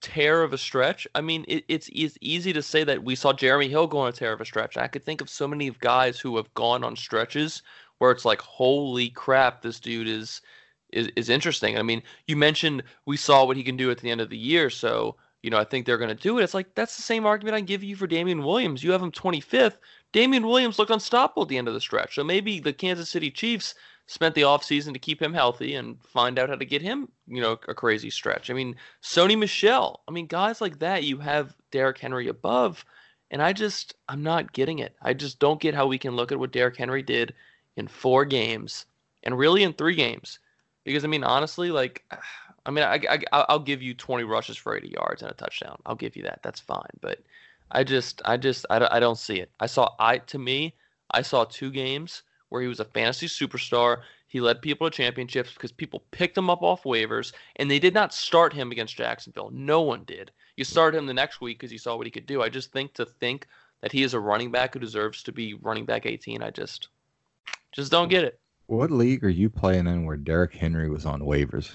[0.00, 1.06] tear of a stretch.
[1.14, 4.08] I mean, it, it's, it's easy to say that we saw Jeremy Hill go on
[4.08, 4.76] a tear of a stretch.
[4.76, 7.62] I could think of so many guys who have gone on stretches
[8.02, 10.42] where it's like, holy crap, this dude is
[10.92, 11.78] is is interesting.
[11.78, 14.36] I mean, you mentioned we saw what he can do at the end of the
[14.36, 16.42] year, so you know I think they're going to do it.
[16.42, 18.82] It's like that's the same argument I give you for Damien Williams.
[18.82, 19.76] You have him 25th.
[20.10, 23.30] Damien Williams looked unstoppable at the end of the stretch, so maybe the Kansas City
[23.30, 23.76] Chiefs
[24.08, 27.40] spent the offseason to keep him healthy and find out how to get him, you
[27.40, 28.50] know, a crazy stretch.
[28.50, 30.02] I mean, Sony Michel.
[30.08, 32.84] I mean, guys like that, you have Derrick Henry above.
[33.30, 34.96] And I just, I'm not getting it.
[35.00, 37.32] I just don't get how we can look at what Derrick Henry did
[37.76, 38.86] in four games
[39.22, 40.38] and really in three games.
[40.84, 42.04] Because, I mean, honestly, like,
[42.66, 43.00] I mean, I,
[43.32, 45.80] I, I'll give you 20 rushes for 80 yards and a touchdown.
[45.84, 46.40] I'll give you that.
[46.44, 46.90] That's fine.
[47.00, 47.18] But
[47.72, 49.50] I just, I just, I, I don't see it.
[49.58, 50.74] I saw, I, to me,
[51.10, 54.02] I saw two games where he was a fantasy superstar.
[54.28, 57.94] He led people to championships because people picked him up off waivers, and they did
[57.94, 59.50] not start him against Jacksonville.
[59.52, 60.30] No one did.
[60.56, 62.42] You started him the next week because you saw what he could do.
[62.42, 63.46] I just think to think
[63.80, 66.88] that he is a running back who deserves to be running back 18, I just,
[67.72, 68.38] just don't get it.
[68.66, 71.70] What league are you playing in where Derrick Henry was on waivers?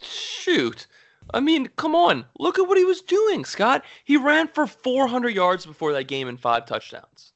[0.00, 0.86] Shoot.
[1.32, 2.24] I mean, come on.
[2.38, 3.84] Look at what he was doing, Scott.
[4.04, 7.32] He ran for 400 yards before that game and five touchdowns.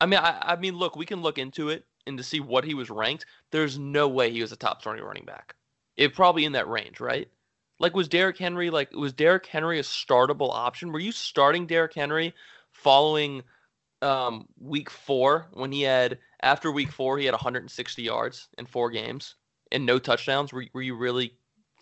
[0.00, 2.64] I mean, I, I mean, look, we can look into it and to see what
[2.64, 3.26] he was ranked.
[3.50, 5.54] There's no way he was a top 20 running back.
[5.96, 7.28] It probably in that range, right?
[7.78, 10.92] Like, was Derrick Henry like was Derrick Henry a startable option?
[10.92, 12.34] Were you starting Derrick Henry
[12.72, 13.42] following
[14.02, 18.90] um, week four when he had after week four he had 160 yards in four
[18.90, 19.36] games
[19.72, 20.52] and no touchdowns?
[20.52, 21.32] Were, were you really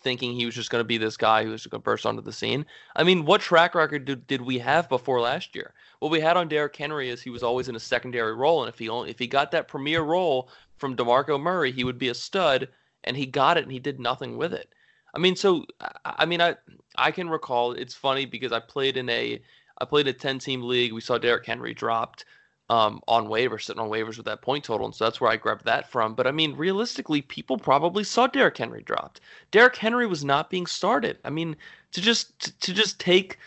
[0.05, 2.21] thinking he was just going to be this guy who was going to burst onto
[2.21, 2.63] the scene.
[2.95, 5.73] I mean, what track record did, did we have before last year?
[5.97, 8.71] What we had on Derrick Henry is he was always in a secondary role, and
[8.71, 12.09] if he only, if he got that premier role from Demarco Murray, he would be
[12.09, 12.69] a stud,
[13.03, 14.71] and he got it, and he did nothing with it.
[15.15, 15.65] I mean, so
[16.05, 16.55] I mean, I
[16.97, 17.71] I can recall.
[17.71, 19.41] It's funny because I played in a
[19.77, 20.93] I played a ten team league.
[20.93, 22.25] We saw Derrick Henry dropped
[22.69, 24.85] um, on waivers, sitting on waivers with that point total.
[24.87, 26.15] And so that's where I grabbed that from.
[26.15, 29.21] But I mean, realistically, people probably saw Derrick Henry dropped.
[29.51, 31.17] Derrick Henry was not being started.
[31.23, 31.55] I mean,
[31.91, 33.37] to just to, to just take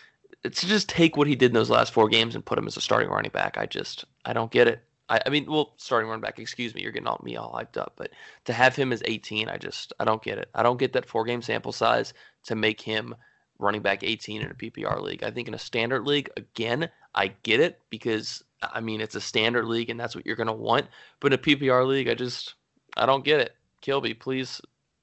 [0.44, 2.76] to just take what he did in those last four games and put him as
[2.76, 4.82] a starting running back, I just I don't get it.
[5.08, 6.38] I, I mean, well, starting running back.
[6.38, 8.10] Excuse me, you're getting all me all hyped up, but
[8.44, 10.48] to have him as 18, I just I don't get it.
[10.54, 12.14] I don't get that four game sample size
[12.44, 13.16] to make him
[13.58, 15.22] running back 18 in a PPR league.
[15.22, 19.20] I think in a standard league, again, I get it because I mean, it's a
[19.20, 20.86] standard league and that's what you're going to want.
[21.20, 22.54] But in a PPR league, I just,
[22.96, 23.54] I don't get it.
[23.80, 24.60] Kilby, please,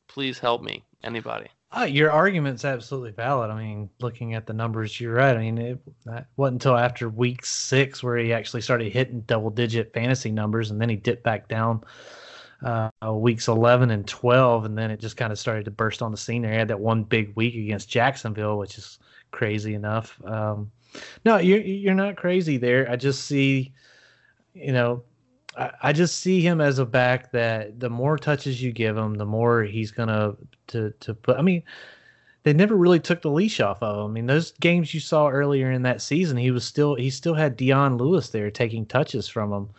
[0.08, 0.84] please help me.
[1.04, 1.48] Anybody.
[1.76, 3.52] Uh, your argument's absolutely valid.
[3.52, 5.36] I mean, looking at the numbers, you're right.
[5.36, 5.80] I mean, it
[6.36, 10.82] wasn't until after week six where he actually started hitting double digit fantasy numbers and
[10.82, 11.84] then he dipped back down
[12.64, 14.66] uh, weeks 11 and 12.
[14.66, 16.52] And then it just kind of started to burst on the scene there.
[16.52, 19.00] He had that one big week against Jacksonville, which is
[19.32, 20.20] crazy enough.
[20.26, 20.72] Um,
[21.26, 22.90] no, you're you're not crazy there.
[22.90, 23.74] I just see,
[24.54, 25.04] you know,
[25.58, 29.16] I, I just see him as a back that the more touches you give him,
[29.16, 30.36] the more he's gonna
[30.68, 31.38] to to put.
[31.38, 31.64] I mean,
[32.44, 34.12] they never really took the leash off of him.
[34.12, 37.34] I mean, those games you saw earlier in that season, he was still he still
[37.34, 39.70] had Dion Lewis there taking touches from him.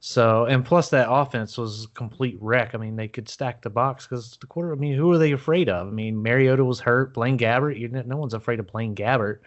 [0.00, 2.74] So and plus that offense was a complete wreck.
[2.74, 4.72] I mean, they could stack the box because the quarter.
[4.72, 5.88] I mean, who are they afraid of?
[5.88, 7.14] I mean, Mariota was hurt.
[7.14, 8.06] Blaine Gabbert.
[8.06, 9.40] No one's afraid of Blaine Gabbert.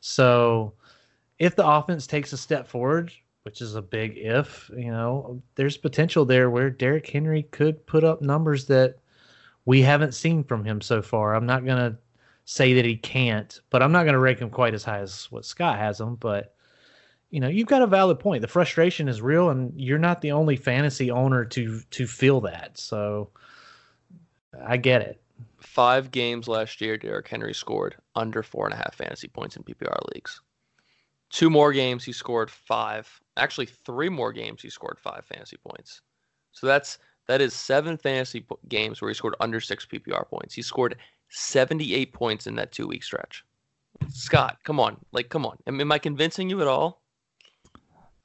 [0.00, 0.74] So
[1.38, 3.12] if the offense takes a step forward,
[3.44, 8.04] which is a big if, you know, there's potential there where Derrick Henry could put
[8.04, 8.96] up numbers that
[9.64, 11.34] we haven't seen from him so far.
[11.34, 11.96] I'm not going to
[12.44, 15.30] say that he can't, but I'm not going to rank him quite as high as
[15.30, 16.16] what Scott has him.
[16.16, 16.54] But,
[17.34, 18.42] you know, you've got a valid point.
[18.42, 22.78] The frustration is real, and you're not the only fantasy owner to to feel that.
[22.78, 23.30] So
[24.66, 25.20] I get it
[25.64, 29.64] five games last year, Derrick Henry scored under four and a half fantasy points in
[29.64, 30.40] PPR leagues.
[31.30, 33.20] Two more games, he scored five.
[33.36, 36.00] Actually, three more games, he scored five fantasy points.
[36.52, 40.54] So that's that is seven fantasy games where he scored under six PPR points.
[40.54, 40.96] He scored
[41.30, 43.44] 78 points in that two week stretch.
[44.10, 45.56] Scott, come on, like, come on.
[45.66, 47.02] Am, am I convincing you at all?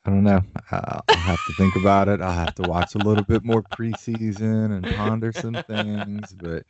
[0.05, 0.41] I don't know.
[0.71, 2.21] I'll have to think about it.
[2.21, 6.33] I'll have to watch a little bit more preseason and ponder some things.
[6.33, 6.63] But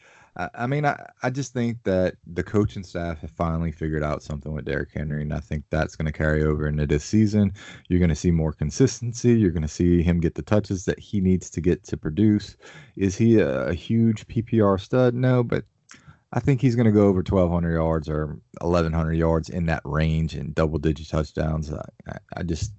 [0.56, 4.52] I, mean, I, I just think that the coaching staff have finally figured out something
[4.52, 7.54] with Derrick Henry, and I think that's going to carry over into this season.
[7.88, 9.34] You're going to see more consistency.
[9.34, 12.58] You're going to see him get the touches that he needs to get to produce.
[12.96, 15.14] Is he a, a huge PPR stud?
[15.14, 15.66] No, but
[16.32, 20.36] I think he's going to go over 1,200 yards or 1,100 yards in that range
[20.36, 21.72] and double digit touchdowns.
[21.74, 22.72] I, I, I just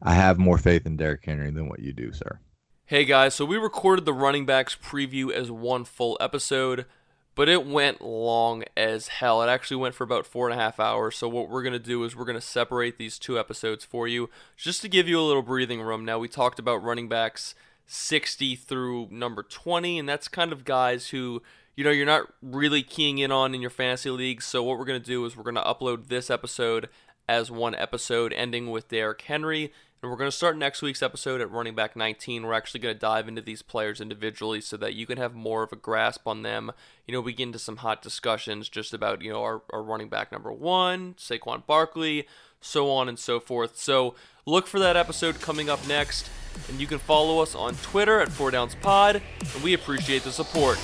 [0.00, 2.40] I have more faith in Derrick Henry than what you do, sir.
[2.86, 6.86] Hey guys, so we recorded the running backs preview as one full episode,
[7.34, 9.42] but it went long as hell.
[9.42, 11.16] It actually went for about four and a half hours.
[11.16, 14.80] So what we're gonna do is we're gonna separate these two episodes for you, just
[14.82, 16.04] to give you a little breathing room.
[16.04, 17.54] Now we talked about running backs
[17.86, 21.42] 60 through number 20, and that's kind of guys who
[21.74, 24.42] you know you're not really keying in on in your fantasy league.
[24.42, 26.88] So what we're gonna do is we're gonna upload this episode
[27.28, 29.72] as one episode, ending with Derrick Henry.
[30.00, 32.44] And we're going to start next week's episode at running back 19.
[32.44, 35.64] We're actually going to dive into these players individually so that you can have more
[35.64, 36.70] of a grasp on them.
[37.06, 40.08] You know, we get into some hot discussions just about, you know, our, our running
[40.08, 42.28] back number one, Saquon Barkley,
[42.60, 43.76] so on and so forth.
[43.76, 44.14] So
[44.46, 46.30] look for that episode coming up next.
[46.68, 49.20] And you can follow us on Twitter at 4 Downs Pod,
[49.54, 50.78] and we appreciate the support.